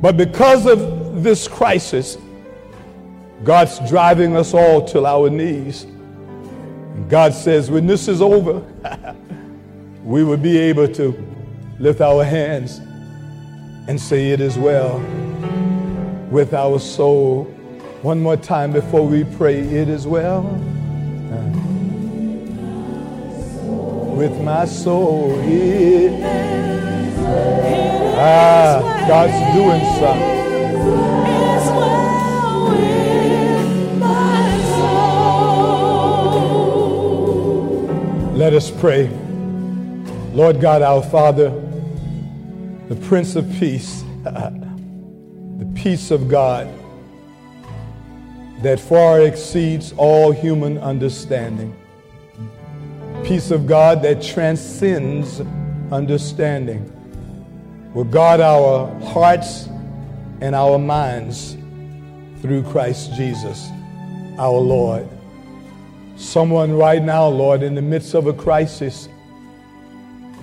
But 0.02 0.18
because 0.18 0.66
of 0.66 1.24
this 1.24 1.48
crisis, 1.48 2.18
God's 3.46 3.80
driving 3.90 4.36
us 4.36 4.54
all 4.54 4.86
to 4.90 5.06
our 5.06 5.30
knees. 5.30 5.88
God 7.08 7.34
says, 7.34 7.70
when 7.70 7.88
this 7.88 8.08
is 8.08 8.22
over, 8.22 8.64
we 10.04 10.24
will 10.24 10.38
be 10.38 10.58
able 10.58 10.88
to 10.90 11.14
lift 11.80 12.02
our 12.02 12.24
hands 12.24 12.80
and 13.88 14.00
say, 14.00 14.32
It 14.32 14.42
is 14.42 14.58
well 14.58 15.00
with 16.30 16.54
our 16.54 16.80
soul. 16.80 17.46
One 18.02 18.20
more 18.20 18.38
time 18.38 18.72
before 18.72 19.06
we 19.06 19.24
pray, 19.24 19.60
It 19.60 19.90
is 19.90 20.08
well 20.08 20.44
with 24.16 24.40
my 24.42 24.66
soul. 24.66 25.36
Ah, 28.24 29.06
God's 29.08 29.56
doing 29.56 29.82
something. 30.00 30.41
Let 38.42 38.54
us 38.54 38.72
pray. 38.72 39.08
Lord 40.34 40.60
God, 40.60 40.82
our 40.82 41.04
Father, 41.04 41.52
the 42.88 42.96
Prince 42.96 43.36
of 43.36 43.48
Peace, 43.60 44.04
the 44.24 45.72
peace 45.76 46.10
of 46.10 46.28
God 46.28 46.68
that 48.64 48.80
far 48.80 49.22
exceeds 49.22 49.94
all 49.96 50.32
human 50.32 50.80
understanding. 50.80 51.72
Peace 53.24 53.52
of 53.52 53.68
God 53.68 54.02
that 54.02 54.24
transcends 54.24 55.40
understanding 55.92 56.92
will 57.94 58.06
guard 58.06 58.42
our 58.42 58.88
hearts 59.02 59.68
and 60.42 60.56
our 60.56 60.80
minds 60.80 61.56
through 62.42 62.64
Christ 62.64 63.14
Jesus, 63.14 63.70
our 64.40 64.58
Lord. 64.58 65.08
Someone 66.22 66.74
right 66.74 67.02
now, 67.02 67.28
Lord, 67.28 67.64
in 67.64 67.74
the 67.74 67.82
midst 67.82 68.14
of 68.14 68.28
a 68.28 68.32
crisis, 68.32 69.10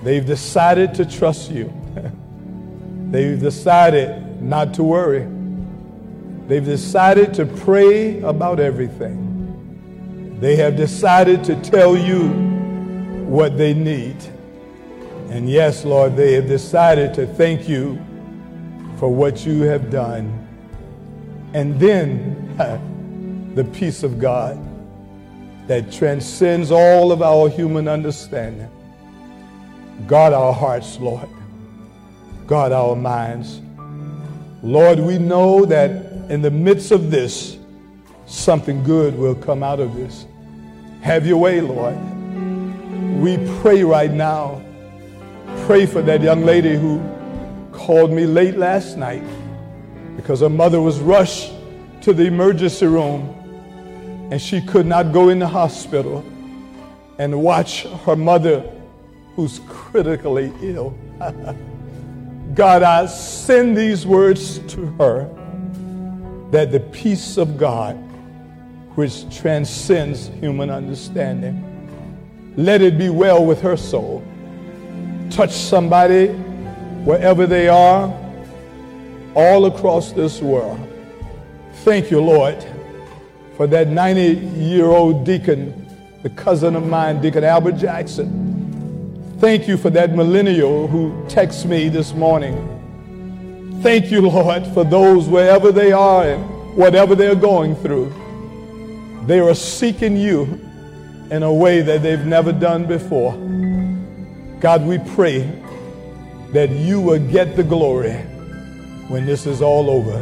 they've 0.03 0.25
decided 0.25 0.93
to 0.95 1.05
trust 1.05 1.51
you. 1.51 1.73
they've 3.11 3.39
decided 3.39 4.41
not 4.41 4.73
to 4.73 4.83
worry. 4.83 5.25
They've 6.47 6.65
decided 6.65 7.33
to 7.35 7.45
pray 7.45 8.19
about 8.21 8.59
everything. 8.59 10.37
They 10.41 10.57
have 10.57 10.75
decided 10.75 11.45
to 11.45 11.55
tell 11.61 11.97
you 11.97 12.27
what 13.25 13.57
they 13.57 13.73
need. 13.73 14.17
And 15.29 15.49
yes, 15.49 15.85
Lord, 15.85 16.17
they 16.17 16.33
have 16.33 16.47
decided 16.47 17.13
to 17.13 17.25
thank 17.25 17.69
you 17.69 17.95
for 18.97 19.07
what 19.07 19.45
you 19.45 19.61
have 19.61 19.89
done. 19.89 20.45
And 21.53 21.79
then 21.79 23.53
the 23.55 23.63
peace 23.63 24.03
of 24.03 24.19
God 24.19 24.68
that 25.69 25.91
transcends 25.91 26.71
all 26.71 27.11
of 27.11 27.21
our 27.21 27.47
human 27.47 27.87
understanding. 27.87 28.67
Guard 30.07 30.33
our 30.33 30.51
hearts, 30.51 30.97
Lord. 30.97 31.29
Guard 32.47 32.71
our 32.71 32.95
minds. 32.95 33.61
Lord, 34.63 34.99
we 34.99 35.19
know 35.19 35.65
that 35.65 35.91
in 36.31 36.41
the 36.41 36.49
midst 36.49 36.89
of 36.89 37.11
this, 37.11 37.59
something 38.25 38.83
good 38.83 39.15
will 39.15 39.35
come 39.35 39.61
out 39.61 39.79
of 39.79 39.95
this. 39.95 40.25
Have 41.01 41.27
your 41.27 41.37
way, 41.37 41.61
Lord. 41.61 41.95
We 43.21 43.37
pray 43.61 43.83
right 43.83 44.11
now. 44.11 44.63
Pray 45.67 45.85
for 45.85 46.01
that 46.01 46.23
young 46.23 46.45
lady 46.45 46.77
who 46.77 46.99
called 47.71 48.11
me 48.11 48.25
late 48.25 48.57
last 48.57 48.97
night 48.97 49.23
because 50.15 50.39
her 50.39 50.49
mother 50.49 50.81
was 50.81 50.99
rushed 50.99 51.51
to 52.01 52.11
the 52.11 52.25
emergency 52.25 52.87
room 52.87 53.35
and 54.31 54.41
she 54.41 54.61
could 54.61 54.85
not 54.85 55.11
go 55.11 55.29
in 55.29 55.39
the 55.39 55.47
hospital 55.47 56.23
and 57.17 57.41
watch 57.41 57.83
her 57.83 58.15
mother 58.15 58.61
who's 59.35 59.59
critically 59.67 60.53
ill. 60.61 60.97
God, 62.53 62.83
I 62.83 63.05
send 63.05 63.77
these 63.77 64.05
words 64.05 64.59
to 64.73 64.85
her 64.97 65.29
that 66.51 66.71
the 66.71 66.79
peace 66.79 67.37
of 67.37 67.57
God, 67.57 67.95
which 68.95 69.35
transcends 69.35 70.27
human 70.39 70.69
understanding, 70.69 71.65
let 72.57 72.81
it 72.81 72.97
be 72.97 73.09
well 73.09 73.45
with 73.45 73.61
her 73.61 73.77
soul. 73.77 74.23
Touch 75.29 75.51
somebody 75.51 76.27
wherever 77.05 77.45
they 77.47 77.67
are, 77.67 78.13
all 79.35 79.65
across 79.67 80.11
this 80.11 80.41
world. 80.41 80.79
Thank 81.83 82.11
you, 82.11 82.19
Lord, 82.19 82.57
for 83.59 83.67
that 83.67 83.89
90 83.89 84.21
year 84.57 84.85
old 84.85 85.25
deacon, 85.25 85.85
the 86.23 86.29
cousin 86.29 86.77
of 86.77 86.87
mine, 86.87 87.19
Deacon 87.19 87.43
Albert 87.43 87.73
Jackson. 87.73 89.35
Thank 89.39 89.67
you 89.67 89.75
for 89.75 89.89
that 89.89 90.15
millennial 90.15 90.87
who 90.87 91.11
texted 91.27 91.65
me 91.65 91.89
this 91.89 92.13
morning. 92.13 92.55
Thank 93.83 94.11
you, 94.11 94.21
Lord, 94.21 94.65
for 94.67 94.85
those 94.85 95.27
wherever 95.27 95.73
they 95.73 95.91
are 95.91 96.23
and 96.23 96.77
whatever 96.77 97.15
they're 97.15 97.35
going 97.35 97.75
through. 97.75 98.13
They 99.25 99.41
are 99.41 99.53
seeking 99.53 100.15
you 100.15 100.43
in 101.29 101.43
a 101.43 101.53
way 101.53 101.81
that 101.81 102.01
they've 102.01 102.25
never 102.25 102.53
done 102.53 102.85
before. 102.85 103.33
God, 104.61 104.85
we 104.85 104.99
pray 104.99 105.41
that 106.53 106.69
you 106.69 107.01
will 107.01 107.19
get 107.29 107.57
the 107.57 107.63
glory 107.65 108.13
when 109.09 109.25
this 109.25 109.45
is 109.45 109.61
all 109.61 109.89
over. 109.89 110.17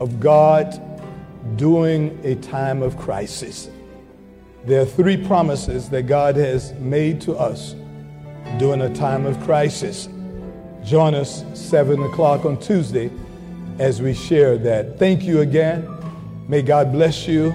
of 0.00 0.20
God 0.20 0.80
During 1.56 2.18
a 2.24 2.36
Time 2.36 2.82
of 2.82 2.96
Crisis. 2.96 3.68
There 4.64 4.80
are 4.80 4.86
three 4.86 5.16
promises 5.16 5.88
that 5.90 6.04
God 6.04 6.36
has 6.36 6.72
made 6.74 7.20
to 7.22 7.34
us 7.34 7.74
during 8.58 8.80
a 8.80 8.94
time 8.94 9.26
of 9.26 9.40
crisis. 9.40 10.08
Join 10.84 11.14
us 11.14 11.44
7 11.54 12.02
o'clock 12.02 12.44
on 12.44 12.58
Tuesday 12.60 13.10
as 13.78 14.00
we 14.00 14.14
share 14.14 14.56
that. 14.58 14.98
Thank 14.98 15.24
you 15.24 15.40
again. 15.40 15.88
May 16.48 16.62
God 16.62 16.92
bless 16.92 17.26
you. 17.26 17.54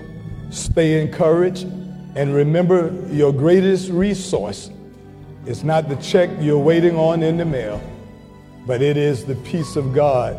Stay 0.50 1.02
encouraged. 1.02 1.64
And 2.16 2.34
remember, 2.34 2.93
your 3.10 3.32
greatest 3.32 3.89
resource 3.89 4.72
is 5.48 5.64
not 5.64 5.88
the 5.88 5.95
check 5.95 6.30
you're 6.41 6.60
waiting 6.60 6.98
on 6.98 7.24
in 7.24 7.38
the 7.38 7.45
mail, 7.45 7.82
but 8.66 8.82
it 8.82 8.98
is 8.98 9.24
the 9.24 9.36
peace 9.36 9.78
of 9.78 9.95
God 9.95 10.38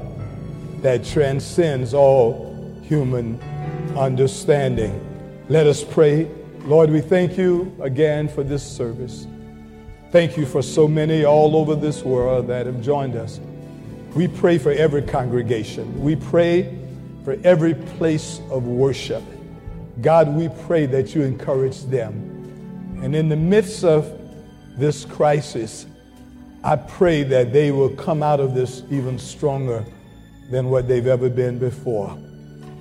that 0.83 1.03
transcends 1.03 1.95
all 1.95 2.55
human 2.83 3.41
understanding. 3.97 5.01
Let 5.49 5.67
us 5.67 5.83
pray. 5.83 6.31
Lord, 6.61 6.91
we 6.91 7.01
thank 7.01 7.39
you 7.39 7.75
again 7.81 8.29
for 8.29 8.45
this 8.45 8.63
service. 8.63 9.27
Thank 10.11 10.37
you 10.37 10.45
for 10.45 10.61
so 10.61 10.87
many 10.87 11.25
all 11.25 11.57
over 11.57 11.75
this 11.75 12.03
world 12.03 12.47
that 12.49 12.67
have 12.67 12.83
joined 12.83 13.17
us. 13.17 13.41
We 14.15 14.29
pray 14.29 14.59
for 14.59 14.73
every 14.73 15.03
congregation. 15.03 16.03
We 16.03 16.17
pray 16.17 16.79
for 17.25 17.39
every 17.45 17.73
place 17.73 18.41
of 18.51 18.67
worship. 18.67 19.23
God, 20.03 20.29
we 20.29 20.51
pray 20.67 20.85
that 20.85 21.15
you 21.15 21.23
encourage 21.23 21.83
them. 21.85 23.01
And 23.03 23.17
in 23.17 23.31
the 23.31 23.37
midst 23.37 23.85
of 23.85 24.18
this 24.79 25.05
crisis, 25.05 25.87
I 26.65 26.77
pray 26.77 27.23
that 27.25 27.53
they 27.53 27.71
will 27.71 27.91
come 27.91 28.23
out 28.23 28.41
of 28.41 28.55
this 28.55 28.83
even 28.91 29.19
stronger 29.19 29.85
than 30.51 30.71
what 30.71 30.89
they've 30.89 31.07
ever 31.07 31.29
been 31.29 31.59
before. 31.59 32.17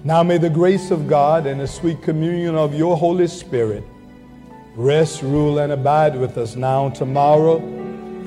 Now 0.04 0.24
may 0.24 0.38
the 0.38 0.50
grace 0.50 0.92
of 0.92 1.08
God 1.08 1.46
and 1.46 1.60
the 1.60 1.68
sweet 1.68 2.02
communion 2.02 2.56
of 2.56 2.74
your 2.74 2.96
Holy 2.96 3.28
Spirit 3.28 3.84
rest, 4.78 5.24
rule, 5.24 5.58
and 5.58 5.72
abide 5.72 6.16
with 6.16 6.38
us 6.38 6.56
now, 6.56 6.88
tomorrow, 6.90 7.58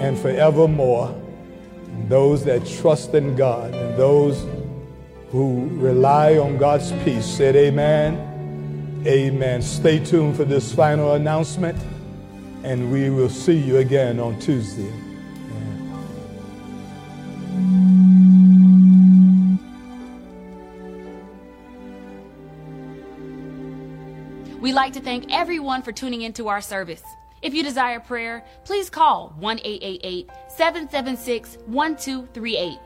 and 0.00 0.18
forevermore. 0.18 1.08
And 1.86 2.08
those 2.08 2.44
that 2.44 2.66
trust 2.66 3.14
in 3.14 3.36
God 3.36 3.72
and 3.72 3.96
those 3.96 4.44
who 5.30 5.68
rely 5.74 6.38
on 6.38 6.58
God's 6.58 6.92
peace 7.04 7.24
said, 7.24 7.54
Amen. 7.54 8.26
Amen. 9.06 9.62
Stay 9.62 10.04
tuned 10.04 10.36
for 10.36 10.44
this 10.44 10.74
final 10.74 11.14
announcement, 11.14 11.78
and 12.64 12.90
we 12.92 13.10
will 13.10 13.30
see 13.30 13.56
you 13.56 13.78
again 13.78 14.20
on 14.20 14.38
Tuesday. 14.38 14.92
We'd 24.60 24.74
like 24.74 24.92
to 24.92 25.00
thank 25.00 25.32
everyone 25.32 25.82
for 25.82 25.90
tuning 25.90 26.22
into 26.22 26.48
our 26.48 26.60
service. 26.60 27.02
If 27.40 27.54
you 27.54 27.62
desire 27.62 27.98
prayer, 27.98 28.44
please 28.64 28.90
call 28.90 29.34
1 29.38 29.58
776 29.58 31.56
1238. 31.66 32.78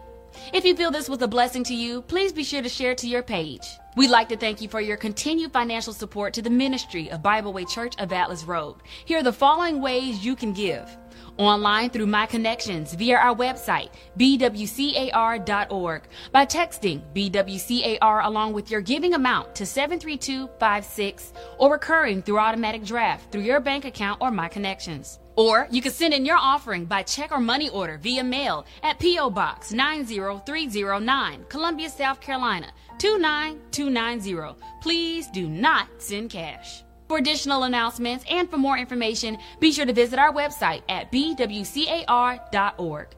If 0.53 0.64
you 0.64 0.76
feel 0.76 0.91
this 0.91 1.09
was 1.09 1.22
a 1.22 1.28
blessing 1.28 1.64
to 1.64 1.74
you, 1.74 2.03
please 2.03 2.32
be 2.32 2.45
sure 2.45 2.62
to 2.62 2.68
share 2.68 2.93
it 2.93 2.99
to 2.99 3.09
your 3.09 3.22
page. 3.22 3.66
We'd 3.97 4.11
like 4.11 4.28
to 4.30 4.37
thank 4.37 4.61
you 4.61 4.68
for 4.68 4.80
your 4.80 4.97
continued 4.97 5.53
financial 5.53 5.93
support 5.93 6.35
to 6.35 6.43
the 6.43 6.51
ministry 6.51 7.11
of 7.11 7.22
Bible 7.22 7.53
Way 7.53 7.64
Church 7.64 7.95
of 7.99 8.12
Atlas 8.12 8.45
Road. 8.45 8.76
Here 9.05 9.18
are 9.18 9.22
the 9.22 9.32
following 9.32 9.80
ways 9.80 10.24
you 10.24 10.35
can 10.35 10.53
give. 10.53 10.89
Online 11.37 11.91
through 11.91 12.07
My 12.07 12.26
Connections 12.26 12.95
via 12.95 13.16
our 13.16 13.35
website, 13.35 13.91
bwcar.org, 14.18 16.03
by 16.32 16.47
texting 16.47 17.03
BWCAR 17.14 18.24
along 18.24 18.53
with 18.53 18.70
your 18.70 18.80
giving 18.80 19.14
amount 19.14 19.55
to 19.57 19.66
73256, 19.66 21.32
or 21.59 21.72
recurring 21.72 22.22
through 22.22 22.39
automatic 22.39 22.85
draft 22.85 23.32
through 23.32 23.43
your 23.43 23.61
bank 23.61 23.85
account 23.85 24.20
or 24.20 24.30
My 24.30 24.49
Connections. 24.49 25.18
Or 25.37 25.66
you 25.70 25.82
can 25.82 25.93
send 25.93 26.14
in 26.14 26.24
your 26.24 26.37
offering 26.37 26.85
by 26.85 27.03
check 27.03 27.32
or 27.32 27.41
money 27.41 27.68
order 27.68 27.99
via 27.99 28.22
mail 28.22 28.66
at 28.82 28.99
P.O. 28.99 29.30
Box 29.30 29.72
90309, 29.72 31.45
Columbia, 31.49 31.91
South 31.91 32.20
Carolina 32.20 32.72
29290. 32.99 34.61
Please 34.80 35.26
do 35.28 35.49
not 35.49 35.89
send 35.99 36.30
cash. 36.30 36.85
For 37.09 37.18
additional 37.18 37.64
announcements 37.64 38.24
and 38.30 38.51
for 38.51 38.57
more 38.57 38.78
information, 38.78 39.39
be 39.61 39.72
sure 39.72 39.87
to 39.87 39.93
visit 39.93 40.18
our 40.18 40.32
website 40.32 40.82
at 40.89 41.12
bwcar.org. 41.12 43.09